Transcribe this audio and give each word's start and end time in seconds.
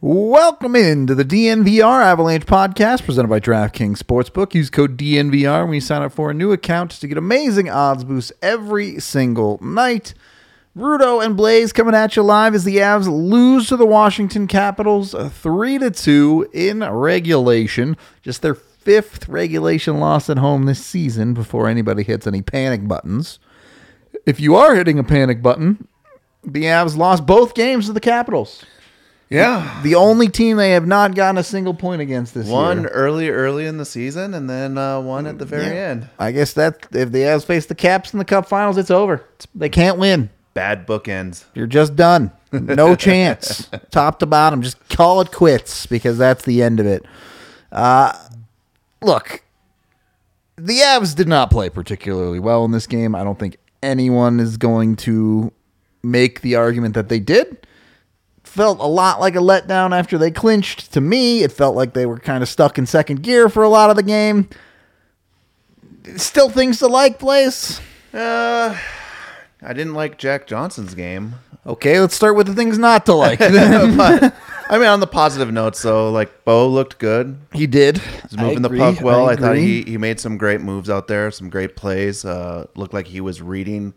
Welcome 0.00 0.76
into 0.76 1.16
the 1.16 1.24
DNVR 1.24 2.04
Avalanche 2.04 2.46
podcast 2.46 3.04
presented 3.04 3.26
by 3.26 3.40
DraftKings 3.40 3.98
Sportsbook. 3.98 4.54
Use 4.54 4.70
code 4.70 4.96
DNVR 4.96 5.64
when 5.64 5.74
you 5.74 5.80
sign 5.80 6.02
up 6.02 6.12
for 6.12 6.30
a 6.30 6.34
new 6.34 6.52
account 6.52 6.92
to 6.92 7.08
get 7.08 7.18
amazing 7.18 7.68
odds 7.68 8.04
boosts 8.04 8.30
every 8.40 9.00
single 9.00 9.58
night. 9.60 10.14
Rudo 10.76 11.20
and 11.20 11.36
Blaze 11.36 11.72
coming 11.72 11.96
at 11.96 12.14
you 12.14 12.22
live 12.22 12.54
as 12.54 12.62
the 12.62 12.76
Avs 12.76 13.08
lose 13.08 13.66
to 13.70 13.76
the 13.76 13.84
Washington 13.84 14.46
Capitals 14.46 15.16
3 15.18 15.78
to 15.78 15.90
2 15.90 16.50
in 16.52 16.88
regulation. 16.88 17.96
Just 18.22 18.40
their 18.40 18.54
fifth 18.54 19.28
regulation 19.28 19.98
loss 19.98 20.30
at 20.30 20.38
home 20.38 20.66
this 20.66 20.86
season 20.86 21.34
before 21.34 21.66
anybody 21.66 22.04
hits 22.04 22.24
any 22.24 22.40
panic 22.40 22.86
buttons. 22.86 23.40
If 24.24 24.38
you 24.38 24.54
are 24.54 24.76
hitting 24.76 25.00
a 25.00 25.04
panic 25.04 25.42
button, 25.42 25.88
the 26.44 26.66
Avs 26.66 26.96
lost 26.96 27.26
both 27.26 27.54
games 27.54 27.86
to 27.86 27.92
the 27.92 27.98
Capitals. 27.98 28.64
Yeah. 29.30 29.80
The 29.82 29.94
only 29.94 30.28
team 30.28 30.56
they 30.56 30.70
have 30.70 30.86
not 30.86 31.14
gotten 31.14 31.36
a 31.36 31.44
single 31.44 31.74
point 31.74 32.00
against 32.00 32.32
this 32.34 32.46
One 32.48 32.80
year. 32.80 32.88
early, 32.88 33.28
early 33.28 33.66
in 33.66 33.76
the 33.76 33.84
season, 33.84 34.32
and 34.32 34.48
then 34.48 34.78
uh, 34.78 35.00
one 35.00 35.26
at 35.26 35.38
the 35.38 35.44
very 35.44 35.66
Yeah. 35.66 35.88
end. 35.90 36.08
I 36.18 36.32
guess 36.32 36.54
that 36.54 36.86
if 36.92 37.12
the 37.12 37.18
Avs 37.20 37.44
face 37.44 37.66
the 37.66 37.74
Caps 37.74 38.12
in 38.14 38.18
the 38.18 38.24
Cup 38.24 38.46
Finals, 38.48 38.78
it's 38.78 38.90
over. 38.90 39.22
They 39.54 39.68
can't 39.68 39.98
win. 39.98 40.30
Bad 40.54 40.86
bookends. 40.86 41.44
You're 41.54 41.66
just 41.66 41.94
done. 41.94 42.30
No 42.52 42.96
chance. 42.96 43.68
Top 43.90 44.18
to 44.20 44.26
bottom, 44.26 44.62
just 44.62 44.88
call 44.88 45.20
it 45.20 45.30
quits 45.30 45.84
because 45.86 46.16
that's 46.16 46.44
the 46.46 46.62
end 46.62 46.80
of 46.80 46.86
it. 46.86 47.04
Uh, 47.70 48.12
look, 49.02 49.42
the 50.56 50.78
Avs 50.78 51.14
did 51.14 51.28
not 51.28 51.50
play 51.50 51.68
particularly 51.68 52.38
well 52.40 52.64
in 52.64 52.70
this 52.72 52.86
game. 52.86 53.14
I 53.14 53.22
don't 53.24 53.38
think 53.38 53.58
anyone 53.82 54.40
is 54.40 54.56
going 54.56 54.96
to 54.96 55.52
make 56.02 56.40
the 56.40 56.54
argument 56.56 56.94
that 56.94 57.10
they 57.10 57.20
did. 57.20 57.66
Felt 58.48 58.80
a 58.80 58.86
lot 58.86 59.20
like 59.20 59.36
a 59.36 59.40
letdown 59.40 59.96
after 59.96 60.18
they 60.18 60.30
clinched. 60.30 60.92
To 60.94 61.00
me, 61.00 61.42
it 61.42 61.52
felt 61.52 61.76
like 61.76 61.92
they 61.92 62.06
were 62.06 62.18
kind 62.18 62.42
of 62.42 62.48
stuck 62.48 62.78
in 62.78 62.86
second 62.86 63.22
gear 63.22 63.48
for 63.48 63.62
a 63.62 63.68
lot 63.68 63.90
of 63.90 63.96
the 63.96 64.02
game. 64.02 64.48
Still 66.16 66.48
things 66.48 66.78
to 66.78 66.86
like, 66.88 67.18
Blaze. 67.18 67.80
Uh, 68.12 68.76
I 69.62 69.72
didn't 69.74 69.94
like 69.94 70.18
Jack 70.18 70.46
Johnson's 70.46 70.94
game. 70.94 71.34
Okay, 71.66 72.00
let's 72.00 72.14
start 72.14 72.34
with 72.34 72.46
the 72.46 72.54
things 72.54 72.78
not 72.78 73.04
to 73.06 73.12
like. 73.12 73.38
but 73.38 74.34
I 74.70 74.78
mean, 74.78 74.88
on 74.88 75.00
the 75.00 75.06
positive 75.06 75.52
notes, 75.52 75.82
though, 75.82 76.10
like 76.10 76.44
Bo 76.44 76.68
looked 76.68 76.98
good. 76.98 77.38
he 77.52 77.66
did. 77.66 77.98
He's 77.98 78.38
moving 78.38 78.62
the 78.62 78.70
puck 78.70 79.02
well. 79.02 79.28
I, 79.28 79.36
thought 79.36 79.56
he, 79.56 79.82
he 79.82 79.98
made 79.98 80.18
some 80.18 80.38
great 80.38 80.62
moves 80.62 80.88
out 80.88 81.06
there, 81.06 81.30
some 81.30 81.50
great 81.50 81.76
plays. 81.76 82.24
Uh, 82.24 82.66
looked 82.74 82.94
like 82.94 83.06
he 83.06 83.20
was 83.20 83.42
reading 83.42 83.92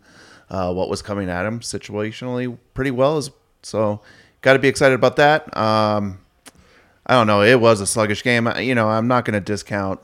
uh, 0.50 0.72
what 0.72 0.90
was 0.90 1.00
coming 1.00 1.30
at 1.30 1.46
him 1.46 1.60
situationally 1.60 2.58
pretty 2.74 2.90
well. 2.90 3.16
As, 3.16 3.30
so, 3.62 4.02
got 4.42 4.52
to 4.52 4.58
be 4.58 4.68
excited 4.68 4.94
about 4.94 5.16
that. 5.16 5.56
Um, 5.56 6.18
I 7.06 7.14
don't 7.14 7.26
know. 7.26 7.42
It 7.42 7.60
was 7.60 7.80
a 7.80 7.86
sluggish 7.86 8.22
game. 8.22 8.48
You 8.58 8.74
know, 8.74 8.88
I'm 8.88 9.08
not 9.08 9.24
going 9.24 9.34
to 9.34 9.40
discount 9.40 10.00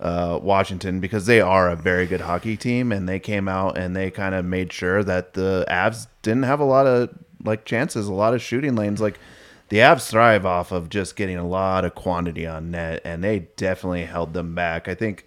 uh, 0.00 0.38
Washington 0.42 1.00
because 1.00 1.26
they 1.26 1.40
are 1.40 1.70
a 1.70 1.76
very 1.76 2.06
good 2.06 2.22
hockey 2.22 2.56
team, 2.56 2.92
and 2.92 3.08
they 3.08 3.18
came 3.18 3.48
out 3.48 3.78
and 3.78 3.94
they 3.94 4.10
kind 4.10 4.34
of 4.34 4.44
made 4.44 4.72
sure 4.72 5.02
that 5.04 5.34
the 5.34 5.64
Avs 5.68 6.08
didn't 6.22 6.42
have 6.42 6.60
a 6.60 6.64
lot 6.64 6.86
of 6.86 7.10
like 7.44 7.64
chances, 7.64 8.08
a 8.08 8.12
lot 8.12 8.34
of 8.34 8.42
shooting 8.42 8.74
lanes. 8.74 9.00
Like 9.00 9.18
the 9.68 9.78
Avs 9.78 10.10
thrive 10.10 10.44
off 10.44 10.72
of 10.72 10.88
just 10.88 11.16
getting 11.16 11.36
a 11.36 11.46
lot 11.46 11.84
of 11.84 11.94
quantity 11.94 12.46
on 12.46 12.70
net, 12.70 13.00
and 13.04 13.24
they 13.24 13.48
definitely 13.56 14.04
held 14.04 14.34
them 14.34 14.54
back. 14.54 14.88
I 14.88 14.94
think 14.94 15.26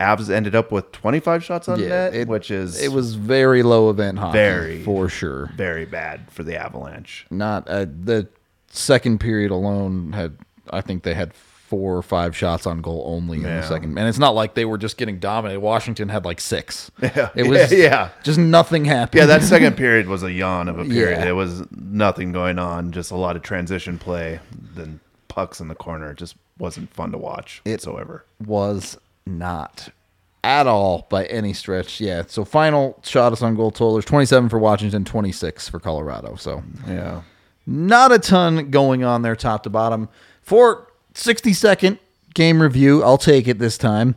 Avs 0.00 0.30
ended 0.30 0.54
up 0.54 0.72
with 0.72 0.90
25 0.92 1.44
shots 1.44 1.68
on 1.68 1.80
net, 1.80 2.14
it, 2.14 2.26
which 2.28 2.50
is 2.50 2.80
it 2.80 2.90
was 2.92 3.14
very 3.14 3.62
low 3.62 3.90
event 3.90 4.18
hockey, 4.18 4.32
Very. 4.38 4.82
for 4.82 5.08
sure. 5.08 5.50
very 5.56 5.84
bad 5.84 6.30
for 6.30 6.42
the 6.42 6.56
Avalanche. 6.56 7.26
Not 7.30 7.68
uh, 7.68 7.84
the 7.84 8.26
second 8.68 9.18
period 9.20 9.50
alone 9.50 10.12
had. 10.12 10.36
I 10.70 10.80
think 10.80 11.02
they 11.02 11.14
had 11.14 11.34
four 11.34 11.96
or 11.96 12.02
five 12.02 12.36
shots 12.36 12.66
on 12.66 12.80
goal 12.80 13.04
only 13.06 13.38
in 13.38 13.44
the 13.44 13.62
second, 13.62 13.96
and 13.98 14.08
it's 14.08 14.18
not 14.18 14.34
like 14.34 14.54
they 14.54 14.64
were 14.64 14.78
just 14.78 14.96
getting 14.96 15.18
dominated. 15.20 15.60
Washington 15.60 16.08
had 16.08 16.24
like 16.24 16.40
six. 16.40 16.90
Yeah. 17.02 17.28
it 17.36 17.44
was 17.44 17.70
Yeah, 17.72 17.78
yeah. 17.84 18.08
just 18.24 18.38
nothing 18.38 18.84
happened. 18.86 19.20
Yeah, 19.20 19.26
that 19.26 19.42
second 19.54 19.76
period 19.76 20.06
was 20.08 20.22
a 20.22 20.32
yawn 20.32 20.68
of 20.68 20.78
a 20.78 20.84
period. 20.84 21.18
Yeah. 21.20 21.28
It 21.28 21.32
was 21.32 21.62
nothing 21.70 22.32
going 22.32 22.58
on, 22.58 22.90
just 22.92 23.10
a 23.10 23.16
lot 23.16 23.36
of 23.36 23.42
transition 23.42 23.98
play, 23.98 24.40
then 24.74 24.98
pucks 25.28 25.60
in 25.60 25.68
the 25.68 25.74
corner. 25.76 26.10
It 26.12 26.18
just 26.18 26.34
wasn't 26.58 26.92
fun 26.92 27.12
to 27.12 27.18
watch 27.18 27.62
it 27.64 27.70
whatsoever. 27.72 28.24
was 28.44 28.96
not 29.26 29.90
at 30.42 30.66
all 30.66 31.06
by 31.10 31.26
any 31.26 31.52
stretch. 31.52 32.00
Yeah. 32.00 32.22
So 32.26 32.44
final 32.44 32.98
shot 33.02 33.32
us 33.32 33.42
on 33.42 33.54
goal 33.54 33.70
totals: 33.70 34.04
twenty-seven 34.04 34.48
for 34.48 34.58
Washington, 34.58 35.04
twenty-six 35.04 35.68
for 35.68 35.78
Colorado. 35.80 36.36
So 36.36 36.62
Yeah. 36.86 37.22
Not 37.66 38.10
a 38.10 38.18
ton 38.18 38.70
going 38.70 39.04
on 39.04 39.22
there, 39.22 39.36
top 39.36 39.62
to 39.64 39.70
bottom. 39.70 40.08
For 40.42 40.88
60 41.14 41.52
second 41.52 41.98
game 42.34 42.60
review, 42.60 43.04
I'll 43.04 43.18
take 43.18 43.46
it 43.46 43.58
this 43.58 43.78
time. 43.78 44.16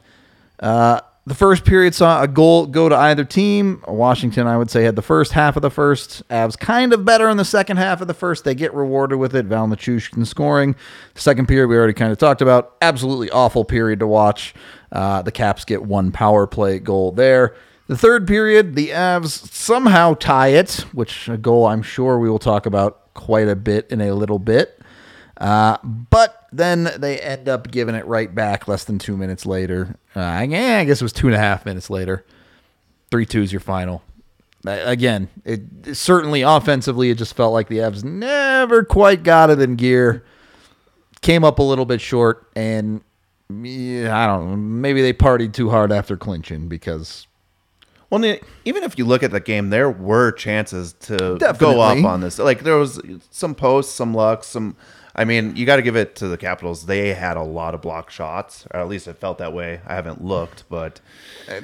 Uh, 0.59 1.02
the 1.25 1.36
first 1.36 1.63
period 1.63 1.94
saw 1.96 2.22
a 2.22 2.28
goal 2.28 2.66
go 2.66 2.90
to 2.90 2.96
either 2.96 3.24
team. 3.24 3.81
Washington, 3.88 4.47
I 4.47 4.58
would 4.58 4.69
say, 4.69 4.84
had 4.84 4.96
the 4.96 5.02
first 5.02 5.31
half 5.34 5.56
of 5.56 5.62
the 5.62 5.69
first. 5.69 6.28
Avs 6.30 6.58
kind 6.58 6.94
of 6.94 7.06
better 7.06 7.30
in 7.30 7.38
the 7.38 7.46
second 7.46 7.78
half 7.78 8.02
of 8.02 8.08
the 8.08 8.13
first. 8.13 8.44
They 8.44 8.56
get 8.56 8.74
rewarded 8.74 9.19
with 9.19 9.36
it. 9.36 9.46
Val 9.46 9.68
Nichushkin 9.68 10.25
scoring. 10.25 10.75
Second 11.16 11.47
period, 11.47 11.68
we 11.68 11.78
already 11.78 11.94
kind 11.94 12.12
of 12.12 12.18
talked 12.18 12.42
about. 12.42 12.75
Absolutely 12.81 13.30
awful 13.30 13.63
period 13.63 14.00
to 14.00 14.08
watch. 14.08 14.53
Uh, 14.94 15.24
the 15.24 15.31
Caps 15.31 15.66
get 15.66 15.84
one 15.84 16.12
power 16.12 16.46
play 16.48 16.80
goal 16.80 17.12
there. 17.12 17.56
The 17.88 17.98
third 17.98 18.28
period, 18.28 18.76
the 18.76 18.90
Avs 18.90 19.52
somehow 19.52 20.14
tie 20.14 20.50
it, 20.50 20.86
which 20.94 21.28
a 21.28 21.36
goal 21.36 21.66
I'm 21.66 21.81
sure 21.81 22.18
we 22.20 22.30
will 22.30 22.40
talk 22.40 22.66
about 22.66 23.14
quite 23.14 23.50
a 23.50 23.56
bit 23.56 23.92
in 23.92 24.00
a 24.00 24.14
little 24.14 24.40
bit. 24.40 24.80
Uh, 25.38 25.78
but 25.84 26.48
then 26.54 26.90
they 26.98 27.20
end 27.20 27.50
up 27.50 27.72
giving 27.72 27.96
it 27.96 28.06
right 28.06 28.34
back 28.34 28.68
less 28.68 28.84
than 28.84 29.00
two 29.00 29.18
minutes 29.18 29.46
later. 29.46 29.98
Uh, 30.16 30.46
yeah, 30.48 30.78
I 30.80 30.86
guess 30.86 31.02
it 31.02 31.04
was 31.04 31.12
two 31.12 31.28
and 31.28 31.36
a 31.36 31.40
half 31.40 31.66
minutes 31.66 31.90
later. 31.90 32.24
3 33.12 33.25
2 33.25 33.42
is 33.42 33.52
your 33.52 33.60
final. 33.60 34.04
Again, 34.66 35.28
it 35.44 35.96
certainly 35.98 36.42
offensively, 36.42 37.10
it 37.10 37.18
just 37.18 37.36
felt 37.36 37.52
like 37.52 37.68
the 37.68 37.80
Avs 37.80 38.04
never 38.04 38.84
quite 38.86 39.24
got 39.24 39.50
it 39.50 39.60
in 39.60 39.75
gear. 39.75 40.24
Came 41.22 41.44
up 41.44 41.60
a 41.60 41.63
little 41.63 41.86
bit 41.86 42.00
short, 42.00 42.48
and 42.56 43.01
I 43.61 44.25
don't 44.27 44.50
know. 44.50 44.55
Maybe 44.57 45.01
they 45.01 45.13
partied 45.13 45.53
too 45.53 45.69
hard 45.69 45.91
after 45.91 46.17
clinching 46.17 46.67
because 46.67 47.27
Well, 48.09 48.23
even 48.65 48.83
if 48.83 48.97
you 48.97 49.05
look 49.05 49.23
at 49.23 49.31
the 49.31 49.39
game, 49.39 49.69
there 49.69 49.89
were 49.89 50.31
chances 50.31 50.94
to 51.01 51.17
go 51.17 51.38
Definitely. 51.38 52.00
up 52.03 52.05
on 52.05 52.21
this. 52.21 52.38
Like 52.39 52.61
there 52.63 52.77
was 52.77 53.01
some 53.31 53.55
posts, 53.55 53.94
some 53.94 54.13
luck, 54.13 54.44
some. 54.44 54.75
I 55.15 55.25
mean, 55.25 55.55
you 55.55 55.67
got 55.67 55.75
to 55.75 55.83
give 55.83 55.95
it 55.95 56.15
to 56.17 56.27
the 56.27 56.38
Capitals. 56.38 56.88
They 56.88 57.13
had 57.13 57.38
a 57.38 57.44
lot 57.44 57.75
of 57.75 57.81
block 57.83 58.09
shots, 58.09 58.65
or 58.71 58.79
at 58.79 58.88
least 58.88 59.07
it 59.07 59.17
felt 59.17 59.38
that 59.38 59.53
way. 59.53 59.79
I 59.85 59.94
haven't 59.94 60.23
looked, 60.23 60.63
but 60.69 61.01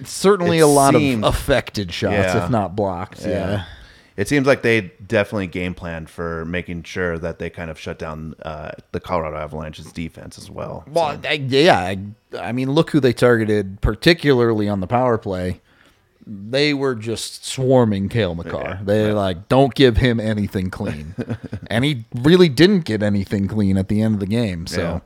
certainly 0.03 0.59
It 0.59 0.61
a 0.61 0.67
lot 0.67 0.93
seemed- 0.93 1.23
of 1.25 1.33
affected 1.33 1.91
shots, 1.91 2.13
Yeah. 2.13 2.43
if 2.45 2.51
not 2.51 2.75
blocked. 2.75 3.25
Yeah. 3.25 3.63
It 4.19 4.27
seems 4.27 4.45
like 4.45 4.63
they 4.63 4.81
definitely 5.07 5.47
game 5.47 5.73
planned 5.73 6.09
for 6.09 6.43
making 6.43 6.83
sure 6.83 7.17
that 7.19 7.39
they 7.39 7.49
kind 7.49 7.71
of 7.71 7.79
shut 7.79 7.97
down 7.97 8.35
uh, 8.41 8.71
the 8.91 8.99
Colorado 8.99 9.37
Avalanche's 9.37 9.93
defense 9.93 10.37
as 10.37 10.51
well. 10.51 10.83
Well, 10.89 11.17
I, 11.23 11.35
yeah, 11.35 11.79
I, 11.79 11.99
I 12.37 12.51
mean, 12.51 12.69
look 12.69 12.89
who 12.89 12.99
they 12.99 13.13
targeted, 13.13 13.79
particularly 13.79 14.67
on 14.67 14.81
the 14.81 14.87
power 14.87 15.17
play. 15.17 15.61
they 16.27 16.73
were 16.73 16.95
just 16.95 17.45
swarming 17.45 18.09
Cale 18.09 18.35
Makar. 18.35 18.81
They're 18.83 19.13
like, 19.13 19.47
don't 19.47 19.73
give 19.73 19.95
him 19.95 20.19
anything 20.19 20.69
clean. 20.69 21.15
and 21.67 21.85
he 21.85 22.03
really 22.13 22.49
didn't 22.49 22.81
get 22.81 23.01
anything 23.01 23.47
clean 23.47 23.77
at 23.77 23.87
the 23.87 24.01
end 24.01 24.15
of 24.15 24.19
the 24.19 24.27
game. 24.27 24.67
So 24.67 25.01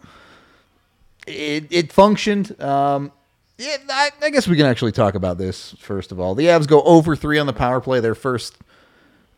it, 1.27 1.68
it 1.69 1.94
functioned. 1.94 2.59
Um, 2.59 3.12
yeah, 3.59 3.77
I, 3.89 4.09
I 4.24 4.30
guess 4.31 4.48
we 4.48 4.57
can 4.57 4.66
actually 4.66 4.92
talk 4.92 5.13
about 5.13 5.38
this 5.38 5.75
first 5.77 6.12
of 6.12 6.19
all. 6.19 6.33
The 6.33 6.45
Avs 6.45 6.68
go 6.68 6.81
over 6.81 7.16
three 7.16 7.38
on 7.38 7.45
the 7.45 7.54
power 7.54 7.80
play. 7.80 8.00
Their 8.00 8.16
first 8.16 8.57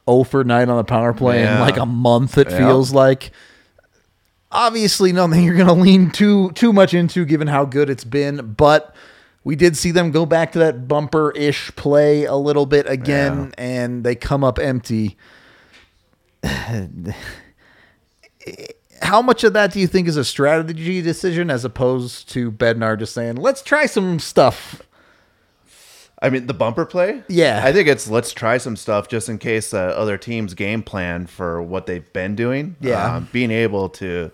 Oh 0.07 0.19
over 0.19 0.43
night 0.43 0.69
on 0.69 0.77
the 0.77 0.83
power 0.83 1.13
play 1.13 1.43
in 1.45 1.59
like 1.59 1.77
a 1.77 1.85
month. 1.85 2.37
It 2.37 2.49
Yeah. 2.49 2.57
feels 2.57 2.93
like. 2.93 3.31
Obviously, 4.51 5.11
nothing 5.11 5.43
you're 5.43 5.55
going 5.55 5.67
to 5.67 5.73
lean 5.73 6.11
too 6.11 6.51
too 6.51 6.71
much 6.71 6.93
into, 6.93 7.25
given 7.25 7.47
how 7.47 7.65
good 7.65 7.89
it's 7.89 8.03
been. 8.05 8.53
But 8.57 8.95
we 9.43 9.55
did 9.55 9.75
see 9.75 9.91
them 9.91 10.11
go 10.11 10.25
back 10.25 10.51
to 10.53 10.59
that 10.59 10.87
bumper 10.87 11.31
ish 11.31 11.75
play 11.75 12.23
a 12.25 12.35
little 12.35 12.65
bit 12.65 12.87
again, 12.89 13.53
and 13.57 14.03
they 14.03 14.15
come 14.15 14.43
up 14.43 14.57
empty. 14.59 15.17
how 19.01 19.21
much 19.21 19.43
of 19.43 19.53
that 19.53 19.71
do 19.73 19.79
you 19.79 19.87
think 19.87 20.07
is 20.07 20.17
a 20.17 20.23
strategy 20.25 21.01
decision 21.01 21.49
as 21.49 21.65
opposed 21.65 22.29
to 22.29 22.51
Bednar 22.51 22.97
just 22.97 23.13
saying, 23.13 23.35
"Let's 23.35 23.61
try 23.61 23.85
some 23.87 24.19
stuff"? 24.19 24.81
I 26.25 26.29
mean, 26.31 26.47
the 26.47 26.55
bumper 26.55 26.85
play. 26.85 27.21
Yeah. 27.27 27.61
I 27.63 27.71
think 27.71 27.87
it's 27.87 28.09
let's 28.09 28.33
try 28.33 28.57
some 28.57 28.75
stuff 28.75 29.07
just 29.07 29.29
in 29.29 29.37
case 29.37 29.75
uh, 29.75 29.77
other 29.77 30.17
teams 30.17 30.55
game 30.55 30.81
plan 30.81 31.27
for 31.27 31.61
what 31.61 31.85
they've 31.85 32.11
been 32.13 32.35
doing. 32.35 32.75
Yeah. 32.81 33.17
Um, 33.17 33.29
being 33.31 33.51
able 33.51 33.89
to 33.89 34.31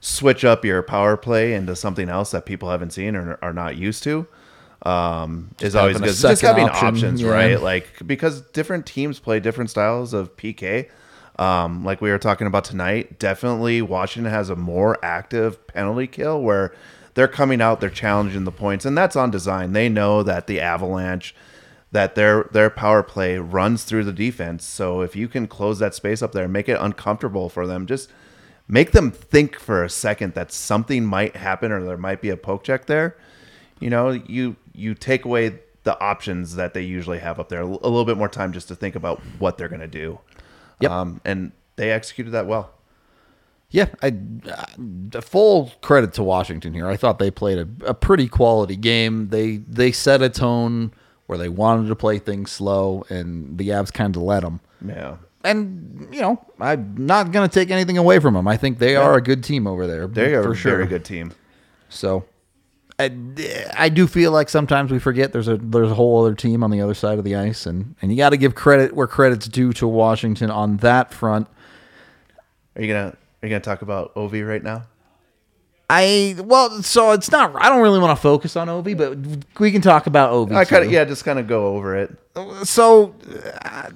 switch 0.00 0.44
up 0.44 0.66
your 0.66 0.82
power 0.82 1.16
play 1.16 1.54
into 1.54 1.74
something 1.74 2.10
else 2.10 2.30
that 2.32 2.44
people 2.44 2.70
haven't 2.70 2.90
seen 2.90 3.16
or 3.16 3.38
are 3.40 3.54
not 3.54 3.76
used 3.76 4.02
to 4.02 4.26
um, 4.82 5.54
is 5.60 5.74
always 5.74 5.98
good. 5.98 6.14
Just 6.14 6.42
having 6.42 6.68
option, 6.68 6.88
options, 6.88 7.22
yeah. 7.22 7.30
right? 7.30 7.60
Like 7.60 7.88
because 8.06 8.42
different 8.42 8.84
teams 8.84 9.18
play 9.18 9.40
different 9.40 9.70
styles 9.70 10.12
of 10.12 10.36
PK. 10.36 10.90
Um, 11.38 11.84
like 11.84 12.02
we 12.02 12.10
were 12.10 12.18
talking 12.18 12.46
about 12.46 12.64
tonight, 12.64 13.18
definitely 13.18 13.80
Washington 13.80 14.30
has 14.30 14.50
a 14.50 14.56
more 14.56 15.02
active 15.02 15.66
penalty 15.68 16.06
kill 16.06 16.42
where 16.42 16.74
they're 17.20 17.28
coming 17.28 17.60
out, 17.60 17.82
they're 17.82 17.90
challenging 17.90 18.44
the 18.44 18.50
points, 18.50 18.86
and 18.86 18.96
that's 18.96 19.14
on 19.14 19.30
design. 19.30 19.74
They 19.74 19.90
know 19.90 20.22
that 20.22 20.46
the 20.46 20.58
Avalanche, 20.58 21.34
that 21.92 22.14
their 22.14 22.44
their 22.50 22.70
power 22.70 23.02
play 23.02 23.36
runs 23.36 23.84
through 23.84 24.04
the 24.04 24.12
defense. 24.12 24.64
So 24.64 25.02
if 25.02 25.14
you 25.14 25.28
can 25.28 25.46
close 25.46 25.78
that 25.80 25.94
space 25.94 26.22
up 26.22 26.32
there, 26.32 26.48
make 26.48 26.66
it 26.66 26.78
uncomfortable 26.80 27.50
for 27.50 27.66
them, 27.66 27.84
just 27.84 28.08
make 28.68 28.92
them 28.92 29.10
think 29.10 29.58
for 29.58 29.84
a 29.84 29.90
second 29.90 30.32
that 30.32 30.50
something 30.50 31.04
might 31.04 31.36
happen 31.36 31.70
or 31.70 31.84
there 31.84 31.98
might 31.98 32.22
be 32.22 32.30
a 32.30 32.38
poke 32.38 32.64
check 32.64 32.86
there. 32.86 33.18
You 33.80 33.90
know, 33.90 34.12
you 34.12 34.56
you 34.72 34.94
take 34.94 35.26
away 35.26 35.58
the 35.82 36.00
options 36.00 36.56
that 36.56 36.72
they 36.72 36.80
usually 36.80 37.18
have 37.18 37.38
up 37.38 37.50
there, 37.50 37.60
a 37.60 37.66
little 37.66 38.06
bit 38.06 38.16
more 38.16 38.30
time 38.30 38.54
just 38.54 38.68
to 38.68 38.74
think 38.74 38.96
about 38.96 39.20
what 39.38 39.58
they're 39.58 39.68
going 39.68 39.80
to 39.82 39.86
do. 39.86 40.20
Yep. 40.80 40.90
Um, 40.90 41.20
and 41.26 41.52
they 41.76 41.90
executed 41.90 42.30
that 42.30 42.46
well. 42.46 42.72
Yeah, 43.70 43.86
I 44.02 44.16
uh, 44.50 45.20
full 45.20 45.70
credit 45.80 46.12
to 46.14 46.24
Washington 46.24 46.74
here. 46.74 46.88
I 46.88 46.96
thought 46.96 47.20
they 47.20 47.30
played 47.30 47.58
a, 47.58 47.68
a 47.86 47.94
pretty 47.94 48.26
quality 48.28 48.76
game. 48.76 49.28
They 49.28 49.58
they 49.58 49.92
set 49.92 50.22
a 50.22 50.28
tone 50.28 50.92
where 51.26 51.38
they 51.38 51.48
wanted 51.48 51.86
to 51.86 51.94
play 51.94 52.18
things 52.18 52.50
slow, 52.50 53.04
and 53.08 53.56
the 53.56 53.68
Avs 53.68 53.92
kind 53.92 54.16
of 54.16 54.22
let 54.22 54.42
them. 54.42 54.60
Yeah. 54.84 55.18
And 55.44 56.08
you 56.10 56.20
know, 56.20 56.44
I'm 56.58 56.94
not 56.98 57.30
going 57.30 57.48
to 57.48 57.54
take 57.54 57.70
anything 57.70 57.96
away 57.96 58.18
from 58.18 58.34
them. 58.34 58.48
I 58.48 58.56
think 58.56 58.78
they 58.78 58.96
are 58.96 59.14
a 59.14 59.22
good 59.22 59.44
team 59.44 59.68
over 59.68 59.86
there. 59.86 60.08
They 60.08 60.34
are 60.34 60.42
for 60.42 60.52
a 60.52 60.56
sure. 60.56 60.76
very 60.76 60.88
good 60.88 61.04
team. 61.04 61.32
So, 61.88 62.24
I, 62.98 63.16
I 63.74 63.88
do 63.88 64.06
feel 64.08 64.32
like 64.32 64.48
sometimes 64.48 64.90
we 64.90 64.98
forget 64.98 65.32
there's 65.32 65.48
a 65.48 65.56
there's 65.56 65.92
a 65.92 65.94
whole 65.94 66.24
other 66.24 66.34
team 66.34 66.64
on 66.64 66.72
the 66.72 66.80
other 66.80 66.94
side 66.94 67.18
of 67.18 67.24
the 67.24 67.36
ice, 67.36 67.64
and 67.64 67.94
and 68.02 68.10
you 68.10 68.16
got 68.16 68.30
to 68.30 68.36
give 68.36 68.56
credit 68.56 68.94
where 68.94 69.06
credit's 69.06 69.46
due 69.46 69.72
to 69.74 69.86
Washington 69.86 70.50
on 70.50 70.78
that 70.78 71.14
front. 71.14 71.46
Are 72.74 72.82
you 72.82 72.88
gonna 72.88 73.16
are 73.42 73.46
you 73.46 73.50
gonna 73.50 73.60
talk 73.60 73.82
about 73.82 74.14
Ovi 74.14 74.46
right 74.46 74.62
now? 74.62 74.84
I 75.88 76.36
well, 76.38 76.82
so 76.82 77.10
it's 77.12 77.32
not. 77.32 77.52
I 77.56 77.68
don't 77.68 77.82
really 77.82 77.98
want 77.98 78.16
to 78.16 78.22
focus 78.22 78.54
on 78.54 78.68
Ovi, 78.68 78.96
but 78.96 79.60
we 79.60 79.72
can 79.72 79.82
talk 79.82 80.06
about 80.06 80.32
Ovi. 80.32 80.54
I 80.54 80.64
kind 80.64 80.84
of 80.84 80.92
yeah, 80.92 81.04
just 81.04 81.24
kind 81.24 81.38
of 81.38 81.48
go 81.48 81.74
over 81.74 81.96
it. 81.96 82.16
So 82.64 83.16
uh, 83.64 83.90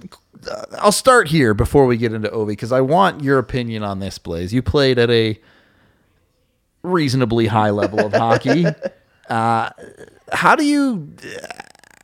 I'll 0.79 0.93
start 0.93 1.29
here 1.29 1.55
before 1.55 1.87
we 1.87 1.97
get 1.97 2.13
into 2.13 2.29
Ovi 2.31 2.49
because 2.49 2.73
I 2.73 2.81
want 2.81 3.23
your 3.23 3.39
opinion 3.39 3.85
on 3.85 4.01
this, 4.01 4.19
Blaze. 4.19 4.53
You 4.53 4.61
played 4.61 4.99
at 4.99 5.09
a 5.11 5.39
reasonably 6.83 7.47
high 7.47 7.71
level 7.71 8.01
of 8.01 8.13
hockey. 8.13 8.67
Uh, 9.27 9.71
how 10.33 10.55
do 10.55 10.67
you 10.67 11.09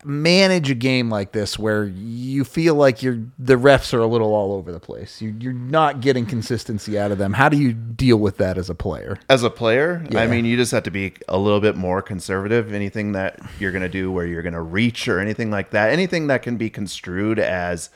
manage 0.04 0.70
a 0.70 0.74
game 0.74 1.10
like 1.10 1.32
this 1.32 1.58
where 1.58 1.84
you 1.84 2.44
feel 2.44 2.74
like 2.74 3.02
you're 3.02 3.18
the 3.38 3.56
refs 3.56 3.92
are 3.92 4.00
a 4.00 4.06
little 4.06 4.34
all 4.34 4.52
over 4.52 4.72
the 4.72 4.80
place? 4.80 5.20
You, 5.20 5.34
you're 5.38 5.52
not 5.52 6.00
getting 6.00 6.26
consistency 6.26 6.98
out 6.98 7.10
of 7.12 7.18
them. 7.18 7.34
How 7.34 7.48
do 7.48 7.56
you 7.56 7.72
deal 7.72 8.16
with 8.16 8.38
that 8.38 8.56
as 8.58 8.70
a 8.70 8.74
player? 8.74 9.18
As 9.28 9.42
a 9.42 9.50
player, 9.50 10.04
Yeah. 10.10 10.20
I 10.20 10.26
mean, 10.26 10.44
you 10.44 10.56
just 10.56 10.72
have 10.72 10.84
to 10.84 10.90
be 10.90 11.14
a 11.28 11.38
little 11.38 11.60
bit 11.60 11.76
more 11.76 12.02
conservative. 12.02 12.72
Anything 12.72 13.12
that 13.12 13.38
you're 13.58 13.72
going 13.72 13.82
to 13.82 13.88
do 13.88 14.10
where 14.10 14.26
you're 14.26 14.42
going 14.42 14.54
to 14.54 14.62
reach 14.62 15.08
or 15.08 15.20
anything 15.20 15.50
like 15.50 15.70
that, 15.70 15.90
anything 15.90 16.28
that 16.28 16.42
can 16.42 16.56
be 16.56 16.70
construed 16.70 17.38
as 17.38 17.90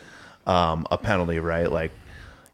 um, 0.47 0.87
a 0.91 0.99
penalty, 0.99 1.39
right? 1.39 1.71
Like 1.71 1.93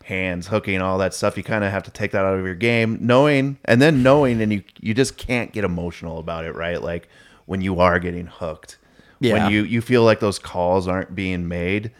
hands, 0.04 0.48
hooking, 0.48 0.80
all 0.80 0.98
that 0.98 1.14
stuff. 1.14 1.36
You 1.36 1.42
kind 1.42 1.64
of 1.64 1.70
have 1.70 1.82
to 1.84 1.90
take 1.90 2.12
that 2.12 2.24
out 2.24 2.38
of 2.38 2.44
your 2.44 2.54
game, 2.54 2.98
knowing, 3.00 3.58
and 3.64 3.80
then 3.80 4.02
knowing, 4.02 4.40
and 4.42 4.52
you 4.52 4.62
you 4.80 4.94
just 4.94 5.16
can't 5.16 5.52
get 5.52 5.64
emotional 5.64 6.18
about 6.18 6.44
it, 6.44 6.54
right? 6.54 6.82
Like 6.82 7.08
when 7.46 7.60
you 7.60 7.80
are 7.80 7.98
getting 7.98 8.26
hooked, 8.26 8.78
Yeah. 9.20 9.34
when 9.44 9.52
you 9.52 9.64
you 9.64 9.80
feel 9.80 10.02
like 10.02 10.20
those 10.20 10.38
calls 10.38 10.88
aren't 10.88 11.14
being 11.14 11.46
made. 11.48 11.92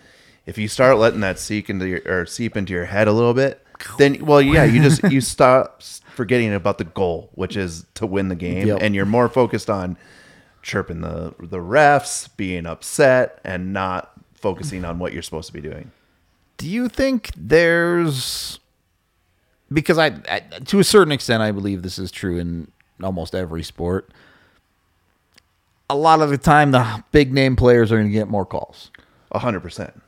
If 0.46 0.58
you 0.58 0.67
start 0.69 0.96
letting 0.99 1.20
that 1.20 1.38
seep 1.38 1.70
into 1.70 1.87
your 1.87 2.00
or 2.06 2.26
seep 2.26 2.56
into 2.56 2.72
your 2.72 2.87
head 2.87 3.06
a 3.08 3.12
little 3.12 3.34
bit, 3.34 3.64
then 3.99 4.25
well, 4.25 4.40
yeah, 4.43 4.64
you 4.64 4.82
just 4.82 5.02
you 5.05 5.20
stop 5.37 5.82
forgetting 6.14 6.52
about 6.55 6.78
the 6.78 6.84
goal, 6.84 7.31
which 7.34 7.56
is 7.56 7.84
to 7.94 8.06
win 8.06 8.28
the 8.28 8.34
game, 8.34 8.67
Yep. 8.67 8.78
and 8.81 8.94
you're 8.94 9.06
more 9.06 9.28
focused 9.28 9.69
on 9.70 9.96
chirping 10.62 11.02
the 11.02 11.34
the 11.38 11.58
refs, 11.58 12.28
being 12.37 12.67
upset, 12.67 13.38
and 13.44 13.72
not 13.72 14.12
focusing 14.34 14.84
on 14.84 14.99
what 14.99 15.12
you're 15.12 15.22
supposed 15.22 15.46
to 15.46 15.52
be 15.52 15.61
doing. 15.61 15.90
Do 16.56 16.67
you 16.69 16.88
think 16.88 17.31
there's 17.37 18.58
because 19.72 19.99
I, 19.99 20.06
I 20.28 20.40
to 20.64 20.78
a 20.81 20.84
certain 20.84 21.12
extent 21.12 21.43
I 21.43 21.52
believe 21.52 21.82
this 21.82 21.99
is 21.99 22.11
true 22.11 22.38
in 22.38 22.70
almost 23.02 23.34
every 23.34 23.62
sport. 23.62 24.11
A 25.90 25.96
lot 25.96 26.22
of 26.22 26.31
the 26.31 26.38
time 26.38 26.70
the 26.70 27.02
big 27.10 27.32
name 27.32 27.56
players 27.56 27.90
are 27.90 27.96
going 27.96 28.06
to 28.08 28.12
get 28.12 28.28
more 28.28 28.46
calls. 28.46 28.90
A 29.32 29.38
hundred 29.38 29.60
percent. 29.60 30.00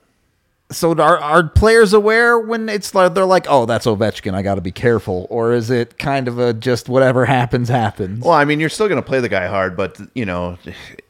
So 0.70 0.92
are 0.92 1.18
are 1.18 1.48
players 1.48 1.92
aware 1.92 2.38
when 2.38 2.68
it's 2.68 2.94
like 2.94 3.14
they're 3.14 3.26
like, 3.26 3.46
"Oh, 3.48 3.66
that's 3.66 3.84
Ovechkin, 3.84 4.32
I 4.32 4.42
got 4.42 4.54
to 4.54 4.60
be 4.60 4.70
careful," 4.72 5.26
or 5.28 5.52
is 5.52 5.70
it 5.70 5.98
kind 5.98 6.28
of 6.28 6.38
a 6.38 6.54
just 6.54 6.88
whatever 6.88 7.24
happens 7.38 7.68
happens? 7.68 8.24
Well, 8.24 8.32
I 8.34 8.44
mean, 8.44 8.58
you're 8.60 8.68
still 8.70 8.88
going 8.88 9.02
to 9.02 9.06
play 9.06 9.20
the 9.20 9.28
guy 9.28 9.48
hard, 9.48 9.76
but 9.76 10.00
you 10.14 10.24
know, 10.24 10.56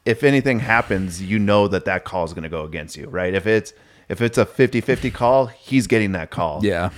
if 0.04 0.24
anything 0.24 0.58
happens, 0.58 1.22
you 1.22 1.38
know 1.38 1.68
that 1.68 1.84
that 1.84 2.04
call 2.04 2.24
is 2.24 2.32
going 2.32 2.42
to 2.42 2.48
go 2.48 2.64
against 2.64 2.96
you, 2.96 3.08
right? 3.08 3.34
If 3.34 3.46
it's 3.46 3.72
if 4.08 4.20
it's 4.20 4.36
a 4.36 4.44
50-50 4.44 5.14
call, 5.14 5.46
he's 5.46 5.86
getting 5.86 6.12
that 6.12 6.30
call. 6.30 6.64
yeah. 6.64 6.90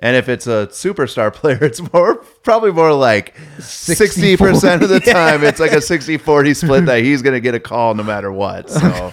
And 0.00 0.16
if 0.16 0.28
it's 0.28 0.46
a 0.46 0.68
superstar 0.70 1.32
player, 1.34 1.62
it's 1.62 1.80
more 1.92 2.16
probably 2.42 2.72
more 2.72 2.92
like 2.92 3.36
60% 3.58 4.82
of 4.82 4.88
the 4.88 5.00
60-40. 5.00 5.12
time 5.12 5.44
it's 5.44 5.60
like 5.60 5.72
a 5.72 5.76
60-40 5.76 6.56
split 6.56 6.86
that 6.86 7.02
he's 7.02 7.22
going 7.22 7.34
to 7.34 7.40
get 7.40 7.54
a 7.54 7.60
call 7.60 7.94
no 7.94 8.02
matter 8.02 8.30
what. 8.32 8.70
So 8.70 9.12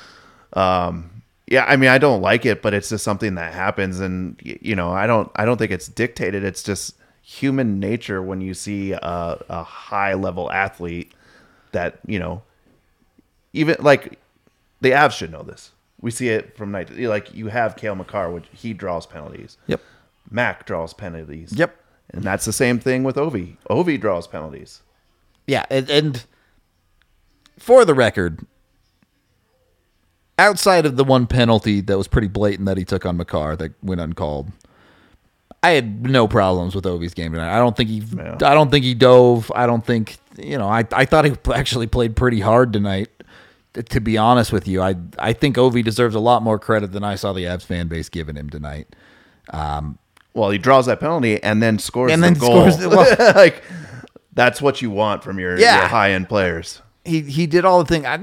um 0.52 1.10
yeah, 1.46 1.64
I 1.64 1.76
mean 1.76 1.90
I 1.90 1.98
don't 1.98 2.22
like 2.22 2.46
it, 2.46 2.62
but 2.62 2.74
it's 2.74 2.88
just 2.90 3.02
something 3.02 3.34
that 3.34 3.52
happens 3.52 3.98
and 3.98 4.36
you 4.40 4.76
know, 4.76 4.92
I 4.92 5.06
don't 5.06 5.30
I 5.34 5.44
don't 5.44 5.56
think 5.56 5.72
it's 5.72 5.88
dictated. 5.88 6.44
It's 6.44 6.62
just 6.62 6.94
human 7.22 7.78
nature 7.80 8.22
when 8.22 8.40
you 8.40 8.54
see 8.54 8.92
a, 8.92 9.44
a 9.48 9.62
high 9.64 10.14
level 10.14 10.50
athlete 10.50 11.12
that, 11.72 11.98
you 12.06 12.18
know, 12.18 12.42
even 13.52 13.76
like 13.80 14.18
the 14.80 14.90
Avs 14.92 15.12
should 15.12 15.32
know 15.32 15.42
this. 15.42 15.72
We 16.00 16.10
see 16.10 16.28
it 16.28 16.56
from 16.56 16.70
night 16.70 16.88
to 16.88 17.08
like 17.08 17.34
you 17.34 17.48
have 17.48 17.76
Cale 17.76 17.94
Makar, 17.94 18.30
which 18.30 18.46
he 18.52 18.72
draws 18.72 19.06
penalties. 19.06 19.58
Yep. 19.66 19.80
Mac 20.30 20.66
draws 20.66 20.94
penalties. 20.94 21.52
Yep. 21.52 21.76
And 22.12 22.22
that's 22.24 22.44
the 22.44 22.52
same 22.52 22.78
thing 22.80 23.04
with 23.04 23.16
Ovi. 23.16 23.56
Ovi 23.68 24.00
draws 24.00 24.26
penalties. 24.26 24.82
Yeah, 25.46 25.64
and, 25.70 25.88
and 25.90 26.24
for 27.58 27.84
the 27.84 27.94
record, 27.94 28.44
outside 30.38 30.86
of 30.86 30.96
the 30.96 31.04
one 31.04 31.26
penalty 31.26 31.80
that 31.82 31.96
was 31.98 32.08
pretty 32.08 32.28
blatant 32.28 32.66
that 32.66 32.78
he 32.78 32.84
took 32.84 33.04
on 33.06 33.16
Makar 33.16 33.56
that 33.56 33.72
went 33.82 34.00
uncalled, 34.00 34.50
I 35.62 35.70
had 35.70 36.02
no 36.08 36.26
problems 36.26 36.74
with 36.74 36.84
Ovi's 36.84 37.14
game 37.14 37.32
tonight. 37.32 37.54
I 37.54 37.58
don't 37.58 37.76
think 37.76 37.90
he, 37.90 37.98
Yeah. 38.16 38.36
I 38.42 38.54
don't 38.54 38.70
think 38.70 38.84
he 38.84 38.94
dove. 38.94 39.52
I 39.54 39.66
don't 39.66 39.84
think 39.84 40.16
you 40.38 40.56
know. 40.56 40.68
I 40.68 40.86
I 40.92 41.04
thought 41.04 41.26
he 41.26 41.34
actually 41.52 41.86
played 41.86 42.16
pretty 42.16 42.40
hard 42.40 42.72
tonight. 42.72 43.08
To 43.74 44.00
be 44.00 44.16
honest 44.18 44.52
with 44.52 44.66
you, 44.66 44.80
I 44.82 44.96
I 45.18 45.32
think 45.32 45.56
Ovi 45.56 45.84
deserves 45.84 46.14
a 46.14 46.20
lot 46.20 46.42
more 46.42 46.58
credit 46.58 46.92
than 46.92 47.04
I 47.04 47.14
saw 47.14 47.32
the 47.32 47.44
Avs 47.44 47.62
fan 47.62 47.88
base 47.88 48.08
giving 48.08 48.36
him 48.36 48.48
tonight. 48.50 48.88
Um, 49.50 49.98
Well, 50.34 50.50
he 50.50 50.58
draws 50.58 50.86
that 50.86 51.00
penalty 51.00 51.42
and 51.42 51.62
then 51.62 51.78
scores 51.78 52.12
And 52.12 52.22
the 52.22 52.28
then 52.28 52.34
goal. 52.38 52.60
scores 52.70 52.78
the- 52.78 52.88
well- 52.90 53.34
like 53.34 53.62
that's 54.32 54.62
what 54.62 54.80
you 54.80 54.90
want 54.90 55.22
from 55.24 55.38
your, 55.38 55.58
Yeah. 55.58 55.80
your 55.80 55.88
high 55.88 56.12
end 56.12 56.28
players. 56.28 56.80
he 57.04 57.20
he 57.22 57.46
did 57.46 57.64
all 57.64 57.82
the 57.82 57.88
thing. 57.88 58.06
I, 58.06 58.20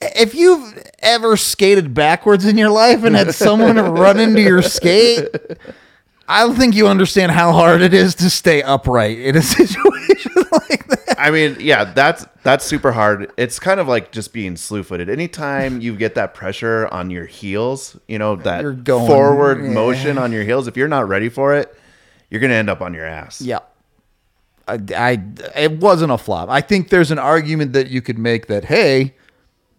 if 0.00 0.34
you've 0.34 0.82
ever 0.98 1.36
skated 1.36 1.94
backwards 1.94 2.44
in 2.44 2.58
your 2.58 2.70
life 2.70 3.04
and 3.04 3.14
had 3.14 3.34
someone 3.34 3.76
run 3.78 4.18
into 4.18 4.40
your 4.42 4.60
skate, 4.62 5.28
I 6.28 6.46
don't 6.46 6.56
think 6.56 6.74
you 6.74 6.86
understand 6.88 7.32
how 7.32 7.52
hard 7.52 7.82
it 7.82 7.92
is 7.92 8.14
to 8.16 8.30
stay 8.30 8.62
upright 8.62 9.18
in 9.18 9.36
a 9.36 9.42
situation 9.42 10.32
like 10.52 10.86
that. 10.88 11.16
I 11.18 11.30
mean, 11.30 11.56
yeah, 11.60 11.84
that's 11.84 12.26
that's 12.42 12.64
super 12.64 12.92
hard. 12.92 13.32
It's 13.36 13.58
kind 13.58 13.80
of 13.80 13.88
like 13.88 14.12
just 14.12 14.32
being 14.32 14.56
slew-footed. 14.56 15.08
Anytime 15.08 15.80
you 15.80 15.96
get 15.96 16.14
that 16.14 16.34
pressure 16.34 16.88
on 16.88 17.10
your 17.10 17.26
heels, 17.26 17.96
you 18.08 18.18
know 18.18 18.36
that 18.36 18.84
going- 18.84 19.06
forward 19.06 19.62
yeah. 19.62 19.70
motion 19.70 20.18
on 20.18 20.32
your 20.32 20.44
heels. 20.44 20.66
If 20.68 20.76
you're 20.76 20.88
not 20.88 21.08
ready 21.08 21.28
for 21.28 21.54
it, 21.54 21.76
you're 22.30 22.40
gonna 22.40 22.54
end 22.54 22.70
up 22.70 22.80
on 22.80 22.94
your 22.94 23.04
ass. 23.04 23.40
Yeah. 23.40 23.60
I, 24.68 24.78
I 24.96 25.22
it 25.56 25.80
wasn't 25.80 26.12
a 26.12 26.18
flop. 26.18 26.48
I 26.48 26.60
think 26.60 26.88
there's 26.88 27.10
an 27.10 27.18
argument 27.18 27.72
that 27.72 27.88
you 27.88 28.00
could 28.00 28.18
make 28.18 28.46
that 28.46 28.64
hey, 28.64 29.14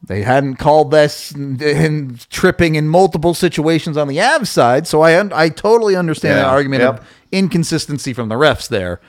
they 0.05 0.21
hadn't 0.23 0.55
called 0.55 0.91
this 0.91 1.31
and, 1.31 1.61
and 1.61 2.29
tripping 2.29 2.75
in 2.75 2.87
multiple 2.89 3.33
situations 3.33 3.95
on 3.97 4.07
the 4.07 4.17
Avs 4.17 4.47
side, 4.47 4.85
so 4.87 5.01
I 5.01 5.17
un- 5.19 5.31
I 5.33 5.49
totally 5.49 5.95
understand 5.95 6.37
the 6.37 6.41
Yeah. 6.41 6.49
argument 6.49 6.81
Yep. 6.81 6.99
of 6.99 7.07
inconsistency 7.31 8.13
from 8.13 8.29
the 8.29 8.35
refs 8.35 8.67
there, 8.67 8.99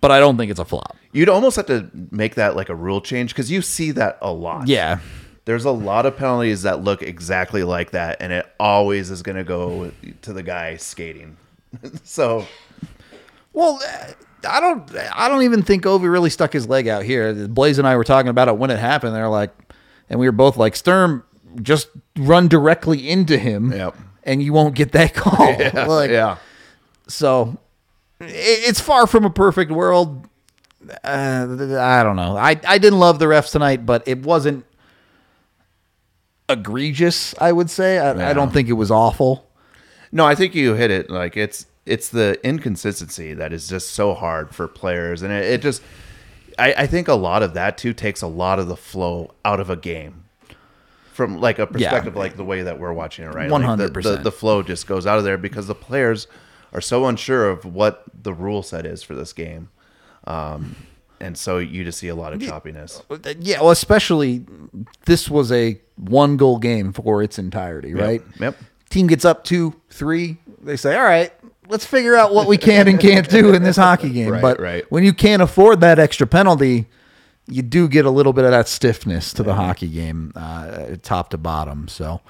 but 0.00 0.10
I 0.10 0.18
don't 0.20 0.36
think 0.36 0.50
it's 0.50 0.60
a 0.60 0.64
flop. 0.64 0.96
You'd 1.12 1.28
almost 1.28 1.56
have 1.56 1.66
to 1.66 1.90
make 2.10 2.34
that 2.36 2.54
like 2.56 2.68
a 2.68 2.74
rule 2.74 3.00
change 3.00 3.30
because 3.32 3.50
you 3.50 3.62
see 3.62 3.90
that 3.92 4.18
a 4.22 4.32
lot. 4.32 4.68
Yeah. 4.68 4.98
There's 5.46 5.64
a 5.64 5.70
lot 5.70 6.06
of 6.06 6.16
penalties 6.16 6.62
that 6.62 6.82
look 6.82 7.02
exactly 7.02 7.62
like 7.62 7.92
that, 7.92 8.16
and 8.20 8.32
it 8.32 8.46
always 8.58 9.10
is 9.10 9.22
going 9.22 9.36
to 9.36 9.44
go 9.44 9.92
to 10.22 10.32
the 10.32 10.42
guy 10.42 10.76
skating. 10.76 11.36
so, 12.04 12.46
Well, 13.52 13.80
uh, 13.86 14.12
I 14.48 14.60
don't. 14.60 14.90
I 15.14 15.28
don't 15.28 15.42
even 15.42 15.62
think 15.62 15.84
Ovi 15.84 16.10
really 16.10 16.30
stuck 16.30 16.52
his 16.52 16.68
leg 16.68 16.88
out 16.88 17.04
here. 17.04 17.32
Blaze 17.48 17.78
and 17.78 17.86
I 17.88 17.96
were 17.96 18.04
talking 18.04 18.28
about 18.28 18.48
it 18.48 18.56
when 18.58 18.70
it 18.70 18.78
happened. 18.78 19.14
They're 19.14 19.28
like, 19.28 19.50
and 20.08 20.18
we 20.20 20.26
were 20.26 20.32
both 20.32 20.56
like, 20.56 20.76
Sturm 20.76 21.24
just 21.62 21.88
run 22.18 22.48
directly 22.48 23.08
into 23.08 23.38
him, 23.38 23.72
Yep. 23.72 23.96
and 24.24 24.42
you 24.42 24.52
won't 24.52 24.74
get 24.74 24.92
that 24.92 25.14
call. 25.22 25.46
Like, 25.88 26.10
yeah. 26.10 26.36
So 27.08 27.56
i- 28.20 28.24
it's 28.26 28.80
far 28.80 29.06
from 29.06 29.24
a 29.24 29.30
perfect 29.30 29.70
world. 29.70 30.28
Uh, 31.02 31.46
I 31.80 32.02
don't 32.04 32.16
know. 32.16 32.36
I 32.36 32.60
I 32.66 32.78
didn't 32.78 32.98
love 33.00 33.18
the 33.18 33.24
refs 33.26 33.50
tonight, 33.50 33.84
but 33.84 34.06
it 34.06 34.22
wasn't 34.22 34.64
egregious. 36.48 37.34
I 37.38 37.52
would 37.52 37.70
say. 37.70 37.98
I, 37.98 38.30
I 38.30 38.32
don't 38.32 38.52
think 38.52 38.68
it 38.68 38.74
was 38.74 38.90
awful. 38.90 39.46
No, 40.12 40.24
I 40.24 40.34
think 40.34 40.54
you 40.54 40.74
hit 40.74 40.90
it. 40.90 41.10
Like 41.10 41.36
it's 41.36 41.66
it's 41.84 42.08
the 42.08 42.38
inconsistency 42.44 43.34
that 43.34 43.52
is 43.52 43.68
just 43.68 43.90
so 43.90 44.14
hard 44.14 44.54
for 44.54 44.68
players, 44.68 45.22
and 45.22 45.32
it, 45.32 45.44
it 45.44 45.62
just 45.62 45.82
I, 46.58 46.72
I 46.78 46.86
think 46.86 47.08
a 47.08 47.14
lot 47.14 47.42
of 47.42 47.54
that 47.54 47.78
too 47.78 47.92
takes 47.92 48.22
a 48.22 48.26
lot 48.26 48.58
of 48.58 48.68
the 48.68 48.76
flow 48.76 49.32
out 49.44 49.60
of 49.60 49.70
a 49.70 49.76
game. 49.76 50.24
From 51.12 51.40
like 51.40 51.58
a 51.58 51.66
perspective, 51.66 52.14
like 52.14 52.36
the 52.36 52.44
way 52.44 52.62
that 52.62 52.78
we're 52.78 52.92
watching 52.92 53.24
it, 53.24 53.28
right? 53.34 53.48
The- 53.48 53.54
100%. 53.54 54.02
The, 54.02 54.16
the 54.18 54.32
flow 54.32 54.62
just 54.62 54.86
goes 54.86 55.06
out 55.06 55.16
of 55.16 55.24
there 55.24 55.38
because 55.38 55.66
the 55.66 55.74
players 55.74 56.26
are 56.74 56.80
so 56.82 57.06
unsure 57.06 57.48
of 57.48 57.64
what 57.64 58.04
the 58.22 58.34
rule 58.34 58.62
set 58.62 58.84
is 58.84 59.02
for 59.02 59.14
this 59.14 59.32
game, 59.32 59.70
um, 60.26 60.76
and 61.18 61.38
so 61.38 61.56
you 61.56 61.84
just 61.84 61.98
see 61.98 62.08
a 62.08 62.14
lot 62.14 62.34
of 62.34 62.40
choppiness. 62.40 63.02
Yeah, 63.40 63.62
well, 63.62 63.70
especially 63.70 64.44
this 65.06 65.30
was 65.30 65.50
a 65.52 65.80
one 65.96 66.36
goal 66.36 66.58
game 66.58 66.92
for 66.92 67.22
its 67.22 67.38
entirety, 67.38 67.94
right? 67.94 68.22
Yep. 68.38 68.56
Team 68.90 69.06
gets 69.06 69.24
up 69.24 69.42
two, 69.44 69.74
three. 69.88 70.36
They 70.60 70.76
say, 70.76 70.96
"All 70.98 71.04
right, 71.04 71.32
let's 71.68 71.84
figure 71.86 72.16
out 72.16 72.32
what 72.34 72.46
we 72.46 72.56
can 72.58 72.88
and 72.88 72.98
can't 73.00 73.28
do 73.28 73.54
in 73.54 73.62
this 73.62 73.76
hockey 73.76 74.10
game." 74.10 74.30
Right, 74.30 74.42
but 74.42 74.60
right. 74.60 74.84
when 74.90 75.04
you 75.04 75.12
can't 75.12 75.42
afford 75.42 75.80
that 75.80 75.98
extra 75.98 76.26
penalty, 76.26 76.86
you 77.46 77.62
do 77.62 77.88
get 77.88 78.04
a 78.04 78.10
little 78.10 78.32
bit 78.32 78.44
of 78.44 78.50
that 78.50 78.68
stiffness 78.68 79.32
to 79.34 79.42
the 79.42 79.54
hockey 79.54 79.88
game, 79.88 80.32
uh, 80.34 80.96
top 81.02 81.30
to 81.30 81.38
bottom. 81.38 81.88
So, 81.88 82.20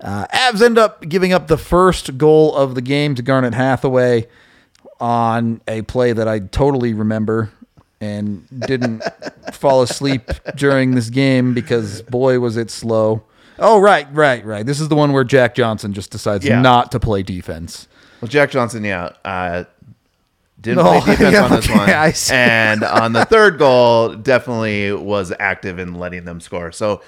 uh, 0.00 0.26
Avs 0.28 0.62
end 0.62 0.78
up 0.78 1.08
giving 1.08 1.32
up 1.32 1.48
the 1.48 1.58
first 1.58 2.16
goal 2.18 2.54
of 2.54 2.74
the 2.74 2.82
game 2.82 3.14
to 3.16 3.22
Garnet 3.22 3.54
Hathaway 3.54 4.28
on 5.00 5.60
a 5.66 5.82
play 5.82 6.12
that 6.12 6.28
I 6.28 6.38
totally 6.38 6.94
remember 6.94 7.50
and 8.00 8.46
didn't 8.66 9.02
fall 9.52 9.82
asleep 9.82 10.30
during 10.56 10.94
this 10.94 11.10
game 11.10 11.54
because 11.54 12.02
boy 12.02 12.38
was 12.38 12.56
it 12.56 12.70
slow. 12.70 13.22
Oh 13.58 13.80
right, 13.80 14.06
right, 14.12 14.44
right. 14.44 14.66
This 14.66 14.80
is 14.80 14.88
the 14.88 14.96
one 14.96 15.12
where 15.12 15.24
Jack 15.24 15.54
Johnson 15.54 15.92
just 15.92 16.10
decides 16.10 16.44
Yeah. 16.44 16.60
not 16.60 16.92
to 16.92 17.00
play 17.00 17.22
defense. 17.22 17.88
Well, 18.24 18.30
Jack 18.30 18.50
Johnson, 18.50 18.84
yeah, 18.84 19.10
uh, 19.22 19.64
didn't 20.58 20.78
Oh, 20.86 21.02
play 21.02 21.16
defense 21.16 21.34
yeah, 21.34 21.44
on 21.44 21.50
this 21.50 21.68
okay, 21.68 22.32
one, 22.32 22.36
and 22.38 22.82
on 22.82 23.12
the 23.12 23.24
third 23.30 23.58
goal, 23.58 24.14
definitely 24.14 24.92
was 24.92 25.30
active 25.38 25.78
in 25.78 25.94
letting 25.94 26.24
them 26.24 26.40
score. 26.40 26.72
So. 26.72 27.02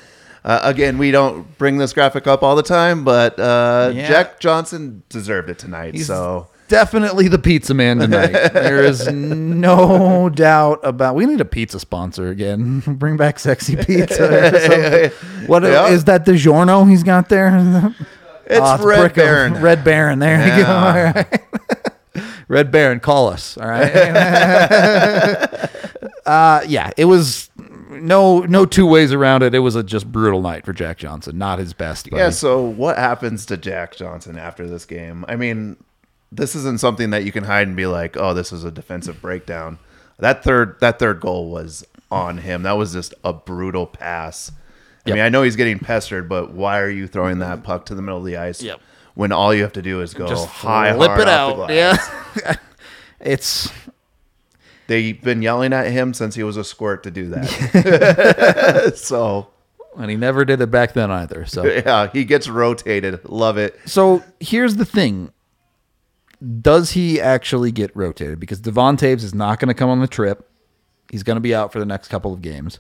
Uh, 0.44 0.61
again, 0.62 0.96
we 0.96 1.11
don't 1.11 1.58
bring 1.58 1.76
this 1.78 1.92
graphic 1.92 2.28
up 2.28 2.44
all 2.44 2.54
the 2.54 2.62
time, 2.62 3.02
but 3.02 3.37
uh, 3.40 3.90
Yeah. 3.92 4.06
Jack 4.06 4.38
Johnson 4.38 5.02
deserved 5.08 5.50
it 5.50 5.58
tonight. 5.58 5.94
He's 5.94 6.06
so 6.06 6.46
definitely 6.68 7.26
the 7.26 7.38
pizza 7.40 7.75
man 7.75 7.99
tonight. 7.99 8.30
there 8.52 8.85
is 8.85 9.08
no 9.08 10.28
doubt 10.28 10.78
about. 10.85 11.16
We 11.16 11.26
need 11.26 11.40
a 11.40 11.44
pizza 11.44 11.80
sponsor 11.80 12.28
again. 12.28 12.78
Bring 12.87 13.16
back 13.16 13.40
sexy 13.40 13.75
pizza. 13.75 15.11
what 15.49 15.64
is 15.64 16.04
that? 16.04 16.25
DiGiorno 16.25 16.88
he's 16.88 17.02
got 17.02 17.28
there. 17.28 17.92
It's 18.47 18.61
Oh, 18.62 18.85
Red 18.85 18.99
Brick 19.00 19.11
of- 19.12 19.17
Baron. 19.17 19.55
Red 19.61 19.85
Baron. 19.85 20.19
There 20.19 20.38
you 20.41 20.65
go. 20.65 20.71
Yeah. 20.71 21.12
All 21.17 21.23
right. 21.23 21.43
Red 22.49 22.71
Baron, 22.71 23.00
call 23.00 23.29
us. 23.29 23.59
All 23.59 23.69
right. 23.69 23.85
uh, 26.26 26.62
yeah, 26.67 26.91
it 26.97 27.07
was 27.07 27.50
no 27.91 28.41
no 28.41 28.67
two 28.67 28.87
ways 28.87 29.12
around 29.12 29.43
it. 29.43 29.55
It 29.55 29.61
was 29.61 29.75
a 29.75 29.83
just 29.83 30.11
brutal 30.11 30.43
night 30.43 30.65
for 30.65 30.73
Jack 30.73 30.99
Johnson. 30.99 31.38
Not 31.38 31.59
his 31.59 31.73
best. 31.73 32.11
But 32.11 32.17
Yeah. 32.19 32.31
So 32.31 32.62
what 32.62 32.97
happens 32.99 33.47
to 33.47 33.57
Jack 33.57 33.97
Johnson 33.97 34.38
after 34.38 34.67
this 34.69 34.85
game? 34.85 35.25
I 35.29 35.37
mean, 35.37 35.76
this 36.33 36.55
isn't 36.55 36.81
something 36.81 37.11
that 37.11 37.25
you 37.25 37.33
can 37.33 37.45
hide 37.45 37.67
and 37.67 37.76
be 37.76 37.87
like, 37.87 38.17
"Oh, 38.17 38.35
this 38.35 38.53
is 38.53 38.65
a 38.65 38.71
defensive 38.71 39.21
breakdown." 39.21 39.79
That 40.19 40.45
third 40.45 40.76
that 40.81 40.99
third 40.99 41.21
goal 41.21 41.50
was 41.50 41.87
on 42.11 42.38
him. 42.38 42.62
That 42.62 42.76
was 42.79 42.93
just 42.93 43.15
a 43.25 43.33
brutal 43.33 43.87
pass. 43.87 44.53
I 45.06 45.10
Yep. 45.10 45.14
mean, 45.14 45.25
I 45.25 45.28
know 45.28 45.42
he's 45.42 45.56
getting 45.56 45.78
pestered, 45.78 46.28
but 46.28 46.52
why 46.52 46.80
are 46.80 46.90
you 46.90 47.06
throwing 47.06 47.38
that 47.38 47.62
puck 47.62 47.86
to 47.86 47.94
the 47.94 48.02
middle 48.02 48.18
of 48.18 48.25
the 48.25 48.36
ice 48.36 48.62
Yep. 48.62 48.80
when 49.14 49.30
all 49.32 49.54
you 49.54 49.62
have 49.62 49.72
to 49.75 49.82
do 49.82 50.00
is 50.02 50.14
go 50.14 50.26
just 50.26 50.46
high, 50.46 50.92
flip 50.94 51.10
hard 51.10 51.20
it 51.22 51.28
off 51.28 51.56
the 51.56 51.62
out. 51.62 51.70
Yeah. 51.70 52.54
it's 53.20 53.70
They've 54.88 55.20
been 55.20 55.42
yelling 55.42 55.72
at 55.72 55.88
him 55.88 56.14
since 56.14 56.34
he 56.36 56.42
was 56.44 56.56
a 56.56 56.62
squirt 56.64 57.02
to 57.04 57.10
do 57.10 57.28
that. 57.30 58.92
so 58.96 59.48
and 59.96 60.10
he 60.10 60.16
never 60.16 60.44
did 60.44 60.60
it 60.60 60.70
back 60.70 60.92
then 60.92 61.10
either. 61.10 61.46
So 61.46 61.64
yeah, 61.64 62.08
he 62.12 62.25
gets 62.25 62.48
rotated. 62.48 63.25
Love 63.28 63.58
it. 63.58 63.78
So 63.86 64.22
here's 64.40 64.76
the 64.76 64.84
thing. 64.84 65.32
Does 66.60 66.90
he 66.92 67.20
actually 67.20 67.72
get 67.72 67.96
rotated? 67.96 68.38
Because 68.38 68.60
Devon 68.60 68.96
Toews 68.98 69.22
is 69.25 69.34
not 69.34 69.58
going 69.58 69.68
to 69.68 69.75
come 69.75 69.88
on 69.88 70.00
the 70.00 70.06
trip. 70.06 70.48
He's 71.10 71.22
going 71.22 71.36
to 71.36 71.40
be 71.40 71.54
out 71.54 71.72
for 71.72 71.78
the 71.78 71.86
next 71.86 72.08
couple 72.08 72.34
of 72.34 72.42
games. 72.42 72.78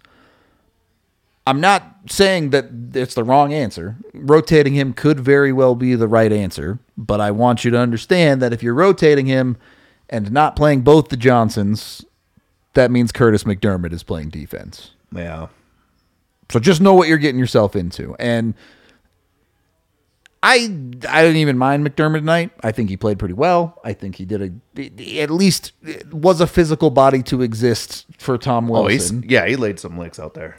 I'm 1.46 1.60
not 1.60 1.96
saying 2.08 2.50
that 2.50 2.66
it's 2.94 3.14
the 3.14 3.22
wrong 3.24 3.52
answer. 3.52 3.96
Rotating 4.12 4.74
him 4.74 4.92
could 4.92 5.20
very 5.20 5.52
well 5.52 5.74
be 5.76 5.94
the 5.94 6.08
right 6.08 6.32
answer, 6.32 6.78
but 6.96 7.20
I 7.20 7.30
want 7.30 7.64
you 7.64 7.70
to 7.70 7.78
understand 7.78 8.42
that 8.42 8.52
if 8.52 8.62
you're 8.62 8.74
rotating 8.74 9.26
him 9.26 9.56
and 10.08 10.32
not 10.32 10.56
playing 10.56 10.80
both 10.82 11.08
the 11.08 11.16
Johnsons, 11.16 12.04
that 12.74 12.90
means 12.90 13.12
Curtis 13.12 13.44
McDermott 13.44 13.92
is 13.92 14.02
playing 14.02 14.30
defense. 14.30 14.90
Yeah. 15.14 15.46
So 16.50 16.58
just 16.60 16.80
know 16.80 16.94
what 16.94 17.08
you're 17.08 17.16
getting 17.18 17.38
yourself 17.40 17.74
into. 17.76 18.14
And 18.18 18.54
I 20.42 20.56
I 21.08 21.22
didn't 21.22 21.36
even 21.38 21.58
mind 21.58 21.84
McDermott 21.86 22.18
tonight. 22.18 22.50
I 22.62 22.70
think 22.72 22.88
he 22.88 22.96
played 22.96 23.18
pretty 23.18 23.34
well. 23.34 23.80
I 23.84 23.94
think 23.94 24.16
he 24.16 24.24
did 24.24 24.42
a 24.76 25.20
at 25.20 25.30
least 25.30 25.72
it 25.82 26.12
was 26.12 26.40
a 26.40 26.46
physical 26.46 26.90
body 26.90 27.22
to 27.24 27.42
exist 27.42 28.06
for 28.18 28.36
Tom 28.38 28.70
Oh, 28.70 28.82
Wilson. 28.84 29.24
yeah, 29.26 29.46
he 29.46 29.56
laid 29.56 29.80
some 29.80 29.98
licks 29.98 30.18
out 30.20 30.34
there. 30.34 30.56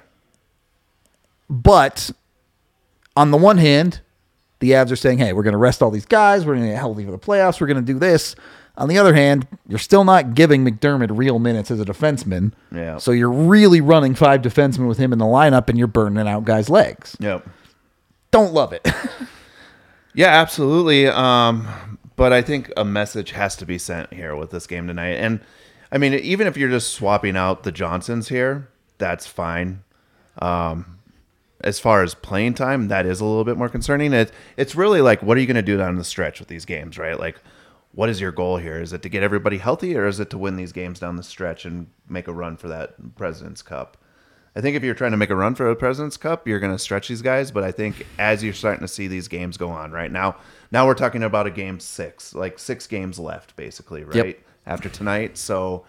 But 1.50 2.12
on 3.16 3.32
the 3.32 3.38
one 3.38 3.58
hand, 3.58 4.02
the 4.60 4.72
Avs 4.72 4.92
are 4.92 4.96
saying, 4.96 5.20
"Hey, 5.20 5.34
we're 5.34 5.44
going 5.44 5.54
to 5.54 5.58
rest 5.58 5.82
all 5.82 5.92
these 5.92 6.06
guys. 6.06 6.46
We're 6.46 6.56
going 6.56 6.68
to 6.68 6.72
get 6.74 6.80
healthy 6.80 7.06
for 7.06 7.12
the 7.12 7.20
playoffs. 7.20 7.62
We're 7.62 7.68
going 7.68 7.86
to 7.86 7.94
do 7.94 8.00
this." 8.00 8.36
On 8.78 8.88
the 8.88 9.00
other 9.00 9.16
hand, 9.16 9.48
you're 9.68 9.80
still 9.80 10.04
not 10.04 10.36
giving 10.36 10.64
McDermott 10.64 11.10
real 11.18 11.40
minutes 11.40 11.72
as 11.72 11.80
a 11.80 11.86
defenseman. 11.86 12.54
Yeah. 12.72 13.00
So 13.00 13.10
you're 13.10 13.32
really 13.32 13.82
running 13.82 14.14
five 14.14 14.44
defensemen 14.44 14.88
with 14.88 15.00
him 15.00 15.12
in 15.12 15.18
the 15.18 15.26
lineup, 15.26 15.68
and 15.68 15.80
you're 15.80 15.88
burning 15.88 16.28
out 16.28 16.46
guys' 16.46 16.70
legs. 16.70 17.18
Yep. 17.20 17.48
Don't 18.30 18.54
love 18.54 18.74
it. 18.74 18.88
Yeah, 20.18 20.30
absolutely. 20.30 21.06
Um, 21.06 21.68
but 22.16 22.34
I 22.34 22.42
think 22.42 22.74
a 22.76 22.84
message 22.84 23.32
has 23.34 23.56
to 23.58 23.68
be 23.68 23.78
sent 23.78 24.12
here 24.12 24.36
with 24.36 24.50
this 24.50 24.66
game 24.66 24.88
tonight. 24.88 25.14
And 25.14 25.42
I 25.92 26.00
mean, 26.00 26.16
even 26.16 26.48
if 26.48 26.58
you're 26.58 26.72
just 26.72 26.92
swapping 26.94 27.38
out 27.38 27.62
the 27.62 27.72
Johnsons 27.72 28.28
here, 28.28 28.68
that's 28.98 29.28
fine. 29.28 29.84
Um, 30.42 30.97
as 31.62 31.80
far 31.80 32.04
as 32.04 32.14
playing 32.14 32.54
time, 32.54 32.88
that 32.90 33.06
is 33.06 33.20
a 33.20 33.26
little 33.26 33.44
bit 33.44 33.58
more 33.58 33.70
concerning. 33.70 34.14
It, 34.14 34.32
it's 34.58 34.76
really 34.76 35.02
like, 35.02 35.22
what 35.24 35.38
are 35.38 35.40
you 35.40 35.48
going 35.48 35.56
to 35.56 35.62
do 35.62 35.78
down 35.78 35.96
the 35.96 36.04
stretch 36.04 36.40
with 36.40 36.48
these 36.50 36.66
games, 36.66 36.98
right? 36.98 37.20
Like, 37.20 37.38
what 37.94 38.10
is 38.10 38.22
your 38.22 38.32
goal 38.32 38.58
here? 38.58 38.80
Is 38.80 38.94
it 38.94 39.02
to 39.02 39.10
get 39.10 39.24
everybody 39.24 39.58
healthy, 39.58 39.98
or 39.98 40.06
is 40.06 40.20
it 40.20 40.30
to 40.30 40.38
win 40.38 40.56
these 40.56 40.72
games 40.72 41.00
down 41.00 41.16
the 41.16 41.24
stretch 41.24 41.66
and 41.66 41.88
make 42.08 42.28
a 42.28 42.34
run 42.34 42.58
for 42.58 42.68
that 42.68 43.16
President's 43.16 43.64
Cup? 43.64 43.98
I 44.56 44.62
think 44.62 44.76
if 44.76 44.84
you're 44.84 44.96
trying 44.96 45.12
to 45.12 45.18
make 45.18 45.30
a 45.30 45.36
run 45.36 45.56
for 45.56 45.68
the 45.68 45.76
President's 45.76 46.18
Cup, 46.18 46.48
you're 46.48 46.60
going 46.60 46.74
to 46.74 46.80
stretch 46.80 47.08
these 47.08 47.22
guys. 47.22 47.52
But 47.52 47.64
I 47.64 47.72
think 47.72 48.06
as 48.20 48.44
you're 48.44 48.54
starting 48.54 48.82
to 48.82 48.88
see 48.88 49.08
these 49.08 49.28
games 49.28 49.58
go 49.58 49.70
on 49.70 49.92
right 49.92 50.12
now, 50.12 50.36
now 50.72 50.86
we're 50.86 50.94
talking 50.96 51.24
about 51.24 51.48
a 51.48 51.52
game 51.52 51.80
six, 51.80 52.34
like 52.36 52.58
six 52.60 52.88
games 52.88 53.18
left, 53.20 53.56
basically, 53.56 54.04
right 54.04 54.16
Yep. 54.16 54.40
after 54.66 54.90
tonight. 54.90 55.38
So 55.38 55.86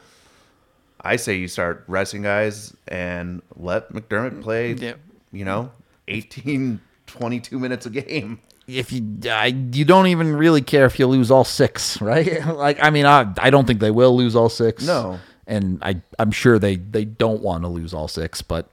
I 1.01 1.17
say 1.17 1.35
you 1.37 1.49
start 1.49 1.85
resting 1.89 2.23
guys 2.23 2.75
and 2.87 3.43
let 3.57 3.91
McDermott 3.93 4.43
play. 4.43 4.73
Yep. 4.75 4.99
You 5.33 5.45
know, 5.45 5.73
18, 6.09 6.81
22 7.07 7.59
minutes 7.59 7.87
a 7.87 7.91
game. 7.91 8.41
if 8.67 8.93
you 8.93 9.19
I, 9.31 9.47
you 9.47 9.85
don't 9.85 10.07
even 10.09 10.37
really 10.37 10.63
care 10.63 10.87
if 10.87 10.99
you 10.99 11.07
lose 11.07 11.31
all 11.31 11.45
six, 11.45 12.01
right? 12.03 12.45
like 12.47 12.79
I 12.83 12.91
mean, 12.91 13.07
I 13.07 13.33
I 13.39 13.51
don't 13.51 13.67
think 13.67 13.81
they 13.81 13.91
will 13.91 14.17
lose 14.17 14.35
all 14.37 14.49
six. 14.49 14.87
No. 14.87 15.19
and 15.47 15.79
I 15.83 16.03
I'm 16.19 16.31
sure 16.31 16.59
they 16.59 16.77
they 16.77 17.05
don't 17.05 17.43
want 17.43 17.65
to 17.65 17.69
lose 17.69 17.93
all 17.95 18.09
six, 18.09 18.43
but 18.43 18.71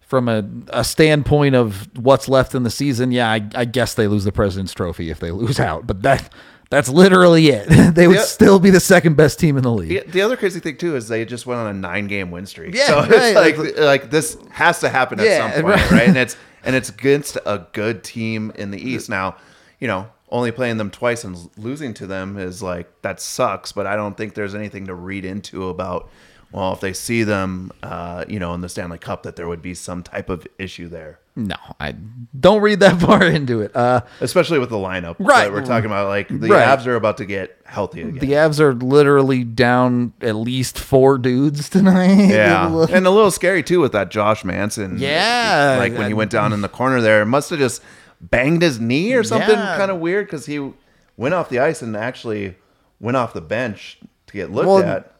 from 0.00 0.26
a, 0.28 0.42
a 0.68 0.82
standpoint 0.84 1.54
of 1.54 1.86
what's 1.98 2.30
left 2.30 2.54
in 2.54 2.62
the 2.62 2.70
season, 2.70 3.12
yeah, 3.12 3.30
I, 3.30 3.46
I 3.54 3.64
guess 3.66 3.92
they 3.92 4.06
lose 4.08 4.24
the 4.24 4.32
President's 4.32 4.72
Trophy 4.72 5.10
if 5.10 5.20
they 5.20 5.30
lose 5.30 5.60
out, 5.70 5.86
but 5.86 6.02
that 6.02 6.32
that's 6.70 6.88
literally 6.88 7.48
it. 7.48 7.66
they 7.94 8.06
would 8.06 8.16
Yeah. 8.16 8.22
still 8.22 8.58
be 8.58 8.70
the 8.70 8.80
second 8.80 9.16
best 9.16 9.38
team 9.38 9.56
in 9.56 9.62
the 9.62 9.72
league. 9.72 9.88
The, 10.06 10.10
the 10.12 10.22
other 10.22 10.36
crazy 10.36 10.60
thing 10.60 10.76
too 10.76 10.96
is 10.96 11.08
they 11.08 11.24
just 11.24 11.46
went 11.46 11.60
on 11.60 11.66
a 11.68 11.72
nine 11.78 12.06
game 12.08 12.30
win 12.30 12.46
streak. 12.46 12.74
Yeah, 12.74 12.86
so 12.86 12.96
right. 13.00 13.10
it's 13.10 13.58
like 13.58 13.78
like 13.78 14.10
this 14.10 14.36
has 14.50 14.80
to 14.80 14.88
happen 14.88 15.18
at 15.20 15.26
Yeah, 15.26 15.50
some 15.52 15.62
point, 15.62 15.76
right. 15.76 15.90
right. 15.90 16.08
And 16.08 16.16
it's 16.16 16.36
and 16.64 16.74
it's 16.76 16.88
against 16.90 17.36
a 17.46 17.66
good 17.72 18.02
team 18.04 18.52
in 18.56 18.70
the 18.70 18.78
East. 18.78 19.08
Now, 19.08 19.36
you 19.80 19.86
know, 19.88 20.08
only 20.30 20.50
playing 20.52 20.76
them 20.76 20.90
twice 20.90 21.24
and 21.24 21.36
losing 21.56 21.94
to 21.94 22.06
them 22.06 22.36
is 22.36 22.62
like 22.62 22.88
that 23.02 23.20
sucks. 23.20 23.72
But 23.72 23.86
I 23.86 23.96
don't 23.96 24.16
think 24.16 24.34
there's 24.34 24.54
anything 24.54 24.86
to 24.86 24.94
read 24.94 25.24
into 25.24 25.68
about. 25.68 26.10
Well, 26.50 26.72
if 26.72 26.80
they 26.80 26.94
see 26.94 27.24
them, 27.24 27.72
uh, 27.82 28.24
you 28.26 28.38
know, 28.38 28.54
in 28.54 28.62
the 28.62 28.68
Stanley 28.70 28.96
Cup, 28.98 29.22
that 29.24 29.36
there 29.36 29.46
would 29.46 29.60
be 29.60 29.74
some 29.74 30.02
type 30.02 30.30
of 30.30 30.46
issue 30.58 30.88
there, 30.88 31.18
No, 31.36 31.56
I 31.78 31.94
don't 32.40 32.62
read 32.62 32.80
that 32.80 32.98
far 33.00 33.22
into 33.22 33.60
it. 33.60 33.76
Uh, 33.76 34.00
especially 34.22 34.58
with 34.58 34.70
the 34.70 34.76
lineup 34.76 35.16
Right. 35.18 35.52
we're 35.52 35.64
talking 35.64 35.86
about. 35.86 36.08
Like 36.08 36.28
the 36.28 36.48
Right. 36.48 36.66
Avs 36.66 36.86
are 36.86 36.96
about 36.96 37.18
to 37.18 37.26
get 37.26 37.58
healthy 37.66 38.00
again. 38.00 38.18
the 38.18 38.32
Avs 38.32 38.60
are 38.60 38.72
literally 38.74 39.44
down 39.44 40.14
at 40.22 40.36
least 40.36 40.78
four 40.78 41.18
dudes 41.18 41.68
tonight. 41.76 42.28
Yeah, 42.30 42.86
and 42.90 43.06
a 43.06 43.10
little 43.10 43.30
scary 43.30 43.62
too 43.62 43.80
with 43.80 43.92
that 43.92 44.10
Josh 44.10 44.42
Manson. 44.42 44.96
Yeah. 44.98 45.76
like 45.78 45.92
when 45.98 46.06
he 46.08 46.14
went 46.14 46.30
down 46.30 46.54
in 46.54 46.62
the 46.62 46.68
corner 46.70 47.00
there, 47.02 47.24
must 47.26 47.50
have 47.50 47.58
just 47.58 47.82
banged 48.22 48.62
his 48.62 48.80
knee 48.80 49.12
or 49.12 49.22
something 49.22 49.50
Yeah. 49.50 49.76
kind 49.76 49.90
of 49.90 49.98
weird 49.98 50.26
because 50.26 50.46
he 50.46 50.72
went 51.18 51.34
off 51.34 51.50
the 51.50 51.58
ice 51.58 51.82
and 51.82 51.94
actually 51.94 52.56
went 53.00 53.18
off 53.18 53.34
the 53.34 53.42
bench 53.42 53.98
to 54.28 54.32
get 54.32 54.50
looked 54.50 54.66
Well, 54.66 54.82
at. 54.82 55.12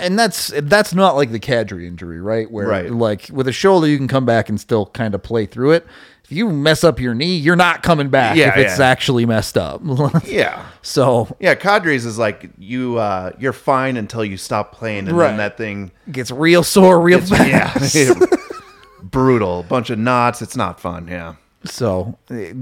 And 0.00 0.18
that's 0.18 0.52
that's 0.62 0.94
not 0.94 1.16
like 1.16 1.30
the 1.32 1.40
Kadri 1.40 1.86
injury, 1.86 2.20
right? 2.20 2.50
Where 2.50 2.66
Right. 2.68 2.90
like 2.90 3.28
with 3.32 3.46
a 3.48 3.52
shoulder 3.52 3.86
you 3.86 3.96
can 3.96 4.08
come 4.08 4.24
back 4.26 4.48
and 4.48 4.60
still 4.60 4.86
kind 4.86 5.14
of 5.14 5.22
play 5.22 5.46
through 5.46 5.72
it. 5.72 5.86
If 6.24 6.32
you 6.36 6.48
mess 6.48 6.84
up 6.84 7.00
your 7.00 7.12
knee, 7.14 7.34
you're 7.36 7.56
not 7.56 7.82
coming 7.82 8.08
back 8.08 8.36
Yeah, 8.36 8.50
if 8.50 8.56
it's 8.56 8.78
yeah. 8.78 8.86
actually 8.86 9.26
messed 9.26 9.58
up. 9.58 9.82
Yeah, 10.24 10.64
so 10.80 11.34
yeah. 11.40 11.56
Kadri's 11.56 12.06
is 12.06 12.18
like 12.18 12.48
you. 12.58 12.98
uh 12.98 13.32
You're 13.38 13.52
fine 13.52 13.96
until 13.96 14.24
you 14.24 14.36
stop 14.36 14.72
playing, 14.72 15.08
and 15.08 15.16
Right. 15.18 15.28
then 15.28 15.38
that 15.38 15.56
thing. 15.56 15.90
gets 16.12 16.30
real 16.30 16.62
sore 16.62 17.00
real 17.00 17.20
fast. 17.20 17.94
Yeah, 17.94 18.14
brutal. 19.02 19.64
Bunch 19.64 19.90
of 19.90 19.98
knots. 19.98 20.42
It's 20.42 20.56
not 20.56 20.80
fun. 20.80 21.08
Yeah. 21.08 21.34
So 21.64 22.16
eh, 22.30 22.52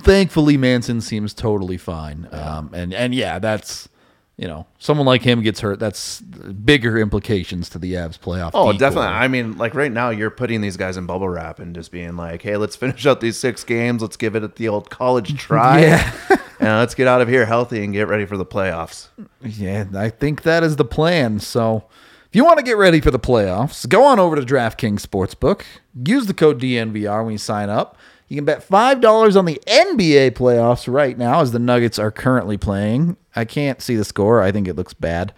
thankfully 0.00 0.56
Manson 0.56 1.00
seems 1.00 1.34
totally 1.34 1.76
fine. 1.76 2.28
Um 2.30 2.70
and 2.72 2.92
and 2.94 3.14
yeah, 3.14 3.38
that's 3.38 3.88
you 4.36 4.48
know, 4.48 4.66
someone 4.78 5.06
like 5.06 5.22
him 5.22 5.42
gets 5.42 5.60
hurt, 5.60 5.78
that's 5.78 6.20
bigger 6.20 6.98
implications 6.98 7.68
to 7.70 7.78
the 7.78 7.92
Avs 7.94 8.18
playoff. 8.18 8.50
Oh, 8.52 8.72
decoy. 8.72 8.78
definitely. 8.78 9.08
I 9.08 9.28
mean, 9.28 9.56
like 9.58 9.74
right 9.74 9.92
now, 9.92 10.10
you're 10.10 10.30
putting 10.30 10.60
these 10.60 10.76
guys 10.76 10.96
in 10.96 11.06
bubble 11.06 11.28
wrap 11.28 11.60
and 11.60 11.74
just 11.74 11.92
being 11.92 12.16
like, 12.16 12.42
"Hey, 12.42 12.56
let's 12.56 12.74
finish 12.84 13.06
out 13.06 13.20
these 13.20 13.36
six 13.36 13.62
games. 13.62 14.02
Let's 14.02 14.16
give 14.16 14.34
it 14.34 14.56
the 14.56 14.68
old 14.68 14.90
college 14.90 15.36
try, 15.38 15.80
Yeah. 15.82 16.12
and 16.58 16.68
let's 16.78 16.94
get 16.94 17.06
out 17.06 17.20
of 17.20 17.28
here 17.28 17.46
healthy 17.46 17.84
and 17.84 17.92
get 17.92 18.08
ready 18.08 18.26
for 18.26 18.36
the 18.36 18.46
playoffs." 18.46 19.08
Yeah, 19.40 19.84
I 19.94 20.10
think 20.10 20.42
that 20.42 20.64
is 20.64 20.76
the 20.76 20.84
plan. 20.84 21.38
So, 21.38 21.84
if 22.26 22.34
you 22.34 22.44
want 22.44 22.58
to 22.58 22.64
get 22.64 22.76
ready 22.76 23.00
for 23.00 23.12
the 23.12 23.20
playoffs, 23.20 23.88
go 23.88 24.02
on 24.04 24.18
over 24.18 24.34
to 24.34 24.42
DraftKings 24.42 25.00
Sportsbook. 25.06 25.62
Use 26.04 26.26
the 26.26 26.34
code 26.34 26.60
DNVR 26.60 27.22
when 27.22 27.30
you 27.32 27.38
sign 27.38 27.70
up. 27.70 27.96
You 28.28 28.36
can 28.36 28.44
bet 28.44 28.66
$5 28.66 29.36
on 29.36 29.44
the 29.44 29.60
NBA 29.66 30.30
playoffs 30.32 30.92
right 30.92 31.16
now 31.16 31.40
as 31.40 31.52
the 31.52 31.58
Nuggets 31.58 31.98
are 31.98 32.10
currently 32.10 32.56
playing. 32.56 33.16
I 33.36 33.44
can't 33.44 33.82
see 33.82 33.96
the 33.96 34.04
score. 34.04 34.40
I 34.42 34.50
think 34.50 34.66
it 34.66 34.74
looks 34.74 34.94
bad. 34.94 35.34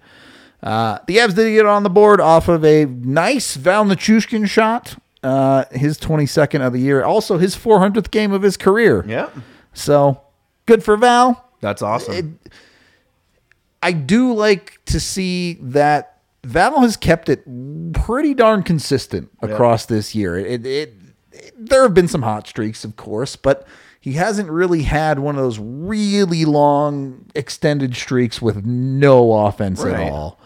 Uh, 0.63 1.00
the 1.08 1.17
Avs 1.17 1.36
did 1.36 1.52
get 1.54 1.65
on 1.65 1.84
the 1.84 1.89
board 1.89 2.20
off 2.20 2.48
of 2.48 2.65
a 2.65 2.86
nice 2.86 3.56
Val 3.56 3.86
Nichushkin 3.86 4.48
shot. 4.48 4.96
Uh, 5.24 5.65
his 5.72 5.98
22nd 6.00 6.65
of 6.65 6.74
the 6.74 6.80
year. 6.80 7.04
Also 7.04 7.38
his 7.38 7.56
400th 7.56 8.12
game 8.12 8.32
of 8.32 8.43
his 8.43 8.56
career. 8.58 9.04
Yeah, 9.08 9.30
So 9.74 10.22
good 10.65 10.84
for 10.84 10.96
Val. 10.96 11.43
that's 11.60 11.82
awesome. 11.82 12.39
I 13.82 13.91
do 13.91 14.34
like 14.34 14.80
to 14.86 15.00
see 15.00 15.58
that 15.62 16.20
Val 16.43 16.82
has 16.82 16.98
kept 16.98 17.30
it 17.30 17.43
pretty 17.93 18.34
darn 18.34 18.63
consistent 18.63 19.30
across 19.41 19.86
this 19.86 20.15
year. 20.15 20.38
It, 20.38 20.65
it, 20.65 20.65
it- 20.65 20.93
there 21.60 21.84
have 21.84 21.93
been 21.93 22.08
some 22.08 22.24
hot 22.24 22.48
streaks, 22.48 22.84
of 22.84 22.96
course, 22.96 23.36
but 23.36 23.67
he 24.00 24.14
hasn't 24.14 24.50
really 24.50 24.84
had 24.84 25.20
one 25.20 25.36
of 25.36 25.42
those 25.42 25.60
really 25.60 26.46
long 26.46 27.26
extended 27.36 27.96
streaks 27.96 28.42
with 28.42 28.66
no 28.66 29.34
offense 29.46 29.82
Right. 29.84 29.96
at 30.08 30.12
all. 30.12 30.40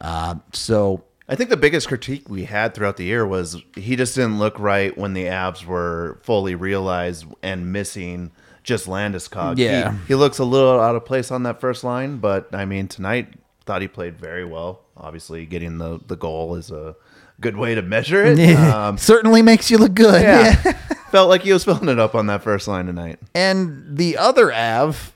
Uh, 0.00 0.36
so 0.52 1.04
I 1.28 1.34
think 1.36 1.50
the 1.50 1.56
biggest 1.56 1.88
critique 1.88 2.28
we 2.28 2.44
had 2.44 2.74
throughout 2.74 2.96
the 2.96 3.04
year 3.04 3.26
was 3.26 3.56
he 3.76 3.96
just 3.96 4.14
didn't 4.14 4.38
look 4.38 4.58
right 4.58 4.96
when 4.98 5.12
the 5.14 5.24
Avs 5.24 5.64
were 5.64 6.18
fully 6.22 6.54
realized 6.54 7.24
and 7.42 7.72
missing 7.72 8.32
just 8.64 8.86
Landeskog. 8.86 9.58
He- 9.58 9.64
Yeah. 9.64 9.96
He, 10.08 10.14
looks 10.14 10.38
a 10.38 10.44
little 10.44 10.80
out 10.80 10.94
of 10.96 11.04
place 11.04 11.30
on 11.30 11.42
that 11.44 11.60
first 11.60 11.84
line, 11.84 12.18
but 12.18 12.54
I 12.54 12.64
mean, 12.64 12.88
tonight 12.88 13.34
thought 13.64 13.82
he 13.82 13.88
played 13.88 14.18
very 14.18 14.44
well. 14.44 14.80
Obviously, 14.96 15.46
getting 15.46 15.78
the, 15.78 16.00
the 16.06 16.16
goal 16.16 16.54
is 16.56 16.70
a 16.70 16.94
good 17.42 17.56
way 17.56 17.74
to 17.74 17.82
measure 17.82 18.24
it. 18.24 18.38
Um, 18.56 18.96
certainly 18.96 19.42
makes 19.42 19.70
you 19.70 19.78
look 19.78 19.94
good. 19.94 20.22
yeah. 20.22 20.54
Felt 21.10 21.28
like 21.28 21.42
he 21.42 21.52
was 21.52 21.64
filling 21.64 21.88
it 21.90 21.98
up 21.98 22.14
on 22.14 22.26
that 22.28 22.42
first 22.42 22.66
line 22.66 22.86
tonight. 22.86 23.18
And 23.34 23.84
the 23.98 24.16
other 24.16 24.50
Av, 24.52 25.12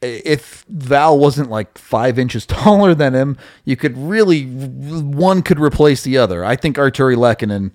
if 0.00 0.64
Val 0.70 1.18
wasn't 1.18 1.50
like 1.50 1.76
five 1.76 2.18
inches 2.18 2.46
taller 2.46 2.94
than 2.94 3.14
him, 3.14 3.36
you 3.66 3.76
could 3.76 3.98
really 3.98 4.44
one 4.44 5.42
could 5.42 5.60
replace 5.60 6.02
the 6.02 6.16
other. 6.16 6.44
I 6.44 6.56
think 6.56 6.76
Artturi 6.76 7.16
Lehkonen 7.16 7.72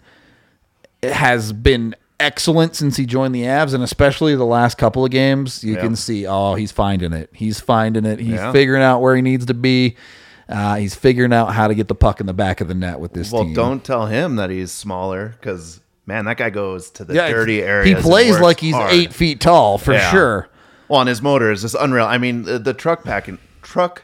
has 1.04 1.52
been 1.54 1.96
excellent 2.20 2.76
since 2.76 2.96
he 2.96 3.06
joined 3.06 3.36
the 3.36 3.42
Avs, 3.44 3.74
and 3.74 3.84
especially 3.84 4.36
the 4.36 4.46
last 4.46 4.78
couple 4.78 5.04
of 5.04 5.12
games, 5.12 5.64
you 5.64 5.76
Yeah. 5.76 5.82
can 5.82 5.96
see 5.96 6.26
oh 6.26 6.56
he's 6.56 6.72
finding 6.72 7.12
it. 7.14 7.30
He's 7.34 7.60
finding 7.60 8.06
it. 8.06 8.20
He's 8.20 8.30
Yeah. 8.36 8.52
figuring 8.52 8.82
out 8.82 9.02
where 9.02 9.16
he 9.16 9.22
needs 9.22 9.46
to 9.48 9.54
be. 9.54 9.96
Uh, 10.54 10.76
he's 10.76 10.94
figuring 10.94 11.34
out 11.34 11.48
how 11.54 11.68
to 11.68 11.74
get 11.74 11.88
the 11.88 11.96
puck 11.96 12.20
in 12.20 12.28
the 12.28 12.34
back 12.34 12.62
of 12.62 12.68
the 12.68 12.76
net 12.76 13.00
with 13.00 13.12
this 13.14 13.32
Well, 13.32 13.44
team. 13.44 13.54
don't 13.56 13.84
tell 13.84 14.06
him 14.06 14.36
that 14.36 14.52
he's 14.52 14.72
smaller 14.72 15.36
because, 15.40 15.82
man, 16.06 16.26
that 16.26 16.38
guy 16.38 16.52
goes 16.52 16.92
to 16.92 17.04
the 17.04 17.16
Yeah, 17.16 17.30
dirty 17.30 17.62
area. 17.64 17.96
He 17.96 18.02
plays 18.02 18.40
like 18.40 18.60
he's 18.60 18.76
eight 18.76 19.14
feet 19.14 19.42
tall 19.42 19.78
for 19.80 19.94
Yeah. 19.94 20.12
sure. 20.12 20.50
Well, 20.88 21.02
and 21.02 21.10
his 21.10 21.22
motor 21.24 21.52
is 21.52 21.64
just 21.64 21.76
unreal. 21.80 22.06
I 22.06 22.20
mean, 22.20 22.44
the, 22.44 22.60
the 22.60 22.74
truck 22.76 23.04
packing 23.04 23.40
truck 23.64 24.04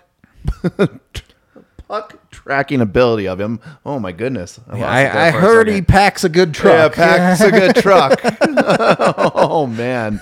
puck 1.88 2.32
tracking 2.32 2.82
ability 2.82 3.28
of 3.28 3.40
him. 3.40 3.60
Oh 3.86 4.00
my 4.00 4.12
goodness! 4.12 4.60
I, 4.68 4.72
lost 4.72 4.82
it 4.82 4.86
I, 4.86 5.28
I 5.28 5.32
for 5.32 5.38
a 5.38 5.42
heard 5.42 5.68
he 5.68 5.74
second. 5.74 5.88
packs 5.88 6.24
a 6.24 6.30
good 6.30 6.54
truck. 6.54 6.96
Yeah, 6.98 7.36
packs 7.38 7.42
a 7.42 7.52
good 7.52 7.76
truck. 7.84 8.20
oh 9.36 9.68
man. 9.68 10.22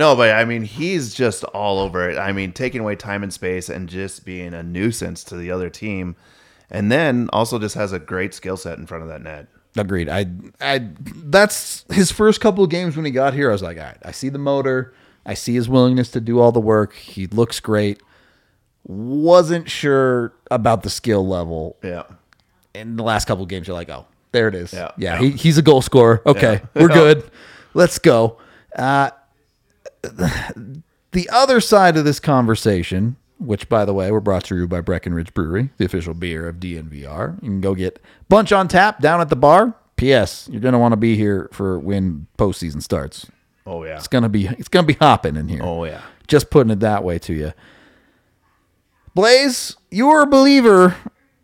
No, 0.00 0.16
but 0.16 0.34
I 0.34 0.46
mean, 0.46 0.62
he's 0.62 1.12
just 1.12 1.44
all 1.44 1.78
over 1.78 2.08
it. 2.08 2.16
I 2.16 2.32
mean, 2.32 2.52
taking 2.52 2.80
away 2.80 2.96
time 2.96 3.22
and 3.22 3.30
space 3.30 3.68
and 3.68 3.86
just 3.86 4.24
being 4.24 4.54
a 4.54 4.62
nuisance 4.62 5.22
to 5.24 5.36
the 5.36 5.50
other 5.50 5.68
team. 5.68 6.16
And 6.70 6.90
then 6.90 7.28
also 7.34 7.58
just 7.58 7.74
has 7.74 7.92
a 7.92 7.98
great 7.98 8.32
skill 8.32 8.56
set 8.56 8.78
in 8.78 8.86
front 8.86 9.02
of 9.02 9.10
that 9.10 9.20
net. 9.20 9.48
Agreed. 9.76 10.08
I, 10.08 10.24
I, 10.58 10.88
that's 11.02 11.84
his 11.90 12.10
first 12.10 12.40
couple 12.40 12.64
of 12.64 12.70
games 12.70 12.96
when 12.96 13.04
he 13.04 13.10
got 13.10 13.34
here. 13.34 13.50
I 13.50 13.52
was 13.52 13.60
like, 13.60 13.76
all 13.76 13.84
right, 13.84 13.98
I 14.02 14.12
see 14.12 14.30
the 14.30 14.38
motor. 14.38 14.94
I 15.26 15.34
see 15.34 15.52
his 15.52 15.68
willingness 15.68 16.10
to 16.12 16.20
do 16.22 16.40
all 16.40 16.50
the 16.50 16.60
work. 16.60 16.94
He 16.94 17.26
looks 17.26 17.60
great. 17.60 18.02
Wasn't 18.84 19.68
sure 19.68 20.32
about 20.50 20.82
the 20.82 20.88
skill 20.88 21.28
level. 21.28 21.76
Yeah. 21.84 22.04
In 22.74 22.96
the 22.96 23.02
last 23.02 23.26
couple 23.28 23.42
of 23.42 23.50
games, 23.50 23.68
you're 23.68 23.76
like, 23.76 23.90
oh, 23.90 24.06
there 24.32 24.48
it 24.48 24.54
is. 24.54 24.72
Yeah. 24.72 24.92
Yeah. 24.96 25.20
Yeah. 25.20 25.28
He, 25.28 25.30
he's 25.32 25.58
a 25.58 25.62
goal 25.62 25.82
scorer. 25.82 26.22
Okay. 26.24 26.62
We're 26.72 26.88
good. 27.02 27.30
Let's 27.74 27.98
go. 27.98 28.38
Uh, 28.74 29.10
the 31.12 31.28
other 31.32 31.60
side 31.60 31.96
of 31.96 32.04
this 32.04 32.20
conversation, 32.20 33.16
which 33.38 33.68
by 33.68 33.84
the 33.84 33.94
way, 33.94 34.10
we're 34.10 34.20
brought 34.20 34.44
to 34.44 34.56
you 34.56 34.68
by 34.68 34.80
Breckenridge 34.80 35.34
Brewery, 35.34 35.70
the 35.76 35.84
official 35.84 36.14
beer 36.14 36.48
of 36.48 36.56
DNVR. 36.56 37.42
You 37.42 37.48
can 37.48 37.60
go 37.60 37.74
get 37.74 38.00
Bunch 38.28 38.52
on 38.52 38.68
Tap 38.68 39.00
down 39.00 39.20
at 39.20 39.28
the 39.28 39.36
bar. 39.36 39.74
P.S. 39.96 40.48
You're 40.50 40.62
gonna 40.62 40.78
want 40.78 40.92
to 40.92 40.96
be 40.96 41.16
here 41.16 41.50
for 41.52 41.78
when 41.78 42.26
postseason 42.38 42.82
starts. 42.82 43.26
Oh 43.66 43.84
yeah. 43.84 43.96
It's 43.96 44.08
gonna 44.08 44.30
be 44.30 44.46
it's 44.46 44.68
gonna 44.68 44.86
be 44.86 44.94
hopping 44.94 45.36
in 45.36 45.48
here. 45.48 45.62
Oh 45.62 45.84
yeah. 45.84 46.02
Just 46.26 46.50
putting 46.50 46.70
it 46.70 46.80
that 46.80 47.04
way 47.04 47.18
to 47.18 47.34
you. 47.34 47.52
Blaze, 49.14 49.76
you 49.90 50.06
were 50.06 50.22
a 50.22 50.26
believer 50.26 50.96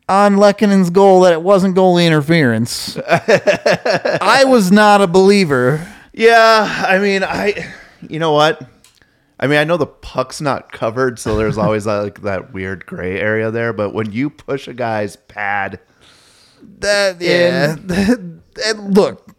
on 0.09 0.37
Lehkonen's 0.37 0.91
goal 0.91 1.23
that 1.23 1.33
it 1.33 1.43
wasn't 1.43 1.77
goalie 1.77 2.07
interference. 2.07 2.97
I 3.09 4.45
was 4.47 4.71
not 4.71 5.01
a 5.01 5.07
believer. 5.07 5.87
Yeah, 6.13 6.85
I 6.89 6.99
mean, 6.99 7.25
I, 7.25 7.75
you 8.11 8.19
know 8.19 8.33
what? 8.33 8.69
I 9.39 9.47
mean, 9.47 9.59
I 9.59 9.65
know 9.65 9.77
the 9.77 9.87
puck's 9.87 10.41
not 10.41 10.73
covered, 10.73 11.19
so 11.19 11.37
there's 11.37 11.59
always 11.59 11.87
like 11.87 12.23
that 12.23 12.53
weird 12.55 12.87
gray 12.87 13.21
area 13.21 13.51
there. 13.51 13.73
But 13.73 13.93
when 13.93 14.11
you 14.13 14.31
push 14.31 14.67
a 14.67 14.75
guy's 14.75 15.17
pad, 15.17 15.79
That 16.79 17.21
yeah. 17.21 17.77
and 18.67 18.95
look, 18.97 19.31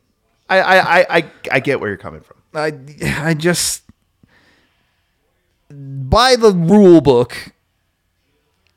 I, 0.49 0.59
I, 0.59 0.77
I, 0.77 1.05
I, 1.17 1.31
I 1.53 1.59
get 1.59 1.79
where 1.79 1.89
you're 1.89 1.97
coming 1.97 2.21
from. 2.21 2.37
I 2.53 2.73
I 3.01 3.33
just 3.33 3.83
by 5.69 6.35
the 6.35 6.51
rule 6.51 7.01
book, 7.01 7.53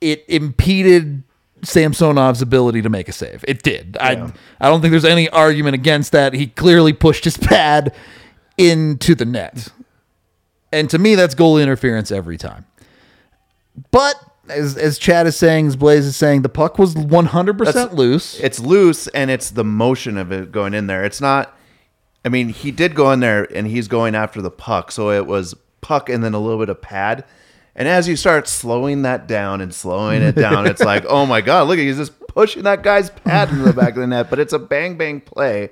it 0.00 0.24
impeded 0.28 1.22
Samsonov's 1.62 2.42
ability 2.42 2.82
to 2.82 2.88
make 2.88 3.08
a 3.08 3.12
save. 3.12 3.44
It 3.46 3.62
did. 3.62 3.96
Yeah. 4.00 4.30
I 4.60 4.66
I 4.66 4.68
don't 4.68 4.80
think 4.80 4.90
there's 4.92 5.04
any 5.04 5.28
argument 5.28 5.74
against 5.74 6.12
that. 6.12 6.32
He 6.32 6.46
clearly 6.46 6.92
pushed 6.92 7.24
his 7.24 7.36
pad 7.36 7.94
into 8.56 9.14
the 9.14 9.24
net. 9.24 9.68
And 10.72 10.88
to 10.90 10.98
me, 10.98 11.14
that's 11.14 11.34
goal 11.34 11.58
interference 11.58 12.10
every 12.10 12.38
time. 12.38 12.66
But 13.90 14.14
as 14.48 14.76
as 14.76 14.98
Chad 14.98 15.26
is 15.26 15.36
saying, 15.36 15.68
as 15.68 15.76
Blaze 15.76 16.06
is 16.06 16.16
saying, 16.16 16.42
the 16.42 16.48
puck 16.48 16.78
was 16.78 16.94
100% 16.94 17.64
That's- 17.64 17.92
loose. 17.92 18.38
It's 18.40 18.60
loose, 18.60 19.06
and 19.08 19.30
it's 19.30 19.50
the 19.50 19.64
motion 19.64 20.16
of 20.16 20.32
it 20.32 20.52
going 20.52 20.74
in 20.74 20.86
there. 20.86 21.04
It's 21.04 21.20
not. 21.20 21.56
I 22.24 22.28
mean, 22.28 22.50
he 22.50 22.70
did 22.70 22.94
go 22.94 23.10
in 23.12 23.20
there, 23.20 23.44
and 23.54 23.66
he's 23.66 23.88
going 23.88 24.14
after 24.14 24.42
the 24.42 24.50
puck, 24.50 24.92
so 24.92 25.10
it 25.10 25.26
was 25.26 25.54
puck 25.80 26.10
and 26.10 26.22
then 26.22 26.34
a 26.34 26.38
little 26.38 26.58
bit 26.58 26.68
of 26.68 26.82
pad. 26.82 27.24
And 27.74 27.88
as 27.88 28.06
you 28.08 28.16
start 28.16 28.46
slowing 28.46 29.02
that 29.02 29.26
down 29.26 29.62
and 29.62 29.72
slowing 29.72 30.20
it 30.20 30.34
down, 30.34 30.66
it's 30.66 30.82
like, 30.82 31.04
oh 31.08 31.24
my 31.24 31.40
god, 31.40 31.68
look, 31.68 31.78
at 31.78 31.84
he's 31.84 31.96
just 31.96 32.18
pushing 32.26 32.64
that 32.64 32.82
guy's 32.82 33.08
pad 33.10 33.48
into 33.48 33.62
the 33.64 33.72
back 33.72 33.90
of 33.90 34.00
the 34.00 34.06
net. 34.06 34.28
But 34.28 34.38
it's 34.38 34.52
a 34.52 34.58
bang 34.58 34.98
bang 34.98 35.20
play, 35.20 35.70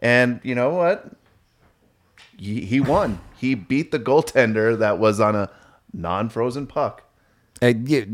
and 0.00 0.40
you 0.44 0.54
know 0.54 0.70
what? 0.70 1.04
He, 2.42 2.64
he 2.64 2.80
won. 2.80 3.20
He 3.36 3.54
beat 3.54 3.92
the 3.92 4.00
goaltender 4.00 4.76
that 4.76 4.98
was 4.98 5.20
on 5.20 5.36
a 5.36 5.48
non-frozen 5.92 6.66
puck. 6.66 7.04
Uh, 7.62 7.74
yeah, 7.84 8.04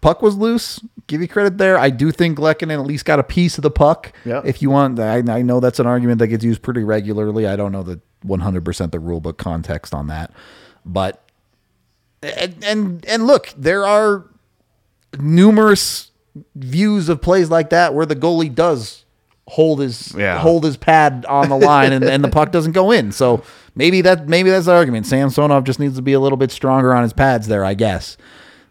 puck 0.00 0.22
was 0.22 0.36
loose. 0.36 0.80
Give 1.06 1.20
you 1.20 1.28
credit 1.28 1.58
there. 1.58 1.76
I 1.76 1.90
do 1.90 2.10
think 2.10 2.38
Lehkonen 2.38 2.80
at 2.80 2.86
least 2.86 3.04
got 3.04 3.18
a 3.18 3.22
piece 3.22 3.58
of 3.58 3.62
the 3.62 3.70
puck. 3.70 4.14
Yeah. 4.24 4.40
If 4.42 4.62
you 4.62 4.70
want, 4.70 4.98
I, 4.98 5.18
I 5.18 5.42
know 5.42 5.60
that's 5.60 5.78
an 5.78 5.86
argument 5.86 6.18
that 6.20 6.28
gets 6.28 6.42
used 6.42 6.62
pretty 6.62 6.82
regularly. 6.82 7.46
I 7.46 7.56
don't 7.56 7.72
know 7.72 7.82
the 7.82 8.00
100% 8.24 8.90
the 8.90 8.98
rule 8.98 9.20
book 9.20 9.36
context 9.36 9.92
on 9.92 10.06
that, 10.06 10.32
but 10.86 11.22
and 12.22 12.64
and 12.64 13.04
and 13.04 13.26
look, 13.26 13.52
there 13.54 13.84
are 13.84 14.24
numerous 15.18 16.10
views 16.54 17.10
of 17.10 17.20
plays 17.20 17.50
like 17.50 17.68
that 17.68 17.92
where 17.92 18.06
the 18.06 18.16
goalie 18.16 18.52
does 18.52 19.03
hold 19.46 19.80
his 19.80 20.14
Yeah. 20.16 20.38
hold 20.38 20.64
his 20.64 20.76
pad 20.76 21.26
on 21.28 21.48
the 21.48 21.56
line 21.58 21.92
and, 21.92 22.04
and 22.04 22.24
the 22.24 22.28
puck 22.30 22.50
doesn't 22.50 22.72
go 22.72 22.90
in. 22.90 23.12
So 23.12 23.42
maybe 23.74 24.00
that 24.02 24.28
maybe 24.28 24.50
that's 24.50 24.66
the 24.66 24.72
argument. 24.72 25.06
Samsonov 25.06 25.64
just 25.64 25.78
needs 25.78 25.96
to 25.96 26.02
be 26.02 26.12
a 26.14 26.20
little 26.20 26.38
bit 26.38 26.50
stronger 26.50 26.94
on 26.94 27.02
his 27.02 27.12
pads 27.12 27.46
there, 27.48 27.64
I 27.64 27.74
guess. 27.74 28.16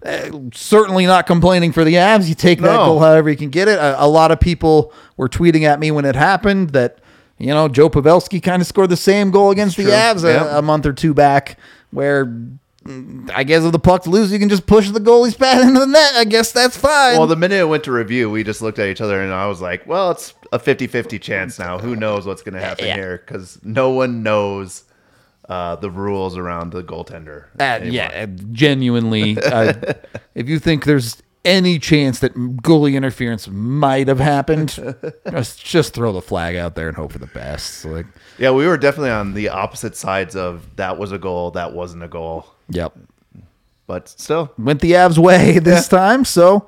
Uh, 0.05 0.31
certainly 0.53 1.05
not 1.05 1.25
complaining 1.27 1.71
for 1.71 1.83
the 1.86 1.93
Avs. 1.93 2.27
You 2.27 2.36
take 2.36 2.59
that 2.59 2.75
goal 2.75 2.99
however 2.99 3.29
you 3.29 3.38
can 3.38 3.49
get 3.49 3.67
it. 3.69 3.79
A, 3.79 4.03
a 4.03 4.07
lot 4.07 4.31
of 4.31 4.39
people 4.39 4.91
were 5.15 5.29
tweeting 5.29 5.63
at 5.63 5.79
me 5.79 5.91
when 5.91 6.03
it 6.05 6.15
happened 6.15 6.71
that 6.71 6.97
you 7.38 7.47
know 7.47 7.67
Joe 7.69 7.89
Pavelski 7.89 8.41
kind 8.43 8.62
of 8.62 8.67
scored 8.67 8.89
the 8.89 8.97
same 8.97 9.31
goal 9.31 9.51
against 9.51 9.77
the 9.77 9.83
true. 9.83 9.91
Avs 9.93 10.23
a, 10.25 10.57
a 10.57 10.62
month 10.62 10.86
or 10.86 10.91
two 10.93 11.13
back, 11.13 11.57
where 11.91 12.25
I 13.33 13.43
guess 13.43 13.63
if 13.63 13.71
the 13.71 13.79
puck's 13.79 14.07
loose, 14.07 14.31
you 14.31 14.39
can 14.39 14.49
just 14.49 14.65
push 14.65 14.89
the 14.89 14.99
goalie's 14.99 15.35
pad 15.35 15.61
into 15.67 15.79
the 15.79 15.85
net. 15.87 16.13
I 16.15 16.25
guess 16.25 16.51
that's 16.51 16.75
fine. 16.77 17.17
Well, 17.17 17.27
the 17.27 17.35
minute 17.35 17.59
it 17.59 17.65
went 17.65 17.83
to 17.85 17.91
review, 17.91 18.29
we 18.29 18.43
just 18.43 18.61
looked 18.61 18.79
at 18.79 18.87
each 18.87 19.01
other 19.01 19.21
and 19.21 19.31
I 19.33 19.47
was 19.47 19.61
like, 19.61 19.87
well, 19.87 20.11
it's 20.11 20.33
a 20.51 20.59
50 20.59 20.87
50 20.87 21.19
chance 21.19 21.57
now. 21.59 21.79
Who 21.79 21.95
knows 21.95 22.25
what's 22.25 22.41
going 22.41 22.55
to 22.55 22.61
happen 22.61 22.85
Yeah. 22.87 22.95
here? 22.95 23.23
Because 23.25 23.59
no 23.63 23.91
one 23.91 24.21
knows 24.23 24.83
uh, 25.49 25.75
the 25.77 25.89
rules 25.91 26.37
around 26.37 26.71
the 26.71 26.83
goaltender. 26.83 27.45
Uh, 27.59 27.83
yeah, 27.85 28.11
uh, 28.23 28.25
genuinely. 28.51 29.37
Uh, 29.37 29.73
if 30.35 30.47
you 30.49 30.59
think 30.59 30.85
there's 30.85 31.21
any 31.45 31.77
chance 31.77 32.19
that 32.19 32.33
goalie 32.35 32.93
interference 32.95 33.49
might 33.49 34.07
have 34.07 34.19
happened, 34.19 34.69
just, 35.29 35.63
just 35.65 35.93
throw 35.93 36.13
the 36.13 36.21
flag 36.21 36.55
out 36.55 36.75
there 36.75 36.87
and 36.87 36.95
hope 36.95 37.11
for 37.11 37.19
the 37.19 37.27
best. 37.27 37.83
Like, 37.83 38.05
Yeah, 38.37 38.51
we 38.51 38.65
were 38.65 38.77
definitely 38.77 39.09
on 39.11 39.33
the 39.33 39.49
opposite 39.49 39.97
sides 39.97 40.35
of 40.37 40.75
that 40.77 40.97
was 40.97 41.11
a 41.11 41.17
goal, 41.17 41.51
that 41.51 41.73
wasn't 41.73 42.03
a 42.03 42.07
goal. 42.07 42.47
Yep, 42.69 42.95
But 43.88 44.10
still, 44.10 44.52
went 44.58 44.82
the 44.82 44.91
Avs' 44.93 45.17
way 45.17 45.60
this 45.60 45.88
time, 45.88 46.26
so 46.26 46.67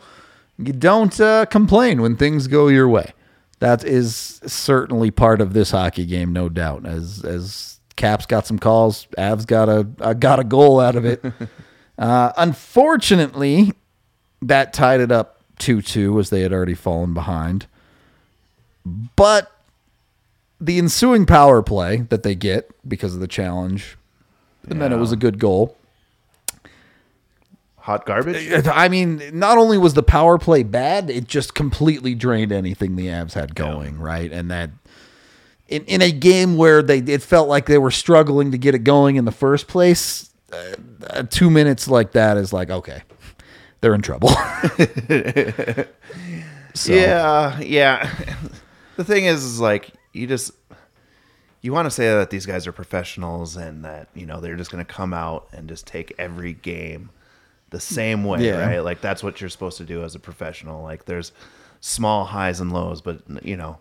you 0.57 0.73
don't 0.73 1.19
uh, 1.19 1.45
complain 1.45 2.01
when 2.01 2.15
things 2.15 2.47
go 2.47 2.67
your 2.67 2.87
way. 2.87 3.13
That 3.59 3.83
is 3.83 4.41
certainly 4.45 5.11
part 5.11 5.41
of 5.41 5.53
this 5.53 5.71
hockey 5.71 6.05
game, 6.05 6.33
no 6.33 6.49
doubt. 6.49 6.85
As 6.85 7.23
as 7.23 7.79
Caps 7.95 8.25
got 8.25 8.45
some 8.45 8.59
calls, 8.59 9.07
Avs 9.17 9.47
got 9.47 9.69
a 9.69 9.87
uh, 9.99 10.13
got 10.13 10.39
a 10.39 10.43
goal 10.43 10.79
out 10.79 10.95
of 10.95 11.05
it. 11.05 11.23
uh, 11.97 12.33
unfortunately, 12.37 13.73
that 14.41 14.73
tied 14.73 14.99
it 14.99 15.11
up 15.11 15.41
two 15.57 15.81
two 15.81 16.19
as 16.19 16.29
they 16.29 16.41
had 16.41 16.51
already 16.51 16.73
fallen 16.73 17.13
behind. 17.13 17.67
But 19.15 19.51
the 20.59 20.77
ensuing 20.77 21.25
power 21.25 21.61
play 21.61 21.97
that 22.09 22.23
they 22.23 22.35
get 22.35 22.69
because 22.87 23.13
of 23.13 23.19
the 23.19 23.27
challenge, 23.27 23.97
and 24.69 24.81
then 24.81 24.91
it 24.91 24.97
was 24.97 25.11
a 25.11 25.17
good 25.17 25.39
goal. 25.39 25.77
Hot 27.85 28.05
garbage. 28.07 28.67
I 28.67 28.89
mean, 28.89 29.21
not 29.31 29.59
only 29.59 29.77
was 29.77 29.93
the 29.93 30.03
power 30.03 30.39
play 30.39 30.63
bad, 30.63 31.11
it 31.11 31.27
just 31.27 31.53
completely 31.53 32.15
drained 32.15 32.51
anything 32.51 32.95
the 32.95 33.07
Avs 33.07 33.33
had 33.33 33.53
going, 33.53 33.99
right? 33.99 34.31
And 34.31 34.49
that 34.49 34.71
in, 35.67 35.85
in 35.85 36.01
a 36.01 36.11
game 36.11 36.57
where 36.57 36.81
they 36.81 36.97
it 36.97 37.21
felt 37.21 37.47
like 37.47 37.67
they 37.67 37.77
were 37.77 37.91
struggling 37.91 38.51
to 38.51 38.57
get 38.57 38.73
it 38.73 38.79
going 38.79 39.17
in 39.17 39.25
the 39.25 39.31
first 39.31 39.67
place, 39.67 40.31
uh, 40.51 40.75
uh, 41.11 41.23
two 41.29 41.51
minutes 41.51 41.87
like 41.87 42.13
that 42.13 42.37
is 42.37 42.51
like 42.51 42.71
okay, 42.71 43.03
they're 43.81 43.95
in 43.95 44.01
trouble. 44.01 44.31
So, 46.75 46.93
Yeah, 46.93 47.57
yeah. 47.61 48.13
The 48.97 49.05
thing 49.05 49.25
is, 49.25 49.45
is 49.45 49.61
like 49.61 49.91
you 50.11 50.27
just 50.27 50.51
you 51.61 51.71
want 51.71 51.85
to 51.85 51.89
say 51.89 52.07
that 52.09 52.29
these 52.29 52.45
guys 52.45 52.67
are 52.67 52.73
professionals 52.73 53.55
and 53.55 53.85
that 53.85 54.09
you 54.13 54.25
know 54.25 54.41
they're 54.41 54.57
just 54.57 54.71
going 54.71 54.85
to 54.85 54.93
come 54.93 55.13
out 55.13 55.47
and 55.53 55.69
just 55.69 55.87
take 55.87 56.13
every 56.17 56.51
game 56.51 57.11
the 57.75 57.81
same 57.81 58.23
way, 58.23 58.45
Yeah. 58.45 58.65
right? 58.65 58.79
Like 58.79 59.01
that's 59.01 59.21
what 59.21 59.41
you're 59.41 59.49
supposed 59.49 59.77
to 59.79 59.83
do 59.83 60.03
as 60.03 60.15
a 60.15 60.19
professional. 60.19 60.81
Like 60.81 61.03
there's 61.05 61.33
small 61.81 62.23
highs 62.25 62.61
and 62.61 62.71
lows, 62.71 63.01
but 63.01 63.19
you 63.43 63.57
know, 63.57 63.79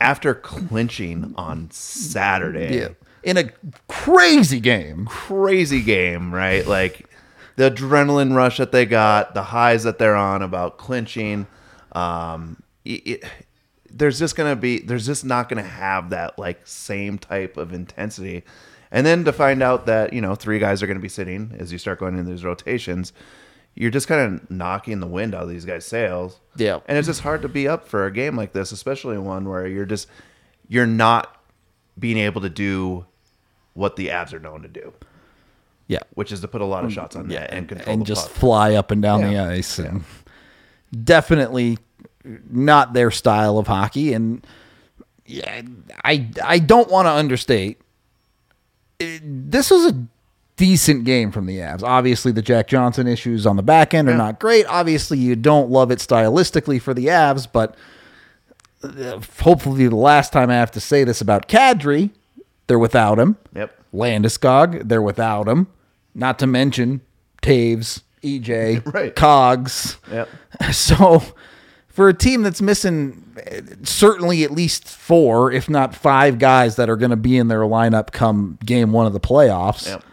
after 0.00 0.34
clinching 0.34 1.34
on 1.36 1.70
Saturday, 1.70 2.78
yeah, 2.78 2.88
in 3.22 3.36
a 3.36 3.50
crazy 3.88 4.60
game. 4.60 5.04
crazy 5.06 5.82
game, 5.82 6.34
right? 6.34 6.66
Like 6.66 7.08
the 7.56 7.70
adrenaline 7.70 8.34
rush 8.34 8.56
that 8.58 8.72
they 8.72 8.86
got, 8.86 9.34
the 9.34 9.42
highs 9.42 9.82
that 9.84 9.98
they're 9.98 10.16
on 10.16 10.42
about 10.42 10.78
clinching. 10.78 11.46
Um, 11.92 12.62
it, 12.84 13.06
it- 13.06 13.24
there's 13.88 14.18
just 14.18 14.36
gonna 14.36 14.56
be, 14.56 14.80
there's 14.80 15.06
just 15.06 15.24
not 15.24 15.48
gonna 15.48 15.62
have 15.62 16.10
that 16.10 16.38
like 16.38 16.66
same 16.66 17.16
type 17.18 17.56
of 17.56 17.72
intensity. 17.72 18.42
And 18.96 19.04
then 19.04 19.24
to 19.26 19.32
find 19.32 19.62
out 19.62 19.84
that 19.86 20.14
you 20.14 20.22
know 20.22 20.34
three 20.34 20.58
guys 20.58 20.82
are 20.82 20.86
gonna 20.86 21.00
be 21.00 21.08
sitting 21.10 21.54
as 21.58 21.70
you 21.70 21.76
start 21.76 21.98
going 21.98 22.16
into 22.16 22.30
these 22.30 22.44
rotations, 22.44 23.12
you're 23.74 23.90
just 23.90 24.08
kind 24.08 24.40
of 24.40 24.50
knocking 24.50 25.00
the 25.00 25.06
wind 25.06 25.34
out 25.34 25.42
of 25.42 25.50
these 25.50 25.66
guys' 25.66 25.84
sails. 25.84 26.40
Yeah. 26.56 26.80
and 26.86 26.96
it's 26.96 27.06
just 27.06 27.20
hard 27.20 27.42
to 27.42 27.48
be 27.48 27.68
up 27.68 27.86
for 27.86 28.06
a 28.06 28.10
game 28.10 28.36
like 28.36 28.54
this, 28.54 28.72
especially 28.72 29.18
one 29.18 29.46
where 29.46 29.66
you're 29.66 29.84
just 29.84 30.08
you're 30.66 30.86
not 30.86 31.42
being 31.98 32.16
able 32.16 32.40
to 32.40 32.48
do 32.48 33.04
what 33.74 33.96
the 33.96 34.08
Avs 34.08 34.32
are 34.32 34.38
known 34.38 34.62
to 34.62 34.68
do. 34.68 34.94
Yeah. 35.88 36.00
which 36.14 36.32
is 36.32 36.40
to 36.40 36.48
put 36.48 36.62
a 36.62 36.64
lot 36.64 36.84
of 36.84 36.90
mm, 36.90 36.94
shots 36.94 37.16
on 37.16 37.28
net 37.28 37.50
and 37.52 37.68
control 37.68 37.92
and 37.94 38.06
just 38.06 38.28
puck. 38.28 38.36
fly 38.36 38.74
up 38.76 38.90
and 38.90 39.02
down 39.02 39.20
the 39.20 39.38
ice. 39.38 39.78
And 39.78 40.04
definitely 41.04 41.76
not 42.50 42.94
their 42.94 43.10
style 43.10 43.58
of 43.58 43.66
hockey. 43.66 44.14
And 44.14 44.44
yeah, 45.26 45.62
I 46.02 46.28
I 46.42 46.58
don't 46.60 46.90
want 46.90 47.06
to 47.06 47.10
understate. 47.10 47.80
It- 48.98 49.50
this 49.50 49.70
was 49.70 49.86
a 49.86 49.94
decent 50.56 51.04
game 51.04 51.30
from 51.32 51.46
the 51.46 51.58
Avs. 51.58 51.82
Obviously, 51.82 52.32
the 52.32 52.42
Jack 52.42 52.68
Johnson 52.68 53.06
issues 53.06 53.46
on 53.46 53.56
the 53.56 53.62
back 53.62 53.92
end 53.94 54.08
are 54.08 54.12
Yeah. 54.12 54.16
not 54.18 54.40
great. 54.40 54.64
Obviously, 54.66 55.18
you 55.18 55.36
don't 55.36 55.70
love 55.70 55.90
it 55.90 55.98
stylistically 55.98 56.80
for 56.80 56.94
the 56.94 57.06
Avs, 57.06 57.46
but 57.50 57.74
uh, 58.82 59.18
hopefully, 59.40 59.86
the 59.88 59.96
last 59.96 60.32
time 60.32 60.48
I 60.50 60.54
have 60.54 60.70
to 60.72 60.80
say 60.80 61.02
this 61.04 61.20
about 61.20 61.48
Kadri, 61.48 62.10
they're 62.66 62.78
without 62.78 63.18
him. 63.18 63.36
Yep. 63.54 63.72
Landeskog, 63.94 64.88
they're 64.88 65.02
without 65.02 65.48
him. 65.48 65.66
Not 66.14 66.38
to 66.38 66.46
mention 66.46 67.00
Toews, 67.42 68.02
EJ, 68.22 68.82
Right. 68.94 69.14
Cogs. 69.14 69.96
Yep. 70.10 70.28
So 70.72 71.22
for 71.96 72.08
a 72.10 72.14
team 72.14 72.42
that's 72.42 72.60
missing 72.60 73.22
uh, 73.38 73.60
certainly 73.82 74.44
at 74.44 74.50
least 74.50 74.86
four, 74.86 75.50
if 75.50 75.68
not 75.70 75.94
five 75.94 76.38
guys 76.38 76.76
that 76.76 76.90
are 76.90 76.96
going 76.96 77.10
to 77.10 77.16
be 77.16 77.38
in 77.38 77.48
their 77.48 77.60
lineup 77.62 78.12
come 78.12 78.58
game 78.64 78.92
one 78.92 79.06
of 79.06 79.14
the 79.14 79.20
playoffs, 79.20 79.86
Yep. 79.86 80.04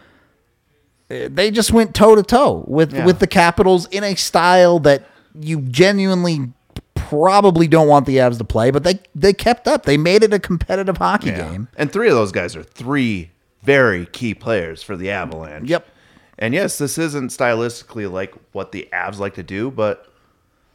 uh, 1.10 1.28
they 1.34 1.50
just 1.50 1.72
went 1.72 1.94
toe 1.94 2.14
to 2.14 2.22
toe 2.22 2.64
with 2.66 2.92
Yeah. 2.94 3.04
with 3.04 3.18
the 3.18 3.26
Capitals 3.26 3.86
in 3.90 4.02
a 4.02 4.14
style 4.14 4.78
that 4.80 5.04
you 5.38 5.60
genuinely 5.60 6.50
probably 6.94 7.68
don't 7.68 7.86
want 7.88 8.06
the 8.06 8.16
Avs 8.16 8.38
to 8.38 8.44
play, 8.44 8.70
but 8.70 8.82
they 8.82 8.98
they 9.14 9.32
kept 9.34 9.68
up. 9.68 9.84
They 9.84 9.98
made 9.98 10.22
it 10.24 10.32
a 10.32 10.38
competitive 10.38 10.96
hockey 10.96 11.28
Yeah. 11.28 11.50
game. 11.50 11.68
And 11.76 11.92
three 11.92 12.08
of 12.08 12.14
those 12.14 12.32
guys 12.32 12.56
are 12.56 12.62
three 12.62 13.30
very 13.62 14.06
key 14.06 14.32
players 14.34 14.82
for 14.82 14.96
the 14.96 15.10
Avalanche. 15.10 15.68
Yep. 15.68 15.86
And 16.38 16.54
yes, 16.54 16.78
this 16.78 16.96
isn't 16.98 17.30
stylistically 17.30 18.10
like 18.10 18.34
what 18.52 18.72
the 18.72 18.88
Avs 18.92 19.18
like 19.18 19.34
to 19.34 19.42
do, 19.42 19.70
but 19.70 20.06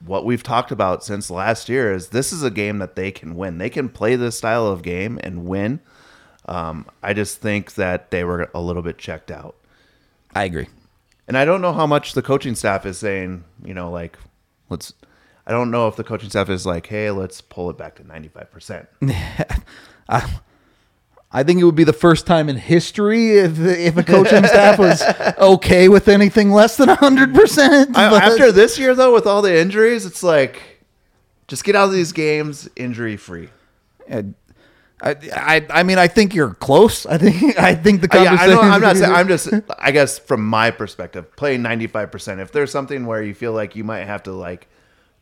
what 0.06 0.26
we've 0.26 0.44
talked 0.44 0.72
about 0.72 1.04
since 1.04 1.30
last 1.30 1.70
year 1.70 1.94
is 1.94 2.10
this 2.10 2.32
is 2.32 2.44
a 2.44 2.52
game 2.52 2.80
that 2.80 2.96
they 2.96 3.12
can 3.12 3.36
win. 3.36 3.58
They 3.58 3.70
can 3.70 3.90
play 3.90 4.16
this 4.16 4.38
style 4.38 4.68
of 4.68 4.82
game 4.82 5.20
and 5.24 5.46
win. 5.46 5.80
Um, 6.46 6.88
I 7.04 7.14
just 7.14 7.40
think 7.40 7.76
that 7.76 8.12
they 8.12 8.24
were 8.24 8.50
a 8.54 8.62
little 8.62 8.82
bit 8.82 8.98
checked 8.98 9.30
out. 9.30 9.56
I 10.34 10.46
agree. 10.46 10.68
And 11.28 11.38
I 11.38 11.46
don't 11.46 11.62
know 11.62 11.74
how 11.74 11.86
much 11.86 12.14
the 12.14 12.22
coaching 12.22 12.56
staff 12.56 12.86
is 12.86 12.98
saying, 12.98 13.44
you 13.64 13.74
know, 13.74 13.92
like, 13.92 14.18
let's, 14.70 14.94
I 15.46 15.52
don't 15.52 15.70
know 15.70 15.88
if 15.88 15.96
the 15.96 16.04
coaching 16.04 16.30
staff 16.30 16.50
is 16.50 16.66
like, 16.66 16.88
hey, 16.88 17.12
let's 17.12 17.42
pull 17.42 17.70
it 17.70 17.78
back 17.78 17.96
to 17.96 18.04
95%. 18.04 18.88
I 20.10 20.40
think 21.44 21.60
it 21.60 21.64
would 21.64 21.76
be 21.76 21.84
the 21.84 21.94
first 21.94 22.26
time 22.26 22.50
in 22.50 22.56
history 22.56 23.38
if 23.38 23.60
if 23.60 23.98
a 23.98 24.04
coaching 24.04 24.44
staff 24.46 24.80
was 24.80 25.04
okay 25.38 25.88
with 25.88 26.08
anything 26.08 26.52
less 26.52 26.78
than 26.78 26.90
hundred 26.90 27.36
percent. 27.36 27.96
After 27.96 28.52
this 28.52 28.80
year, 28.80 28.96
though, 28.96 29.14
with 29.14 29.28
all 29.28 29.42
the 29.42 29.56
injuries, 29.56 30.06
it's 30.06 30.24
like, 30.24 30.84
just 31.48 31.64
get 31.64 31.76
out 31.76 31.86
of 31.86 31.94
these 31.94 32.12
games 32.14 32.68
injury 32.76 33.16
free. 33.16 33.50
I, 35.02 35.16
I, 35.34 35.66
I 35.70 35.84
mean, 35.84 35.98
I 35.98 36.08
think 36.08 36.36
you're 36.36 36.56
close. 36.56 37.06
I 37.06 37.18
think 37.18 37.58
I 37.60 37.76
think 37.76 38.02
the 38.02 38.10
Uh, 38.12 38.24
Yeah, 38.24 38.34
I 38.34 38.48
conversation. 38.72 38.74
I'm 38.74 38.82
not 38.82 38.98
saying. 38.98 39.14
I'm 39.14 39.28
just. 39.28 39.50
I 39.80 39.92
guess 39.92 40.20
from 40.20 40.46
my 40.46 40.72
perspective, 40.72 41.36
playing 41.36 41.62
95. 41.62 42.12
percent 42.12 42.42
If 42.42 42.52
there's 42.52 42.72
something 42.72 43.06
where 43.06 43.22
you 43.22 43.34
feel 43.34 43.54
like 43.54 43.76
you 43.76 43.84
might 43.84 44.06
have 44.06 44.24
to 44.24 44.32
like 44.32 44.68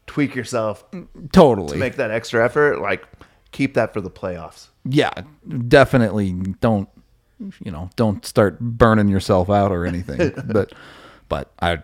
tweak 0.07 0.35
yourself 0.35 0.85
totally. 1.31 1.73
to 1.73 1.77
make 1.77 1.97
that 1.97 2.11
extra 2.11 2.43
effort, 2.43 2.79
like 2.79 3.05
keep 3.51 3.73
that 3.75 3.93
for 3.93 4.01
the 4.01 4.11
playoffs. 4.11 4.67
yeah, 4.85 5.13
definitely 5.67 6.33
don't. 6.61 6.89
You 7.63 7.71
know, 7.71 7.89
don't 7.95 8.25
start 8.25 8.59
burning 8.59 9.09
yourself 9.09 9.47
out 9.49 9.71
or 9.71 9.85
anything. 9.85 10.33
but, 10.47 10.73
but 11.29 11.51
I 11.61 11.83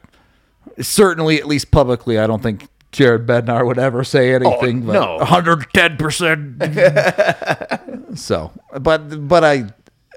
certainly, 0.82 1.38
at 1.40 1.46
least 1.46 1.70
publicly, 1.70 2.18
I 2.18 2.26
don't 2.26 2.42
think 2.42 2.68
Jared 2.92 3.28
Bednar 3.28 3.64
would 3.64 3.78
ever 3.78 4.04
say 4.04 4.34
oh, 4.34 4.38
anything. 4.38 4.82
but 4.86 4.94
no. 4.94 5.18
110 5.18 5.98
percent. 5.98 6.64
So, 8.18 8.52
but 8.80 9.28
but 9.28 9.44
I, 9.44 9.66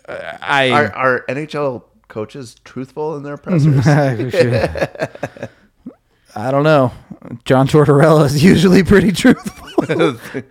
I 0.09 0.71
Are, 0.71 0.93
are 0.95 1.25
NHL 1.29 1.85
coaches 2.09 2.57
truthful 2.65 3.17
in 3.17 3.23
their 3.23 3.37
pressers? 3.37 3.85
I 6.37 6.51
don't 6.51 6.64
know. 6.64 6.92
John 7.44 7.66
Tortorella 7.66 8.27
is 8.27 8.44
usually 8.44 8.83
pretty 8.85 9.11
truthful. 9.11 9.66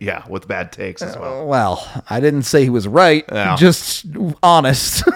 yeah, 0.00 0.24
with 0.28 0.46
bad 0.46 0.70
takes 0.70 1.00
as 1.02 1.16
well. 1.16 1.40
Uh, 1.40 1.44
well, 1.44 2.02
I 2.10 2.20
didn't 2.20 2.42
say 2.42 2.62
he 2.62 2.70
was 2.70 2.86
right. 2.86 3.24
Yeah. 3.32 3.56
Just 3.56 4.06
honest. 4.42 5.02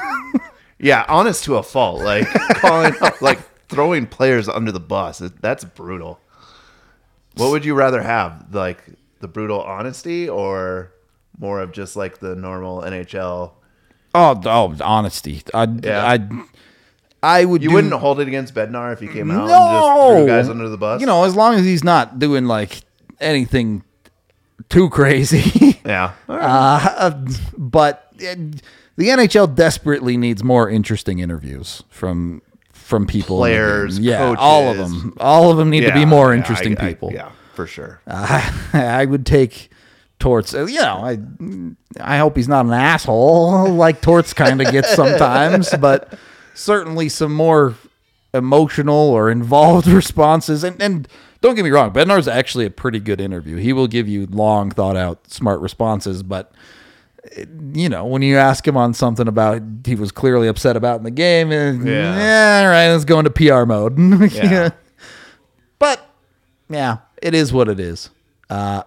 Yeah, 0.81 1.07
honest 1.09 1.45
to 1.45 1.57
a 1.57 1.63
fault. 1.63 2.03
Like 2.03 2.27
calling, 2.57 2.93
out- 3.01 3.23
like 3.23 3.39
throwing 3.69 4.07
players 4.07 4.49
under 4.51 4.71
the 4.71 4.81
bus. 4.81 5.21
That's 5.41 5.65
brutal. 5.65 6.21
What 7.37 7.53
would 7.53 7.65
you 7.65 7.75
rather 7.75 8.03
have, 8.03 8.53
like 8.53 8.85
the 9.21 9.29
brutal 9.29 9.63
honesty, 9.63 10.29
or 10.29 10.93
more 11.39 11.61
of 11.61 11.73
just 11.73 11.97
like 11.97 12.19
the 12.19 12.35
normal 12.35 12.83
NHL? 12.83 13.53
oh, 14.15 14.41
oh, 14.45 14.77
honesty. 14.83 15.43
I, 15.55 15.65
Yeah. 15.65 16.05
I, 16.07 16.45
I 17.25 17.45
would. 17.45 17.63
You 17.63 17.71
do- 17.71 17.75
wouldn't 17.77 17.93
hold 17.95 18.21
it 18.21 18.29
against 18.29 18.55
Bednar 18.55 18.93
if 18.93 19.01
he 19.01 19.09
came 19.09 19.31
out 19.31 19.41
and 19.41 19.49
No, 19.49 20.09
just 20.09 20.17
threw 20.19 20.27
guys 20.27 20.49
under 20.49 20.69
the 20.69 20.77
bus. 20.77 21.01
You 21.01 21.07
know, 21.07 21.25
as 21.25 21.35
long 21.35 21.55
as 21.55 21.65
he's 21.65 21.83
not 21.85 22.19
doing 22.19 22.45
like 22.47 22.81
anything 23.21 23.83
too 24.69 24.89
crazy. 24.91 25.81
yeah. 25.87 26.13
Right. 26.27 26.43
Uh, 26.43 27.11
but 27.57 28.09
uh, 28.17 28.35
the 28.97 29.09
NHL 29.09 29.55
desperately 29.55 30.17
needs 30.17 30.45
more 30.45 30.69
interesting 30.71 31.19
interviews 31.19 31.83
from 31.89 32.43
from 32.73 33.07
people, 33.07 33.43
in 33.45 33.51
the 33.53 33.57
game. 33.57 33.65
Players, 33.65 33.99
Yeah, 33.99 34.35
all 34.39 34.69
of 34.71 34.77
them. 34.77 35.15
All 35.19 35.51
of 35.51 35.57
them 35.57 35.71
need 35.71 35.81
to 35.87 35.93
be 35.95 36.05
more 36.05 36.33
yeah, 36.33 36.39
interesting 36.39 36.77
I- 36.79 36.85
I- 36.85 36.89
people. 36.91 37.11
yeah, 37.13 37.31
for 37.55 37.67
sure. 37.67 38.01
I 38.07 39.07
would 39.09 39.25
take 39.25 39.71
Torts. 40.19 40.55
uh, 40.55 40.67
You 40.67 40.81
know, 40.81 41.03
I 41.03 41.19
I 42.01 42.19
hope 42.19 42.37
he's 42.37 42.49
not 42.49 42.67
an 42.67 42.73
asshole 42.73 43.69
like 43.75 44.01
Torts 44.03 44.33
kind 44.35 44.61
of 44.61 44.71
gets 44.71 44.95
sometimes, 44.95 45.71
but 45.81 46.13
certainly 46.55 47.09
some 47.09 47.33
more 47.35 47.75
emotional 48.33 48.97
or 49.11 49.31
involved 49.31 49.87
responses. 50.03 50.65
And 50.65 50.81
and 50.81 51.09
don't 51.41 51.55
get 51.55 51.65
me 51.65 51.71
wrong, 51.71 51.93
Bednar's 51.93 52.27
actually 52.29 52.65
a 52.67 52.71
pretty 52.71 53.01
good 53.01 53.21
interview. 53.21 53.57
He 53.57 53.73
will 53.73 53.87
give 53.89 54.09
you 54.09 54.27
long, 54.31 54.71
thought 54.71 54.97
out, 54.97 55.31
smart 55.31 55.61
responses, 55.61 56.23
but. 56.23 56.53
uh, 57.37 57.45
You 57.73 57.89
know, 57.89 58.05
when 58.07 58.23
you 58.23 58.37
ask 58.39 58.67
him 58.67 58.77
on 58.77 58.95
something 58.95 59.29
about 59.29 59.61
he 59.87 59.95
was 59.95 60.13
clearly 60.13 60.47
upset 60.49 60.77
about 60.77 60.99
in 60.99 61.05
the 61.05 61.11
game, 61.11 61.53
and 61.53 61.87
Yeah. 61.87 62.17
yeah, 62.17 62.63
all 62.67 62.71
right, 62.71 62.89
let's 62.93 63.05
go 63.05 63.19
into 63.19 63.31
PR 63.31 63.65
mode. 63.65 63.99
Yeah. 64.33 64.71
But 65.79 66.01
yeah, 66.71 66.99
it 67.21 67.35
is 67.35 67.53
what 67.53 67.69
it 67.69 67.79
is. 67.81 68.11
Uh, 68.49 68.83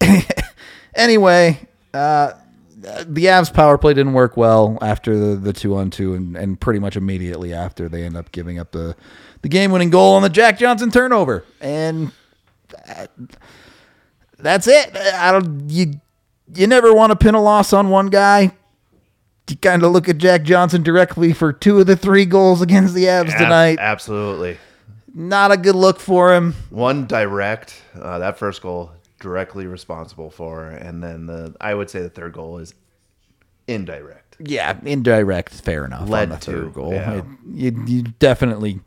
anyway, 0.94 1.60
uh, 1.94 2.32
the 2.80 3.24
Avs 3.26 3.52
power 3.52 3.76
play 3.78 3.92
didn't 3.94 4.14
work 4.14 4.36
well 4.36 4.78
after 4.80 5.16
the, 5.18 5.36
the 5.36 5.52
two 5.52 5.76
on 5.76 5.90
two, 5.90 6.14
and, 6.14 6.36
and 6.36 6.58
pretty 6.60 6.78
much 6.80 6.96
immediately 6.96 7.52
after 7.52 7.88
they 7.88 8.04
end 8.04 8.16
up 8.16 8.32
giving 8.32 8.58
up 8.58 8.72
the 8.72 8.96
the 9.42 9.48
game 9.48 9.70
winning 9.72 9.90
goal 9.90 10.14
on 10.14 10.22
the 10.22 10.28
Jack 10.28 10.58
Johnson 10.58 10.90
turnover, 10.90 11.44
and 11.60 12.12
that- 12.86 13.10
that's 14.38 14.66
it. 14.66 14.96
I 14.96 15.32
don't 15.32 15.68
you 15.68 16.00
you 16.54 16.66
never 16.66 16.92
want 16.94 17.10
to 17.10 17.16
pin 17.16 17.34
a 17.34 17.42
loss 17.42 17.72
on 17.72 17.90
one 17.90 18.06
guy. 18.08 18.52
You 19.48 19.56
kind 19.56 19.82
of 19.82 19.92
look 19.92 20.08
at 20.08 20.18
Jack 20.18 20.44
Johnson 20.44 20.82
directly 20.82 21.32
for 21.32 21.52
two 21.52 21.80
of 21.80 21.86
the 21.86 21.96
three 21.96 22.24
goals 22.24 22.62
against 22.62 22.94
the 22.94 23.04
Avs 23.04 23.36
tonight. 23.36 23.78
absolutely. 23.80 24.56
Not 25.12 25.50
a 25.50 25.56
good 25.56 25.74
look 25.74 25.98
for 25.98 26.32
him. 26.32 26.54
One 26.70 27.06
direct, 27.08 27.82
uh, 28.00 28.20
that 28.20 28.38
first 28.38 28.62
goal 28.62 28.92
directly 29.20 29.66
responsible 29.66 30.30
for, 30.30 30.66
and 30.66 31.02
then 31.02 31.26
the 31.26 31.54
I 31.60 31.74
would 31.74 31.88
say 31.90 32.00
the 32.00 32.10
third 32.10 32.32
goal 32.32 32.58
is 32.58 32.74
indirect. 33.68 34.36
Yeah, 34.40 34.78
indirect, 34.84 35.52
fair 35.54 35.84
enough. 35.84 36.08
Led 36.08 36.24
on 36.24 36.28
the 36.30 36.36
to, 36.46 36.50
third 36.52 36.74
goal, 36.74 36.92
yeah. 36.92 37.12
It- 37.18 37.24
you, 37.52 37.84
you 37.86 38.02
definitely 38.18 38.80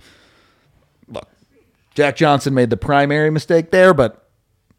look. 1.07 1.29
Jack 1.95 2.15
Johnson 2.15 2.53
made 2.53 2.69
the 2.71 2.77
primary 2.77 3.29
mistake 3.29 3.69
there, 3.71 3.93
but 3.93 4.27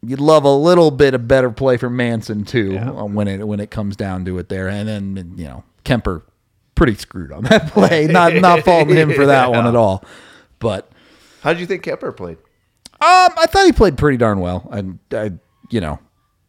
you'd 0.05 0.19
love 0.19 0.43
a 0.43 0.53
little 0.53 0.91
bit 0.91 1.13
of 1.13 1.27
better 1.27 1.49
play 1.49 1.77
from 1.77 1.95
Manson 1.95 2.43
too 2.43 2.77
uh, 2.77 3.05
when 3.05 3.27
it 3.27 3.47
when 3.47 3.59
it 3.59 3.71
comes 3.71 3.95
down 3.95 4.25
to 4.25 4.37
it 4.37 4.49
there. 4.49 4.67
And 4.67 4.87
then 4.87 5.33
you 5.37 5.45
know 5.45 5.63
Kuemper 5.85 6.23
pretty 6.75 6.95
screwed 6.95 7.31
on 7.31 7.43
that 7.45 7.67
play. 7.71 8.07
not 8.07 8.33
not 8.35 8.63
faulting 8.65 8.95
him 8.97 9.13
for 9.13 9.27
that 9.27 9.49
one 9.51 9.65
at 9.65 9.75
all. 9.77 10.03
But 10.59 10.89
How 11.41 11.53
did 11.53 11.59
you 11.61 11.65
think 11.65 11.83
Kuemper 11.83 12.15
played? 12.15 12.37
um, 13.01 13.29
I 13.37 13.45
thought 13.47 13.65
he 13.65 13.71
played 13.71 13.97
pretty 13.97 14.17
darn 14.17 14.39
well. 14.39 14.67
And 14.71 14.99
I, 15.11 15.31
you 15.69 15.81
know, 15.81 15.99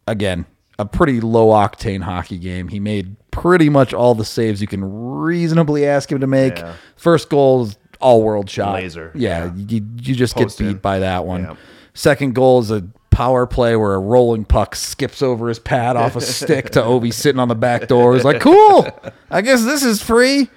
again, 0.07 0.47
a 0.79 0.85
pretty 0.85 1.21
low 1.21 1.49
octane 1.49 2.03
hockey 2.03 2.39
game. 2.39 2.69
He 2.69 2.81
made 2.81 3.17
pretty 3.31 3.69
much 3.69 3.93
all 3.95 4.15
the 4.15 4.25
saves 4.25 4.61
you 4.61 4.67
can 4.67 4.85
reasonably 4.85 5.87
ask 5.87 6.11
him 6.11 6.21
to 6.21 6.27
make. 6.27 6.59
Yeah. 6.59 6.75
First 6.97 7.29
goal 7.29 7.65
is 7.65 7.79
all 8.01 8.23
world 8.23 8.49
shot. 8.51 8.75
Laser. 8.75 9.13
Yeah, 9.15 9.53
you, 9.55 9.87
you 10.01 10.15
just 10.15 10.35
Post 10.37 10.59
get 10.59 10.65
beat 10.65 10.71
in. 10.73 10.79
by 10.79 10.99
that 11.01 11.25
one. 11.25 11.43
Yeah. 11.43 11.57
Second 11.95 12.35
goal 12.35 12.61
is 12.61 12.71
a 12.71 12.87
power 13.11 13.47
play 13.47 13.75
where 13.77 13.95
a 13.95 13.99
rolling 13.99 14.45
puck 14.45 14.77
skips 14.77 15.23
over 15.23 15.49
his 15.49 15.59
pad 15.59 15.97
off 15.97 16.17
a 16.17 16.21
stick 16.23 16.71
to 16.71 16.81
Ovi 16.81 17.13
sitting 17.13 17.41
on 17.41 17.49
the 17.49 17.55
back 17.55 17.89
door. 17.89 18.15
He's 18.15 18.25
like, 18.25 18.41
cool. 18.43 18.87
I 19.31 19.41
guess 19.41 19.65
this 19.65 19.83
is 19.83 20.03
free. 20.03 20.51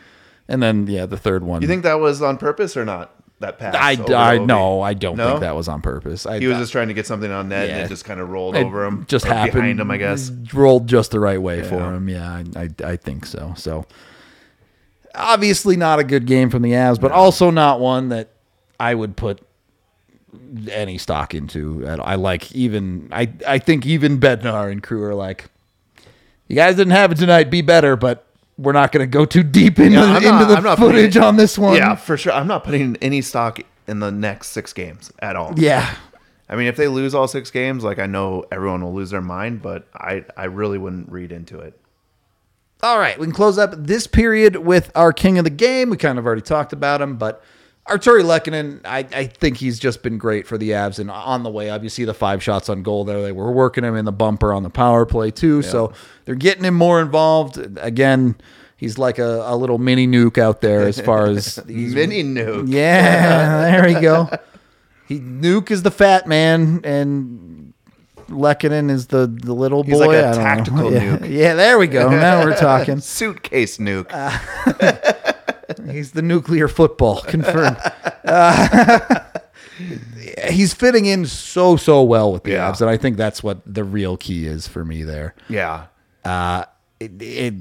And 0.49 0.61
then 0.61 0.87
yeah, 0.87 1.05
the 1.05 1.15
third 1.15 1.43
one. 1.43 1.61
You 1.61 1.67
think 1.67 1.83
that 1.83 1.99
was 1.99 2.21
on 2.21 2.37
purpose 2.37 2.75
or 2.75 2.83
not? 2.83 3.13
That 3.39 3.57
pass. 3.57 3.73
I, 3.73 3.91
I 4.13 4.37
no, 4.37 4.81
I 4.81 4.93
don't 4.93 5.15
No? 5.15 5.29
think 5.29 5.39
that 5.41 5.55
was 5.55 5.69
on 5.69 5.81
purpose. 5.81 6.25
I, 6.25 6.39
He 6.39 6.47
was 6.47 6.57
just 6.57 6.73
trying 6.73 6.89
to 6.89 6.93
get 6.93 7.05
something 7.07 7.31
on 7.31 7.47
net, 7.49 7.69
and 7.69 7.81
it 7.85 7.87
just 7.87 8.03
kind 8.03 8.19
of 8.19 8.29
rolled 8.29 8.55
it 8.57 8.65
over 8.65 8.83
him, 8.83 9.05
Just 9.07 9.23
happened 9.25 9.53
behind 9.53 9.79
him, 9.79 9.89
I 9.89 9.97
guess. 9.97 10.29
rolled 10.53 10.87
just 10.87 11.11
the 11.11 11.21
right 11.21 11.41
way 11.41 11.63
for 11.63 11.93
him. 11.93 12.09
Yeah, 12.09 12.43
I, 12.55 12.61
I 12.63 12.69
I 12.91 12.95
think 12.97 13.25
so. 13.25 13.53
So 13.55 13.85
obviously 15.15 15.75
not 15.77 15.99
a 15.99 16.03
good 16.03 16.25
game 16.25 16.49
from 16.49 16.61
the 16.61 16.71
Avs, 16.71 16.99
but 16.99 17.11
also 17.11 17.49
not 17.49 17.79
one 17.79 18.09
that 18.09 18.29
I 18.79 18.93
would 18.93 19.15
put 19.15 19.41
any 20.71 20.97
stock 20.97 21.33
into. 21.33 21.85
I 21.87 21.93
I 21.95 22.15
like 22.15 22.51
even 22.53 23.07
I 23.11 23.31
I 23.47 23.57
think 23.59 23.85
even 23.85 24.19
Bednar 24.19 24.71
and 24.71 24.83
crew 24.83 25.03
are 25.03 25.15
like, 25.15 25.45
you 26.47 26.55
guys 26.55 26.75
didn't 26.75 26.91
have 26.91 27.11
it 27.11 27.15
tonight. 27.17 27.49
Be 27.49 27.61
better, 27.61 27.95
but 27.95 28.25
we're 28.59 28.73
not 28.73 28.91
going 28.91 29.01
to 29.01 29.07
go 29.07 29.25
too 29.25 29.41
deep 29.43 29.79
into, 29.79 29.97
Yeah, 29.97 30.03
I'm 30.03 30.15
into 30.23 30.45
the 30.45 30.55
I'm 30.57 30.63
putting 30.63 30.77
footage 30.77 31.17
on 31.17 31.37
this 31.37 31.57
one. 31.57 31.77
Yeah, 31.77 31.95
for 31.95 32.17
sure. 32.17 32.33
I'm 32.33 32.47
not 32.47 32.63
putting 32.65 32.97
any 32.97 33.21
stock 33.21 33.59
in 33.87 33.99
the 33.99 34.11
next 34.11 34.49
six 34.49 34.73
games 34.73 35.11
at 35.19 35.35
all. 35.35 35.53
yeah. 35.57 35.95
I 36.51 36.55
mean, 36.55 36.65
if 36.67 36.75
they 36.77 36.87
lose 36.87 37.13
all 37.13 37.27
six 37.27 37.51
games, 37.51 37.83
like 37.83 37.99
I 37.99 38.07
know 38.07 38.43
everyone 38.51 38.83
will 38.83 38.93
lose 38.93 39.11
their 39.11 39.21
mind, 39.21 39.61
but 39.61 39.87
I 39.93 40.25
I 40.35 40.45
really 40.45 40.79
wouldn't 40.79 41.11
read 41.11 41.31
into 41.31 41.59
it. 41.59 41.79
All 42.81 42.97
right, 42.97 43.19
we 43.19 43.25
can 43.27 43.33
close 43.35 43.57
up 43.59 43.73
this 43.77 44.07
period 44.07 44.55
with 44.55 44.91
our 44.95 45.13
king 45.13 45.37
of 45.37 45.43
the 45.43 45.51
game. 45.51 45.91
We 45.91 45.97
kind 45.97 46.17
of 46.17 46.25
already 46.25 46.41
talked 46.41 46.73
about 46.73 47.01
him, 47.01 47.17
but 47.17 47.43
Artturi 47.89 48.23
Lehkonen, 48.23 48.81
I, 48.85 48.99
I 49.13 49.25
think 49.25 49.57
he's 49.57 49.79
just 49.79 50.03
been 50.03 50.17
great 50.17 50.47
for 50.47 50.57
the 50.57 50.71
Avs 50.71 50.99
and 50.99 51.09
on 51.11 51.43
the 51.43 51.49
way 51.49 51.69
up. 51.69 51.83
You 51.83 51.89
see 51.89 52.05
the 52.05 52.13
five 52.13 52.41
shots 52.43 52.69
on 52.69 52.83
goal 52.83 53.03
there. 53.05 53.21
They 53.21 53.31
were 53.31 53.51
working 53.51 53.83
him 53.83 53.95
in 53.95 54.05
the 54.05 54.11
bumper 54.11 54.53
on 54.53 54.63
the 54.63 54.69
power 54.69 55.05
play 55.05 55.31
too, 55.31 55.61
so 55.61 55.93
they're 56.25 56.35
getting 56.35 56.63
him 56.63 56.75
more 56.75 57.01
involved. 57.01 57.57
Again, 57.79 58.35
he's 58.77 58.97
like 58.97 59.19
a, 59.19 59.43
a 59.45 59.55
little 59.55 59.77
mini 59.77 60.07
nuke 60.07 60.37
out 60.37 60.61
there 60.61 60.81
as 60.87 60.99
far 61.01 61.25
as 61.27 61.63
Mini 61.67 62.23
nuke. 62.23 62.65
yeah, 62.71 63.71
there 63.71 63.83
we 63.93 63.99
go. 63.99 64.29
He 65.07 65.19
Nuke 65.19 65.71
is 65.71 65.81
the 65.81 65.89
fat 65.91 66.27
man, 66.27 66.81
and 66.83 67.73
Lehkonen 68.29 68.91
is 68.91 69.07
the 69.07 69.25
the 69.25 69.53
little 69.53 69.83
boy. 69.83 69.89
He's 69.89 69.99
like 69.99 70.09
a 70.11 70.33
tactical 70.35 70.79
nuke. 70.91 71.27
Yeah, 71.29 71.55
there 71.55 71.79
we 71.79 71.87
go. 71.87 72.09
Now 72.09 72.43
we're 72.45 72.55
talking. 72.55 72.99
Suitcase 73.01 73.77
nuke. 73.79 74.05
Uh, 74.11 75.28
He's 75.87 76.11
the 76.11 76.21
nuclear 76.21 76.67
football 76.67 77.21
confirmed. 77.27 77.77
Uh, 78.25 79.19
he's 80.49 80.73
fitting 80.73 81.05
in 81.05 81.25
so 81.25 81.75
so 81.77 82.03
well 82.03 82.31
with 82.31 82.43
the 82.43 82.51
Yeah. 82.51 82.71
Avs, 82.71 82.81
and 82.81 82.89
I 82.89 82.97
think 82.97 83.17
that's 83.17 83.41
what 83.43 83.61
the 83.65 83.83
real 83.83 84.17
key 84.17 84.45
is 84.45 84.67
for 84.67 84.83
me 84.85 85.03
there. 85.03 85.35
yeah. 85.49 85.85
Uh, 86.25 86.65
it, 86.99 87.11
it, 87.21 87.53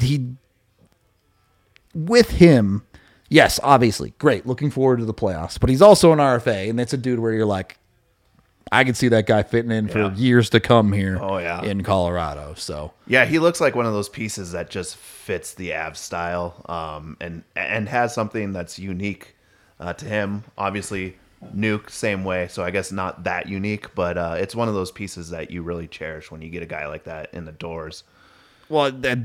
he 0.00 0.30
with 1.94 2.30
him, 2.30 2.82
yes, 3.28 3.60
obviously 3.62 4.14
great. 4.18 4.46
Looking 4.46 4.70
forward 4.70 5.00
to 5.00 5.04
the 5.04 5.12
playoffs, 5.12 5.60
but 5.60 5.68
he's 5.68 5.82
also 5.82 6.12
an 6.12 6.18
RFA, 6.18 6.70
and 6.70 6.80
it's 6.80 6.94
a 6.94 6.96
dude 6.96 7.18
where 7.18 7.32
you're 7.34 7.44
like, 7.44 7.76
I 8.72 8.84
can 8.84 8.94
see 8.94 9.08
that 9.08 9.26
guy 9.26 9.42
fitting 9.42 9.70
in 9.70 9.88
for 9.88 9.98
Yeah. 9.98 10.14
years 10.14 10.48
to 10.50 10.58
come 10.58 10.92
here. 10.92 11.18
Oh, 11.20 11.36
yeah. 11.36 11.62
in 11.62 11.82
Colorado. 11.82 12.54
So 12.56 12.92
Yeah, 13.06 13.26
he 13.26 13.38
looks 13.38 13.60
like 13.60 13.76
one 13.76 13.84
of 13.84 13.92
those 13.92 14.08
pieces 14.08 14.52
that 14.52 14.70
just 14.70 14.96
fits 14.96 15.52
the 15.52 15.74
Av 15.74 15.96
style, 15.96 16.54
um, 16.66 17.16
and 17.20 17.44
and 17.54 17.88
has 17.90 18.14
something 18.14 18.52
that's 18.52 18.78
unique 18.78 19.36
uh, 19.78 19.92
to 19.92 20.06
him. 20.06 20.44
Obviously, 20.56 21.16
Nuke 21.54 21.90
same 21.90 22.24
way, 22.24 22.48
so 22.48 22.64
I 22.64 22.70
guess 22.70 22.90
not 22.90 23.24
that 23.24 23.46
unique, 23.46 23.94
but 23.94 24.16
uh, 24.16 24.36
it's 24.38 24.54
one 24.56 24.68
of 24.68 24.74
those 24.74 24.90
pieces 24.90 25.30
that 25.30 25.50
you 25.50 25.62
really 25.62 25.86
cherish 25.86 26.30
when 26.30 26.40
you 26.40 26.48
get 26.48 26.62
a 26.62 26.66
guy 26.66 26.86
like 26.86 27.04
that 27.04 27.28
in 27.34 27.44
the 27.44 27.52
doors. 27.52 28.04
Well, 28.70 28.90
that, 28.90 29.18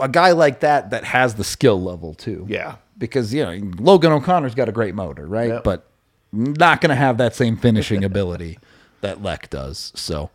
a 0.00 0.08
guy 0.08 0.30
like 0.30 0.60
that 0.60 0.90
that 0.90 1.02
has 1.04 1.34
the 1.34 1.44
skill 1.44 1.82
level 1.82 2.14
too. 2.14 2.46
Yeah. 2.48 2.76
Because 2.98 3.34
you 3.34 3.42
know 3.44 3.72
Logan 3.78 4.12
O'Connor's 4.12 4.54
got 4.54 4.68
a 4.68 4.72
great 4.72 4.94
motor, 4.94 5.26
right? 5.26 5.48
Yep. 5.48 5.64
But 5.64 5.88
not 6.30 6.80
going 6.80 6.90
to 6.90 6.94
have 6.94 7.18
that 7.18 7.34
same 7.34 7.56
finishing 7.56 8.04
ability 8.12 8.58
that 9.02 9.22
Leck 9.22 9.50
does. 9.50 9.92
So, 9.94 10.30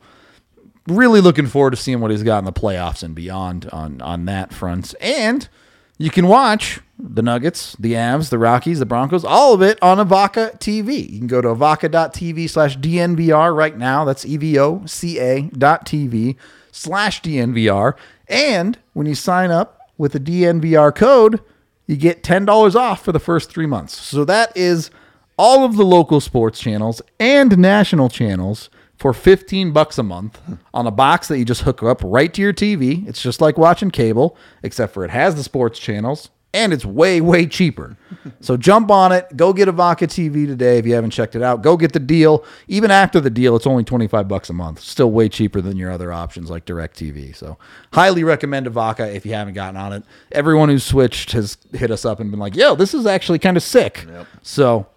really 0.87 1.19
looking 1.19 1.47
forward 1.47 1.71
to 1.71 1.77
seeing 1.77 1.99
what 1.99 2.11
he's 2.11 2.23
got 2.23 2.39
in 2.39 2.45
the 2.45 2.53
playoffs 2.53 3.03
and 3.03 3.15
beyond 3.15 3.67
on 3.71 4.01
on 4.01 4.25
that 4.25 4.53
front. 4.53 4.93
And 5.01 5.49
you 5.97 6.11
can 6.11 6.27
watch 6.27 6.79
the 6.99 7.21
Nuggets, 7.21 7.75
the 7.79 7.93
Avs, 7.93 8.29
the 8.29 8.37
Rockies, 8.37 8.79
the 8.79 8.85
Broncos, 8.85 9.25
all 9.25 9.53
of 9.53 9.61
it 9.61 9.81
on 9.81 9.97
Evoca 9.97 10.57
TV. 10.59 11.09
You 11.09 11.17
can 11.19 11.27
go 11.27 11.41
to 11.41 11.49
evoca.tv 11.49 12.49
slash 12.49 12.77
DNVR 12.77 13.55
right 13.55 13.77
now. 13.77 14.05
That's 14.05 14.25
E 14.25 14.33
E-V-O-C-A 14.33 15.41
dot 15.57 15.85
TV 15.85 16.35
slash 16.71 17.21
DNVR. 17.21 17.93
And 18.27 18.77
when 18.93 19.07
you 19.07 19.15
sign 19.15 19.51
up 19.51 19.79
with 19.97 20.13
the 20.13 20.19
DNVR 20.19 20.93
code, 20.93 21.41
you 21.87 21.95
get 21.95 22.23
$10 22.23 22.75
off 22.75 23.03
for 23.03 23.11
the 23.11 23.19
first 23.19 23.49
three 23.49 23.65
months. 23.65 23.97
So 23.99 24.25
that 24.25 24.55
is 24.55 24.91
all 25.37 25.63
of 25.63 25.75
the 25.75 25.85
local 25.85 26.19
sports 26.19 26.59
channels 26.59 27.01
and 27.19 27.57
national 27.57 28.09
channels 28.09 28.69
for 28.97 29.13
15 29.13 29.71
bucks 29.71 29.97
a 29.97 30.03
month 30.03 30.41
on 30.73 30.87
a 30.87 30.91
box 30.91 31.27
that 31.27 31.37
you 31.37 31.45
just 31.45 31.61
hook 31.61 31.83
up 31.83 32.01
right 32.03 32.33
to 32.33 32.41
your 32.41 32.53
TV. 32.53 33.07
It's 33.07 33.21
just 33.21 33.41
like 33.41 33.57
watching 33.57 33.91
cable, 33.91 34.35
except 34.63 34.93
for 34.93 35.05
it 35.05 35.11
has 35.11 35.35
the 35.35 35.43
sports 35.43 35.79
channels 35.79 36.29
and 36.53 36.73
it's 36.73 36.85
way, 36.85 37.21
way 37.21 37.45
cheaper. 37.45 37.95
so 38.41 38.57
jump 38.57 38.89
on 38.89 39.11
it. 39.11 39.37
Go 39.37 39.53
get 39.53 39.67
Evoca 39.67 40.07
TV 40.07 40.47
today 40.47 40.79
if 40.79 40.87
you 40.87 40.95
haven't 40.95 41.11
checked 41.11 41.35
it 41.35 41.43
out. 41.43 41.61
Go 41.61 41.77
get 41.77 41.93
the 41.93 41.99
deal. 41.99 42.43
Even 42.67 42.89
after 42.89 43.19
the 43.19 43.29
deal, 43.29 43.55
it's 43.55 43.67
only 43.67 43.83
25 43.83 44.27
bucks 44.27 44.49
a 44.49 44.53
month. 44.53 44.79
Still 44.79 45.11
way 45.11 45.29
cheaper 45.29 45.61
than 45.61 45.77
your 45.77 45.91
other 45.91 46.11
options 46.11 46.49
like 46.49 46.65
DirecTV. 46.65 47.35
So 47.35 47.59
highly 47.93 48.23
recommend 48.23 48.65
Evoca 48.65 49.13
if 49.13 49.25
you 49.25 49.33
haven't 49.33 49.53
gotten 49.53 49.77
on 49.77 49.93
it. 49.93 50.03
Everyone 50.31 50.69
who's 50.69 50.83
switched 50.83 51.33
has 51.33 51.57
hit 51.73 51.91
us 51.91 52.05
up 52.05 52.19
and 52.19 52.31
been 52.31 52.39
like, 52.39 52.55
yo, 52.55 52.73
this 52.73 52.95
is 52.95 53.05
actually 53.05 53.37
kind 53.37 53.57
of 53.57 53.61
sick. 53.61 54.05
So 54.41 54.87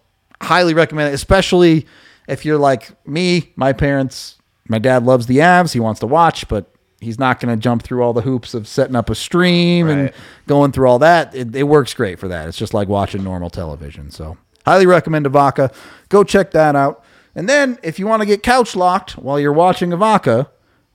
highly 0.41 0.75
recommend 0.75 1.11
it, 1.11 1.15
especially 1.15 1.87
if 2.29 2.45
you're 2.45 2.59
like 2.59 2.91
me, 3.07 3.53
my 3.57 3.73
parents, 3.73 4.37
my 4.69 4.79
dad 4.79 5.05
loves 5.05 5.27
the 5.27 5.39
Avs. 5.39 5.73
He 5.73 5.81
wants 5.81 6.01
to 6.01 6.07
watch, 6.07 6.49
but 6.49 6.73
he's 7.01 7.19
not 7.19 7.41
going 7.41 7.55
to 7.55 7.61
jump 7.61 7.83
through 7.83 8.03
all 8.03 8.13
the 8.13 8.21
hoops 8.21 8.55
of 8.55 8.69
setting 8.69 8.95
up 8.95 9.11
a 9.11 9.15
stream 9.15 9.89
and 9.89 10.13
going 10.47 10.71
through 10.73 10.89
all 10.89 10.99
that. 11.01 11.35
It, 11.35 11.55
it 11.55 11.65
works 11.65 11.95
great 11.95 12.19
for 12.19 12.29
that. 12.29 12.47
It's 12.49 12.59
just 12.59 12.75
like 12.75 12.89
watching 12.89 13.25
normal 13.25 13.51
television. 13.51 14.11
So 14.11 14.37
highly 14.65 14.87
recommend 14.87 15.27
Evoca. 15.27 15.73
Go 16.09 16.23
check 16.25 16.53
that 16.53 16.77
out. 16.77 17.05
And 17.35 17.49
then 17.49 17.79
if 17.83 17.99
you 17.99 18.07
want 18.07 18.23
to 18.23 18.27
get 18.27 18.43
couch 18.43 18.77
locked 18.77 19.17
while 19.17 19.41
you're 19.41 19.53
watching 19.53 19.91
Evoca, 19.91 20.49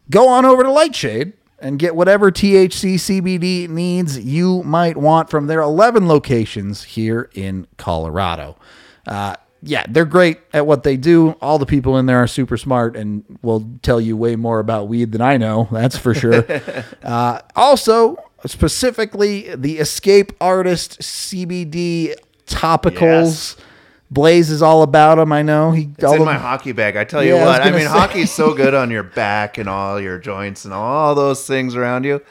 go 0.09 0.27
on 0.27 0.45
over 0.45 0.63
to 0.63 0.71
Lightshade 0.71 1.33
and 1.59 1.79
get 1.79 1.95
whatever 1.95 2.31
THC 2.31 2.95
CBD 2.95 3.67
needs 3.69 4.19
you 4.19 4.61
might 4.63 4.97
want 4.97 5.29
from 5.29 5.47
their 5.47 5.61
11 5.61 6.07
locations 6.07 6.83
here 6.83 7.29
in 7.33 7.65
Colorado. 7.77 8.57
Uh, 9.07 9.35
yeah, 9.61 9.83
they're 9.89 10.05
great 10.05 10.39
at 10.53 10.67
what 10.67 10.83
they 10.83 10.95
do. 10.97 11.31
All 11.41 11.57
the 11.57 11.65
people 11.65 11.97
in 11.97 12.05
there 12.05 12.21
are 12.21 12.27
super 12.27 12.57
smart 12.57 12.95
and 12.95 13.23
will 13.41 13.67
tell 13.81 13.99
you 13.99 14.15
way 14.15 14.35
more 14.35 14.59
about 14.59 14.87
weed 14.87 15.11
than 15.11 15.21
I 15.21 15.37
know. 15.37 15.67
That's 15.71 15.97
for 15.97 16.13
sure. 16.13 16.45
uh, 17.03 17.39
also, 17.55 18.17
specifically, 18.45 19.55
the 19.55 19.79
Escape 19.79 20.33
Artist 20.39 20.99
CBD 21.01 22.13
topicals. 22.45 23.57
Yes. 23.57 23.57
Blaze 24.11 24.51
is 24.51 24.61
all 24.61 24.83
about 24.83 25.15
them. 25.15 25.31
I 25.31 25.41
know 25.41 25.71
he. 25.71 25.89
It's 25.97 26.13
in 26.13 26.23
my 26.23 26.35
hockey 26.37 26.71
bag. 26.71 26.95
I 26.95 27.03
tell 27.05 27.23
you 27.23 27.33
Yeah, 27.35 27.45
what. 27.45 27.61
I, 27.61 27.65
gonna 27.65 27.77
mean, 27.77 27.87
say. 27.87 27.91
hockey's 27.91 28.31
so 28.31 28.53
good 28.55 28.75
on 28.75 28.91
your 28.91 29.01
back 29.01 29.57
and 29.57 29.67
all 29.67 29.99
your 29.99 30.19
joints 30.19 30.63
and 30.63 30.73
all 30.75 31.15
those 31.15 31.45
things 31.47 31.75
around 31.75 32.03
you. 32.03 32.21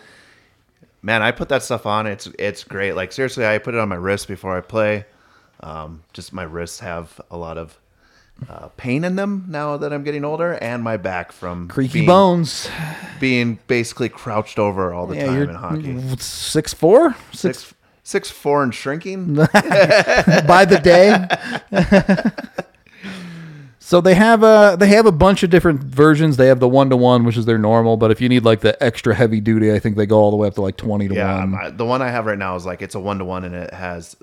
Man, 1.03 1.21
I 1.21 1.33
put 1.33 1.49
that 1.49 1.65
stuff 1.65 1.85
on. 1.85 2.07
It's 2.07 2.29
it's 2.39 2.63
great. 2.63 2.93
Like 2.93 3.11
seriously, 3.11 3.45
I 3.45 3.59
put 3.59 3.75
it 3.75 3.81
on 3.81 3.89
my 3.89 3.97
wrist 3.97 4.29
before 4.29 4.57
I 4.57 4.61
play. 4.61 5.05
Um, 5.65 6.03
just 6.13 6.33
my 6.33 6.43
wrists 6.43 6.81
have 6.81 7.21
a 7.31 7.37
lot 7.39 7.57
of 7.59 7.79
uh, 8.49 8.69
pain 8.77 9.03
in 9.05 9.17
them 9.17 9.47
now 9.49 9.77
that 9.79 9.93
I'm 9.93 10.05
getting 10.05 10.25
older, 10.25 10.53
and 10.55 10.83
my 10.83 10.97
back 10.99 11.33
from 11.33 11.69
creaky 11.69 12.01
being, 12.01 12.07
bones. 12.07 12.69
being 13.19 13.59
basically 13.67 14.09
crouched 14.11 14.59
over 14.59 14.93
all 14.93 15.07
the 15.07 15.17
Yeah, 15.17 15.27
time 15.27 15.49
in 15.49 15.55
hockey. 15.55 16.17
six 16.19 16.75
four, 16.75 17.15
six 17.33 17.59
Six 17.61 17.75
six 18.03 18.31
four 18.31 18.63
and 18.63 18.75
shrinking. 18.75 19.35
by 19.35 20.65
the 20.67 20.81
day. 20.83 21.27
so 23.79 24.01
they 24.01 24.15
have 24.15 24.43
a 24.43 24.77
they 24.79 24.89
have 24.89 25.07
a 25.07 25.13
bunch 25.13 25.43
of 25.43 25.51
different 25.51 25.83
versions. 25.83 26.37
They 26.37 26.49
have 26.49 26.61
the 26.61 26.69
one 26.69 26.91
to 26.91 26.97
one, 26.97 27.25
which 27.25 27.37
is 27.37 27.47
their 27.47 27.59
normal, 27.59 27.97
but 27.97 28.11
if 28.11 28.21
you 28.21 28.29
need 28.29 28.45
like 28.45 28.61
the 28.61 28.81
extra 28.83 29.15
heavy 29.15 29.41
duty, 29.41 29.73
I 29.73 29.79
think 29.79 29.97
they 29.97 30.07
go 30.07 30.19
all 30.19 30.31
the 30.31 30.37
way 30.37 30.49
up 30.49 30.55
to 30.55 30.63
like 30.63 30.77
twenty 30.77 31.09
to 31.09 31.15
Yeah, 31.15 31.45
one. 31.45 31.77
the 31.77 31.85
one 31.87 32.03
I 32.03 32.11
have 32.11 32.27
right 32.27 32.39
now 32.39 32.57
is 32.57 32.67
like 32.67 32.83
it's 32.83 32.95
a 32.95 33.01
one 33.01 33.19
to 33.19 33.25
one, 33.25 33.45
and 33.45 33.55
it 33.55 33.73
has 33.73 34.17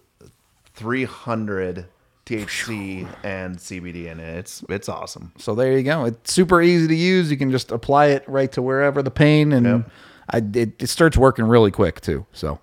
300 0.75 1.85
THC 2.25 3.07
and 3.23 3.57
CBD 3.57 4.05
in 4.05 4.19
it. 4.19 4.37
It's 4.37 4.63
it's 4.69 4.87
awesome. 4.89 5.31
So 5.37 5.55
there 5.55 5.77
you 5.77 5.83
go. 5.83 6.05
It's 6.05 6.31
super 6.33 6.61
easy 6.61 6.87
to 6.87 6.95
use. 6.95 7.31
You 7.31 7.37
can 7.37 7.51
just 7.51 7.71
apply 7.71 8.07
it 8.07 8.23
right 8.27 8.51
to 8.53 8.61
wherever 8.61 9.01
the 9.01 9.11
pain, 9.11 9.51
and 9.53 9.65
Yep. 9.65 9.91
I, 10.29 10.37
it, 10.59 10.81
it 10.83 10.87
starts 10.87 11.17
working 11.17 11.45
really 11.45 11.71
quick 11.71 11.99
too. 11.99 12.25
So 12.31 12.59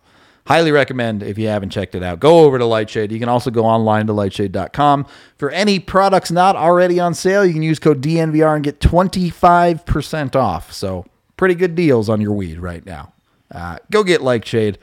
highly 0.47 0.71
recommend 0.73 1.23
if 1.23 1.37
you 1.37 1.49
haven't 1.49 1.69
checked 1.71 1.95
it 1.95 2.03
out. 2.03 2.21
Go 2.21 2.39
over 2.45 2.57
to 2.59 2.65
Lightshade. 2.65 3.13
You 3.13 3.19
can 3.19 3.29
also 3.29 3.51
go 3.51 3.65
online 3.67 4.07
to 4.07 4.15
lightshade.com. 4.15 5.07
For 5.37 5.51
any 5.51 5.79
products 5.79 6.31
not 6.31 6.57
already 6.57 6.99
on 6.99 7.13
sale, 7.13 7.45
you 7.45 7.53
can 7.53 7.63
use 7.63 7.79
code 7.79 8.01
DNVR 8.01 8.55
and 8.55 8.65
get 8.65 8.81
25% 8.81 10.35
off. 10.37 10.73
So 10.73 11.05
pretty 11.37 11.55
good 11.55 11.75
deals 11.75 12.09
on 12.09 12.21
your 12.23 12.33
weed 12.33 12.59
right 12.59 12.87
now. 12.87 13.13
Uh, 13.53 13.79
go 13.91 14.03
get 14.05 14.23
Lightshade. 14.23 14.79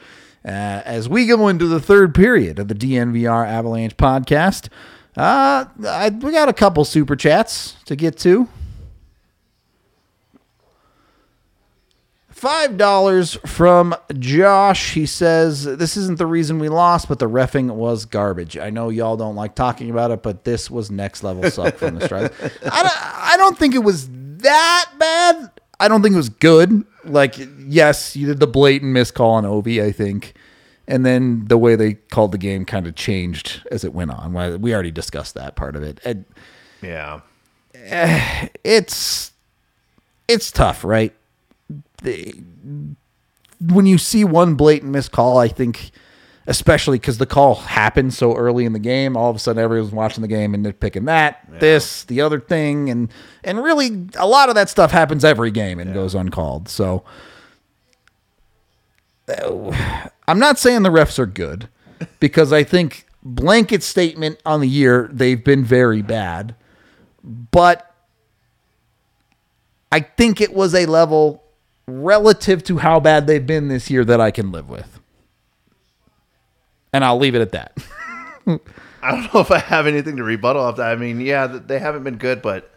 Uh, 0.45 0.81
as 0.85 1.09
we 1.09 1.25
go 1.25 1.47
into 1.47 1.67
the 1.67 1.79
third 1.79 2.13
period 2.13 2.59
of 2.59 2.67
the 2.67 2.75
DNVR 2.75 3.47
Avalanche 3.47 3.97
podcast. 3.97 4.69
Uh, 5.17 5.65
I, 5.87 6.09
we 6.09 6.31
got 6.31 6.49
a 6.49 6.53
couple 6.53 6.85
super 6.85 7.15
chats 7.15 7.77
to 7.85 7.95
get 7.95 8.17
to. 8.19 8.47
Five 12.29 12.77
dollars 12.77 13.35
from 13.45 13.95
Josh. 14.19 14.93
He 14.93 15.05
says 15.05 15.63
this 15.63 15.95
isn't 15.95 16.17
the 16.17 16.25
reason 16.25 16.59
we 16.59 16.67
lost, 16.67 17.07
but 17.07 17.17
the 17.17 17.29
refing 17.29 17.71
was 17.71 18.03
garbage. 18.03 18.57
I 18.57 18.69
know 18.69 18.89
y'all 18.89 19.15
don't 19.15 19.35
like 19.35 19.55
talking 19.55 19.89
about 19.89 20.11
it, 20.11 20.21
but 20.21 20.43
this 20.43 20.69
was 20.69 20.91
next 20.91 21.23
level 21.23 21.49
suck 21.49 21.75
from 21.77 21.95
the 21.95 22.05
strikes. 22.05 22.35
I 22.69 22.83
don't, 22.83 23.15
I 23.23 23.35
don't 23.37 23.57
think 23.57 23.73
it 23.73 23.79
was 23.79 24.09
that 24.11 24.91
bad. 24.99 25.49
I 25.79 25.87
don't 25.87 26.03
think 26.03 26.13
it 26.13 26.17
was 26.17 26.29
good. 26.29 26.85
Like, 27.06 27.36
yes, 27.68 28.16
you 28.16 28.28
did 28.28 28.39
the 28.39 28.47
blatant 28.47 28.91
miss 28.91 29.12
call 29.12 29.32
on 29.32 29.43
Ovi, 29.43 29.84
I 29.84 29.91
think, 29.91 30.34
and 30.88 31.06
then 31.06 31.45
the 31.47 31.58
way 31.58 31.76
they 31.76 31.93
called 31.93 32.32
the 32.32 32.38
game 32.38 32.66
kind 32.66 32.88
of 32.88 32.95
changed 32.95 33.66
as 33.72 33.84
it 33.84 33.93
went 33.93 34.12
on. 34.12 34.62
We 34.62 34.74
already 34.74 34.91
discussed 34.91 35.36
that 35.36 35.56
part 35.56 35.76
of 35.76 35.84
it. 35.84 35.99
And 36.03 36.26
yeah, 36.82 37.22
eh, 37.74 38.49
it's 38.64 39.32
it's 40.28 40.51
tough, 40.51 40.84
right? 40.84 41.14
when 43.62 43.86
you 43.86 43.97
see 43.97 44.24
one 44.24 44.56
blatant 44.56 44.91
missed 44.91 45.12
call, 45.12 45.38
I 45.38 45.47
think, 45.47 45.91
especially 46.47 46.99
because 46.99 47.17
the 47.17 47.25
call 47.25 47.55
happened 47.55 48.13
so 48.13 48.35
early 48.35 48.65
in 48.65 48.73
the 48.73 48.79
game, 48.79 49.17
all 49.17 49.29
of 49.29 49.35
a 49.35 49.39
sudden 49.39 49.63
everyone's 49.63 49.91
watching 49.91 50.21
the 50.21 50.27
game 50.27 50.53
and 50.53 50.65
they're 50.65 50.73
picking 50.73 51.05
that, 51.05 51.47
yeah. 51.51 51.59
this, 51.59 52.03
the 52.05 52.21
other 52.21 52.39
thing, 52.39 52.89
and 52.89 53.11
and 53.43 53.63
really 53.63 54.07
a 54.17 54.27
lot 54.27 54.49
of 54.49 54.55
that 54.55 54.69
stuff 54.69 54.91
happens 54.91 55.25
every 55.25 55.51
game 55.51 55.79
and 55.79 55.89
yeah. 55.89 55.95
goes 55.95 56.15
uncalled. 56.15 56.69
So 56.69 57.03
I'm 60.27 60.39
not 60.39 60.59
saying 60.59 60.83
the 60.83 60.89
refs 60.89 61.19
are 61.19 61.25
good 61.25 61.69
because 62.19 62.53
I 62.53 62.63
think 62.63 63.07
blanket 63.23 63.81
statement 63.81 64.39
on 64.45 64.61
the 64.61 64.67
year 64.67 65.09
they've 65.11 65.43
been 65.43 65.63
very 65.63 66.01
bad, 66.01 66.55
but 67.23 67.91
I 69.91 70.01
think 70.01 70.41
it 70.41 70.53
was 70.53 70.75
a 70.75 70.85
level 70.85 71.43
relative 71.87 72.63
to 72.65 72.77
how 72.79 72.99
bad 72.99 73.27
they've 73.27 73.45
been 73.45 73.67
this 73.67 73.89
year 73.89 74.03
that 74.05 74.19
I 74.19 74.31
can 74.31 74.51
live 74.51 74.69
with. 74.69 74.94
And 76.95 77.03
I'll 77.03 77.17
leave 77.17 77.35
it 77.35 77.41
at 77.41 77.51
that. 77.51 77.77
I 79.03 79.11
don't 79.11 79.33
know 79.33 79.41
if 79.41 79.51
I 79.51 79.59
have 79.59 79.85
anything 79.85 80.15
to 80.15 80.23
rebuttal 80.23 80.63
of 80.65 80.77
that. 80.77 80.93
I 80.93 80.95
mean, 80.95 81.19
yeah, 81.19 81.45
they 81.45 81.77
haven't 81.77 82.05
been 82.05 82.15
good, 82.15 82.41
but 82.41 82.71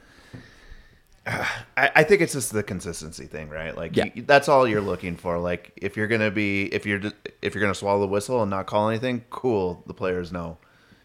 uh, 1.25 1.47
I, 1.77 1.91
I, 1.95 2.03
think 2.03 2.21
it's 2.21 2.33
just 2.33 2.53
the 2.53 2.65
consistency 2.65 3.27
thing, 3.27 3.49
right? 3.49 3.77
Like 3.77 3.97
yeah. 3.97 4.07
you, 4.13 4.23
that's 4.23 4.49
all 4.49 4.67
you're 4.67 4.81
looking 4.81 5.17
for. 5.17 5.39
Like 5.39 5.73
if 5.77 5.97
you're 5.97 6.09
gonna 6.09 6.33
be, 6.33 6.65
if 6.75 6.85
you're 6.85 7.01
if 7.43 7.55
you're 7.55 7.63
gonna 7.63 7.77
swallow 7.77 8.01
the 8.01 8.09
whistle 8.09 8.43
and 8.43 8.51
not 8.51 8.67
call 8.67 8.89
anything, 8.89 9.25
cool. 9.31 9.85
The 9.87 9.95
players 9.95 10.33
know. 10.33 10.59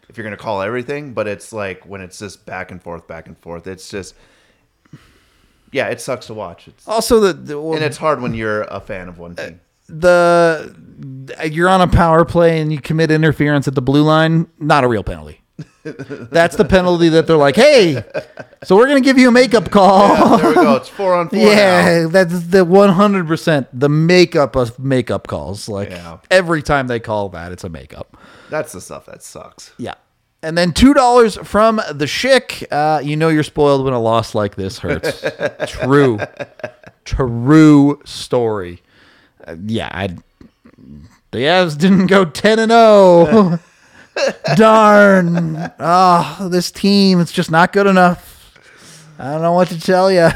If 0.09 0.18
you're 0.18 0.24
gonna 0.24 0.36
call 0.36 0.64
everything, 0.64 1.14
but 1.14 1.28
it's 1.28 1.53
like 1.53 1.86
when 1.86 2.01
it's 2.01 2.18
just 2.18 2.47
back 2.47 2.72
and 2.72 2.82
forth, 2.82 3.07
back 3.07 3.28
and 3.28 3.38
forth. 3.38 3.68
It's 3.68 3.89
just 3.89 4.16
yeah, 5.72 5.89
it 5.89 6.01
sucks 6.01 6.26
to 6.28 6.34
watch. 6.34 6.68
It's 6.68 6.88
also 6.88 7.20
the, 7.20 7.34
the 7.34 7.61
well, 7.61 7.76
and 7.76 7.84
it's 7.84 7.97
hard 7.97 8.24
when 8.24 8.34
you're 8.34 8.64
a 8.64 8.82
fan 8.82 9.07
of 9.07 9.20
one 9.20 9.36
team. 9.36 9.59
The 9.88 10.76
you're 11.50 11.70
on 11.70 11.82
a 11.82 11.88
power 11.88 12.26
play 12.26 12.62
and 12.62 12.72
you 12.72 12.80
commit 12.80 13.12
interference 13.12 13.68
at 13.68 13.76
the 13.76 13.82
blue 13.82 14.04
line, 14.04 14.48
not 14.60 14.84
a 14.84 14.88
real 14.88 15.04
penalty. 15.04 15.44
That's 15.84 16.56
the 16.56 16.66
penalty 16.66 17.10
that 17.10 17.28
they're 17.28 17.38
like, 17.38 17.56
hey, 17.56 18.04
so 18.64 18.76
we're 18.76 18.88
gonna 18.88 19.02
give 19.02 19.18
you 19.18 19.28
a 19.28 19.32
makeup 19.32 19.70
call. 19.70 20.10
Yeah, 20.10 20.38
there 20.38 20.50
we 20.50 20.56
go. 20.56 20.76
It's 20.76 20.90
four 20.90 21.14
on 21.14 21.30
four. 21.30 21.40
yeah, 21.40 22.04
now. 22.04 22.08
that's 22.10 22.48
the 22.48 22.64
one 22.64 22.90
hundred 22.90 23.28
percent 23.28 23.68
the 23.78 23.90
makeup 23.90 24.56
of 24.56 24.80
makeup 24.80 25.28
calls. 25.28 25.68
Like 25.68 25.90
yeah. 25.90 26.20
every 26.32 26.64
time 26.64 26.88
they 26.88 27.00
call 27.00 27.30
that, 27.30 27.52
it's 27.52 27.66
a 27.66 27.70
makeup. 27.70 28.18
That's 28.50 28.72
the 28.72 28.82
stuff 28.82 29.06
that 29.08 29.24
sucks. 29.24 29.74
Yeah. 29.78 29.96
And 30.42 30.58
then 30.58 30.72
two 30.74 30.94
dollars 30.94 31.38
from 31.44 31.78
the 31.92 32.06
Schick. 32.06 32.66
Uh, 32.72 33.02
you 33.04 33.18
know 33.18 33.30
you're 33.30 33.44
spoiled 33.44 33.84
when 33.84 33.94
a 33.94 34.00
loss 34.00 34.34
like 34.34 34.56
this 34.56 34.80
hurts. 34.80 35.24
true, 35.68 36.20
true 37.04 38.02
story. 38.06 38.82
Uh, 39.46 39.56
yeah, 39.66 39.89
I. 39.91 40.08
The 41.32 41.39
Avs 41.39 41.78
didn't 41.78 42.08
go 42.08 42.26
ten 42.26 42.60
and 42.60 42.72
zero. 42.72 43.28
Oh. 43.30 43.60
Darn. 44.56 45.72
Oh, 45.80 46.48
this 46.52 46.72
team, 46.72 47.20
it's 47.20 47.32
just 47.32 47.50
not 47.50 47.74
good 47.74 47.88
enough. 47.88 48.30
I 49.18 49.32
don't 49.32 49.41
know 49.41 49.54
what 49.54 49.70
to 49.70 49.80
tell 49.80 50.12
you. 50.12 50.30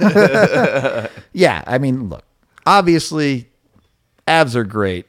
yeah, 1.32 1.62
I 1.66 1.78
mean, 1.78 2.08
look, 2.08 2.24
obviously, 2.66 3.48
Avs 4.26 4.54
are 4.54 4.64
great. 4.64 5.06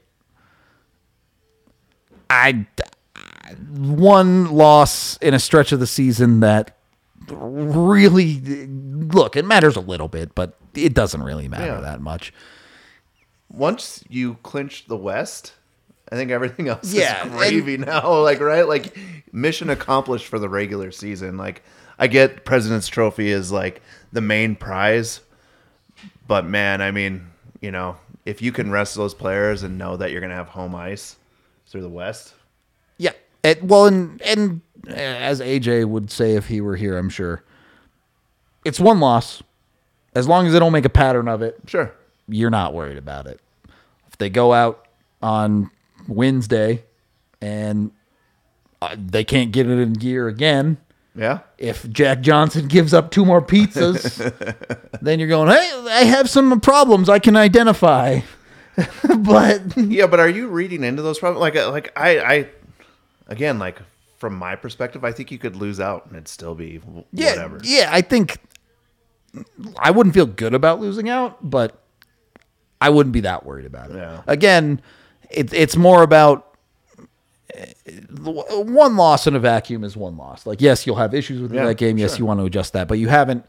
I 2.29 2.65
one 3.69 4.51
loss 4.51 5.17
in 5.17 5.33
a 5.33 5.39
stretch 5.39 5.71
of 5.71 5.79
the 5.79 5.87
season 5.87 6.39
that 6.39 6.75
really 7.27 8.67
look, 8.67 9.35
it 9.35 9.45
matters 9.45 9.75
a 9.75 9.81
little 9.81 10.07
bit, 10.07 10.35
but 10.35 10.57
it 10.73 10.93
doesn't 10.93 11.23
really 11.23 11.47
matter 11.47 11.65
yeah. 11.65 11.81
that 11.81 12.01
much. 12.01 12.33
Once 13.55 14.03
you 14.09 14.35
clinch 14.43 14.85
the 14.87 14.97
West, 14.97 15.53
I 16.11 16.15
think 16.15 16.31
everything 16.31 16.67
else 16.69 16.93
yeah, 16.93 17.25
is 17.25 17.31
gravy 17.31 17.77
now. 17.77 18.13
Like, 18.21 18.39
right? 18.39 18.67
Like, 18.67 18.97
mission 19.31 19.69
accomplished 19.69 20.27
for 20.27 20.39
the 20.39 20.49
regular 20.49 20.91
season. 20.91 21.37
Like, 21.37 21.63
I 21.97 22.07
get 22.07 22.45
President's 22.45 22.87
Trophy 22.87 23.29
is 23.29 23.51
like 23.51 23.81
the 24.11 24.21
main 24.21 24.55
prize, 24.55 25.21
but 26.27 26.45
man, 26.45 26.81
I 26.81 26.91
mean, 26.91 27.27
you 27.61 27.71
know, 27.71 27.97
if 28.25 28.41
you 28.41 28.51
can 28.51 28.71
rest 28.71 28.95
those 28.95 29.13
players 29.13 29.63
and 29.63 29.77
know 29.77 29.97
that 29.97 30.11
you're 30.11 30.21
going 30.21 30.31
to 30.31 30.35
have 30.35 30.49
home 30.49 30.75
ice 30.75 31.15
through 31.67 31.81
the 31.81 31.89
West, 31.89 32.33
yeah, 32.97 33.11
it, 33.43 33.63
well, 33.63 33.85
and 33.85 34.21
and 34.23 34.61
uh, 34.89 34.93
as 34.93 35.39
AJ 35.39 35.85
would 35.85 36.11
say 36.11 36.35
if 36.35 36.47
he 36.47 36.61
were 36.61 36.75
here, 36.75 36.97
I'm 36.97 37.09
sure 37.09 37.43
it's 38.63 38.79
one 38.79 38.99
loss. 38.99 39.41
As 40.13 40.29
long 40.29 40.47
as 40.47 40.53
they 40.53 40.59
don't 40.59 40.71
make 40.71 40.85
a 40.85 40.89
pattern 40.89 41.27
of 41.27 41.41
it, 41.41 41.59
sure, 41.67 41.93
you're 42.27 42.49
not 42.49 42.73
worried 42.73 42.97
about 42.97 43.27
it. 43.27 43.39
If 44.15 44.19
they 44.19 44.29
go 44.29 44.53
out 44.53 44.87
on 45.21 45.71
Wednesday 46.07 46.85
and 47.41 47.91
uh, 48.81 48.95
they 48.97 49.25
can't 49.25 49.51
get 49.51 49.69
it 49.69 49.77
in 49.77 49.91
gear 49.91 50.29
again, 50.29 50.77
yeah. 51.13 51.39
If 51.57 51.89
Jack 51.91 52.21
Johnson 52.21 52.69
gives 52.69 52.93
up 52.93 53.11
two 53.11 53.25
more 53.25 53.41
pizzas, 53.41 54.21
then 55.01 55.19
you're 55.19 55.27
going, 55.27 55.49
hey, 55.49 55.83
I 55.89 56.03
have 56.05 56.29
some 56.29 56.61
problems 56.61 57.09
I 57.09 57.19
can 57.19 57.35
identify. 57.35 58.21
but 59.19 59.75
yeah, 59.75 60.07
but 60.07 60.21
are 60.21 60.29
you 60.29 60.47
reading 60.47 60.85
into 60.85 61.01
those 61.01 61.19
problems? 61.19 61.41
Like, 61.41 61.57
uh, 61.57 61.71
like 61.71 61.91
I, 61.97 62.19
I 62.19 62.49
again, 63.27 63.59
like 63.59 63.79
from 64.17 64.37
my 64.37 64.55
perspective, 64.55 65.03
I 65.03 65.11
think 65.11 65.29
you 65.29 65.37
could 65.37 65.57
lose 65.57 65.81
out 65.81 66.05
and 66.05 66.15
it'd 66.15 66.29
still 66.29 66.55
be 66.55 66.79
yeah, 67.11 67.31
whatever. 67.31 67.59
Yeah, 67.63 67.89
I 67.91 67.99
think 67.99 68.37
I 69.77 69.91
wouldn't 69.91 70.15
feel 70.15 70.25
good 70.25 70.53
about 70.53 70.79
losing 70.79 71.09
out, 71.09 71.49
but 71.49 71.84
I 72.81 72.89
wouldn't 72.89 73.13
be 73.13 73.21
that 73.21 73.45
worried 73.45 73.65
about 73.65 73.91
it. 73.91 73.97
Yeah. 73.97 74.21
Again, 74.27 74.81
it, 75.29 75.53
it's 75.53 75.75
more 75.75 76.03
about 76.03 76.55
one 78.19 78.97
loss 78.97 79.27
in 79.27 79.35
a 79.35 79.39
vacuum 79.39 79.83
is 79.83 79.95
one 79.95 80.17
loss. 80.17 80.45
Like, 80.45 80.61
yes, 80.61 80.85
you'll 80.85 80.97
have 80.97 81.13
issues 81.13 81.41
with 81.41 81.53
yeah, 81.53 81.65
that 81.65 81.75
game. 81.75 81.97
Yes, 81.97 82.11
sure. 82.11 82.19
you 82.19 82.25
want 82.25 82.39
to 82.39 82.45
adjust 82.45 82.73
that, 82.73 82.87
but 82.87 82.99
you 82.99 83.07
haven't 83.07 83.45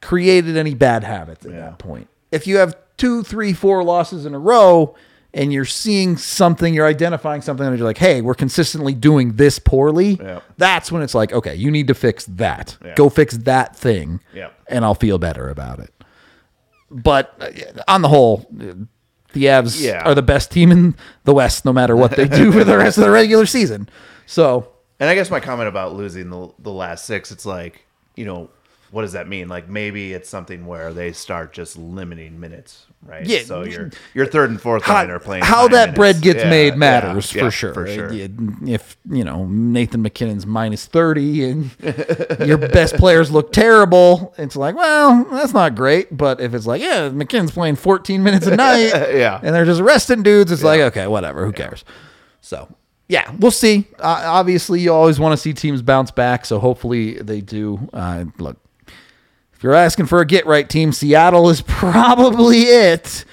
created 0.00 0.56
any 0.56 0.74
bad 0.74 1.04
habits 1.04 1.44
at 1.46 1.52
yeah. 1.52 1.60
that 1.60 1.78
point. 1.78 2.08
If 2.32 2.46
you 2.46 2.56
have 2.56 2.76
two, 2.96 3.22
three, 3.22 3.52
four 3.52 3.84
losses 3.84 4.26
in 4.26 4.34
a 4.34 4.38
row, 4.38 4.96
and 5.32 5.52
you're 5.52 5.64
seeing 5.64 6.16
something, 6.16 6.74
you're 6.74 6.86
identifying 6.86 7.40
something, 7.40 7.64
and 7.64 7.78
you're 7.78 7.86
like, 7.86 7.98
hey, 7.98 8.20
we're 8.20 8.34
consistently 8.34 8.94
doing 8.94 9.34
this 9.34 9.60
poorly. 9.60 10.18
Yeah. 10.20 10.40
That's 10.56 10.90
when 10.90 11.02
it's 11.02 11.14
like, 11.14 11.32
okay, 11.32 11.54
you 11.54 11.70
need 11.70 11.86
to 11.86 11.94
fix 11.94 12.24
that. 12.26 12.76
Go 12.96 13.08
fix 13.08 13.36
that 13.36 13.76
thing, 13.76 14.20
yeah. 14.34 14.50
and 14.66 14.84
I'll 14.84 14.96
feel 14.96 15.18
better 15.18 15.48
about 15.48 15.78
it. 15.78 15.94
But 16.90 17.34
uh, 17.40 17.82
on 17.86 18.02
the 18.02 18.08
whole, 18.08 18.46
the 18.50 19.44
Avs 19.44 19.80
yeah. 19.80 20.02
are 20.04 20.14
the 20.14 20.22
best 20.22 20.50
team 20.50 20.72
in 20.72 20.96
the 21.24 21.32
West, 21.32 21.64
no 21.64 21.72
matter 21.72 21.96
what 21.96 22.16
they 22.16 22.26
do 22.26 22.50
for 22.50 22.64
the 22.64 22.76
rest 22.76 22.98
of 22.98 23.04
the 23.04 23.10
regular 23.10 23.46
season. 23.46 23.88
So, 24.26 24.72
and 24.98 25.08
I 25.08 25.14
guess 25.14 25.30
my 25.30 25.40
comment 25.40 25.68
about 25.68 25.94
losing 25.94 26.30
the 26.30 26.52
the 26.58 26.72
last 26.72 27.04
six, 27.04 27.30
it's 27.30 27.46
like, 27.46 27.86
you 28.16 28.24
know, 28.24 28.50
what 28.90 29.02
does 29.02 29.12
that 29.12 29.28
mean? 29.28 29.48
Like 29.48 29.68
maybe 29.68 30.12
it's 30.12 30.28
something 30.28 30.66
where 30.66 30.92
they 30.92 31.12
start 31.12 31.52
just 31.52 31.76
limiting 31.76 32.40
minutes, 32.40 32.86
right? 33.02 33.24
Yeah. 33.24 33.42
So 33.42 33.62
your 33.62 33.90
your 34.14 34.26
third 34.26 34.50
and 34.50 34.60
fourth 34.60 34.82
how, 34.82 34.94
line 34.94 35.10
are 35.10 35.20
playing. 35.20 35.44
How 35.44 35.68
that 35.68 35.90
minutes. 35.90 35.96
bread 35.96 36.20
gets 36.20 36.40
yeah, 36.40 36.50
made 36.50 36.76
matters 36.76 37.32
yeah, 37.32 37.40
for 37.40 37.46
yeah, 37.46 37.50
sure. 37.50 37.74
For 37.74 37.86
sure. 37.86 38.10
If 38.12 38.96
you 39.08 39.22
know 39.22 39.46
Nathan 39.46 40.02
MacKinnon's 40.02 40.44
minus 40.44 40.86
thirty 40.86 41.44
and 41.44 41.70
your 42.44 42.58
best 42.58 42.96
players 42.96 43.30
look 43.30 43.52
terrible, 43.52 44.34
it's 44.38 44.56
like, 44.56 44.74
well, 44.74 45.24
that's 45.30 45.54
not 45.54 45.76
great. 45.76 46.16
But 46.16 46.40
if 46.40 46.52
it's 46.52 46.66
like, 46.66 46.82
yeah, 46.82 47.10
MacKinnon's 47.10 47.52
playing 47.52 47.76
fourteen 47.76 48.24
minutes 48.24 48.46
a 48.46 48.56
night, 48.56 48.90
yeah, 49.14 49.40
and 49.42 49.54
they're 49.54 49.64
just 49.64 49.80
resting 49.80 50.22
dudes, 50.22 50.50
it's 50.50 50.64
like, 50.64 50.80
okay, 50.80 51.06
whatever, 51.06 51.46
who 51.46 51.52
cares? 51.52 51.84
So 52.40 52.68
yeah, 53.10 53.32
we'll 53.38 53.50
see. 53.50 53.86
Uh, 53.98 54.22
obviously, 54.24 54.80
you 54.80 54.92
always 54.92 55.20
want 55.20 55.32
to 55.32 55.36
see 55.36 55.52
teams 55.52 55.82
bounce 55.82 56.10
back, 56.10 56.46
so 56.46 56.58
hopefully 56.58 57.14
they 57.14 57.40
do. 57.40 57.88
Uh, 57.92 58.26
look, 58.38 58.56
if 59.60 59.64
you're 59.64 59.74
asking 59.74 60.06
for 60.06 60.22
a 60.22 60.24
get 60.24 60.46
right 60.46 60.66
team, 60.66 60.90
Seattle 60.90 61.50
is 61.50 61.60
probably 61.66 62.60
it. 62.62 63.26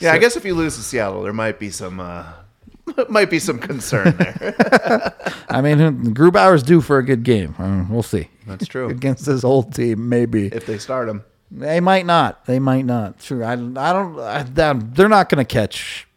Yeah, 0.00 0.12
so, 0.12 0.14
I 0.14 0.18
guess 0.18 0.34
if 0.34 0.46
you 0.46 0.54
lose 0.54 0.76
to 0.76 0.82
Seattle, 0.82 1.22
there 1.22 1.34
might 1.34 1.58
be 1.58 1.68
some 1.68 2.00
uh, 2.00 2.24
might 3.10 3.28
be 3.28 3.38
some 3.38 3.58
concern 3.58 4.16
there. 4.16 5.14
I 5.50 5.60
mean, 5.60 5.76
Grubauer's 6.14 6.62
due 6.62 6.80
for 6.80 6.96
a 6.96 7.04
good 7.04 7.22
game. 7.22 7.54
Uh, 7.58 7.84
we'll 7.90 8.02
see. 8.02 8.30
That's 8.46 8.66
true. 8.66 8.88
Against 8.88 9.26
this 9.26 9.44
old 9.44 9.74
team, 9.74 10.08
maybe. 10.08 10.46
If 10.46 10.64
they 10.64 10.78
start 10.78 11.06
him. 11.06 11.22
They 11.50 11.80
might 11.80 12.06
not. 12.06 12.46
They 12.46 12.58
might 12.58 12.86
not. 12.86 13.20
Sure. 13.20 13.44
I, 13.44 13.52
I 13.52 13.56
don't. 13.56 14.18
I, 14.18 14.42
they're 14.42 15.10
not 15.10 15.28
going 15.28 15.44
to 15.44 15.54
catch 15.54 16.08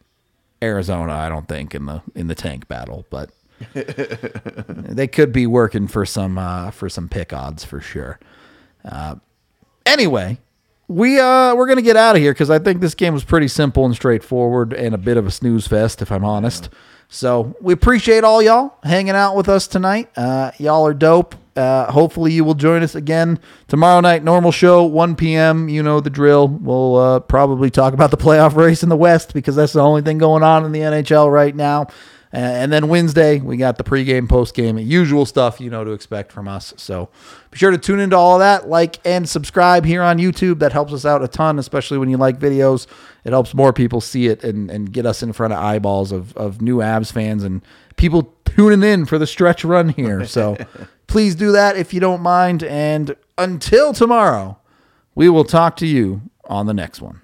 Arizona. 0.63 1.11
I 1.11 1.27
don't 1.27 1.49
think 1.49 1.75
in 1.75 1.87
the 1.87 2.01
in 2.15 2.27
the 2.27 2.35
tank 2.35 2.69
battle, 2.69 3.05
but 3.09 3.31
they 3.73 5.07
could 5.07 5.33
be 5.33 5.45
working 5.45 5.89
for 5.89 6.05
some 6.05 6.37
uh, 6.37 6.71
for 6.71 6.87
some 6.87 7.09
pick 7.09 7.33
odds 7.33 7.65
for 7.65 7.81
sure. 7.81 8.17
Uh, 8.85 9.15
anyway, 9.87 10.37
we 10.87 11.19
uh 11.19 11.53
we're 11.55 11.67
gonna 11.67 11.81
get 11.81 11.97
out 11.97 12.15
of 12.15 12.21
here 12.21 12.33
because 12.33 12.49
I 12.49 12.59
think 12.59 12.81
this 12.81 12.95
game 12.95 13.13
was 13.13 13.23
pretty 13.23 13.47
simple 13.47 13.85
and 13.85 13.95
straightforward 13.95 14.73
and 14.73 14.93
a 14.93 14.97
bit 14.97 15.17
of 15.17 15.25
a 15.25 15.31
snooze 15.31 15.67
fest, 15.67 16.01
if 16.01 16.11
I'm 16.11 16.23
honest. 16.23 16.69
So 17.09 17.55
we 17.61 17.73
appreciate 17.73 18.23
all 18.23 18.41
y'all 18.41 18.75
hanging 18.83 19.15
out 19.15 19.35
with 19.35 19.47
us 19.47 19.67
tonight. 19.67 20.09
Uh, 20.17 20.51
y'all 20.57 20.85
are 20.85 20.93
dope. 20.93 21.35
Uh, 21.55 21.91
hopefully 21.91 22.31
you 22.33 22.43
will 22.43 22.53
join 22.53 22.83
us 22.83 22.93
again 22.93 23.39
tomorrow 23.67 23.99
night. 23.99 24.23
Normal 24.23 24.51
show, 24.51 24.83
1 24.83 25.15
p.m. 25.15 25.69
You 25.69 25.81
know 25.81 25.99
the 25.99 26.09
drill. 26.09 26.47
We'll 26.47 26.95
uh, 26.97 27.19
probably 27.21 27.71
talk 27.71 27.93
about 27.93 28.11
the 28.11 28.17
playoff 28.17 28.55
race 28.57 28.83
in 28.83 28.89
the 28.89 28.97
West 28.97 29.33
because 29.33 29.55
that's 29.55 29.73
the 29.73 29.81
only 29.81 30.03
thing 30.03 30.17
going 30.19 30.43
on 30.43 30.65
in 30.65 30.71
the 30.71 30.81
NHL 30.81 31.31
right 31.31 31.55
now. 31.55 31.87
Uh, 32.37 32.41
and 32.41 32.71
then 32.71 32.87
Wednesday, 32.87 33.39
we 33.39 33.57
got 33.57 33.79
the 33.79 33.83
pregame, 33.83 34.27
postgame, 34.27 34.85
usual 34.85 35.25
stuff 35.25 35.59
you 35.59 35.71
know 35.71 35.83
to 35.83 35.89
expect 35.89 36.31
from 36.31 36.47
us. 36.47 36.71
So 36.77 37.09
be 37.49 37.57
sure 37.57 37.71
to 37.71 37.79
tune 37.79 37.99
into 37.99 38.15
all 38.15 38.35
of 38.35 38.41
that, 38.41 38.69
like 38.69 38.99
and 39.03 39.27
subscribe 39.27 39.85
here 39.85 40.03
on 40.03 40.19
YouTube. 40.19 40.59
That 40.59 40.71
helps 40.71 40.93
us 40.93 41.03
out 41.03 41.23
a 41.23 41.27
ton, 41.27 41.57
especially 41.57 41.97
when 41.97 42.09
you 42.09 42.17
like 42.17 42.37
videos. 42.37 42.85
It 43.23 43.31
helps 43.31 43.55
more 43.55 43.73
people 43.73 44.01
see 44.01 44.27
it 44.27 44.43
and, 44.43 44.69
and 44.69 44.93
get 44.93 45.07
us 45.07 45.23
in 45.23 45.33
front 45.33 45.51
of 45.51 45.57
eyeballs 45.57 46.11
of, 46.11 46.37
of 46.37 46.61
new 46.61 46.77
Avs 46.77 47.11
fans 47.11 47.43
and 47.43 47.63
people 47.95 48.31
tuning 48.45 48.83
in 48.83 49.07
for 49.07 49.17
the 49.17 49.25
stretch 49.25 49.65
run 49.65 49.89
here. 49.89 50.23
So 50.27 50.57
please 51.07 51.33
do 51.33 51.51
that 51.53 51.75
if 51.75 51.91
you 51.91 51.99
don't 51.99 52.21
mind. 52.21 52.61
And 52.61 53.15
until 53.39 53.93
tomorrow, 53.93 54.59
we 55.15 55.27
will 55.27 55.43
talk 55.43 55.75
to 55.77 55.87
you 55.87 56.21
on 56.45 56.67
the 56.67 56.73
next 56.75 57.01
one. 57.01 57.23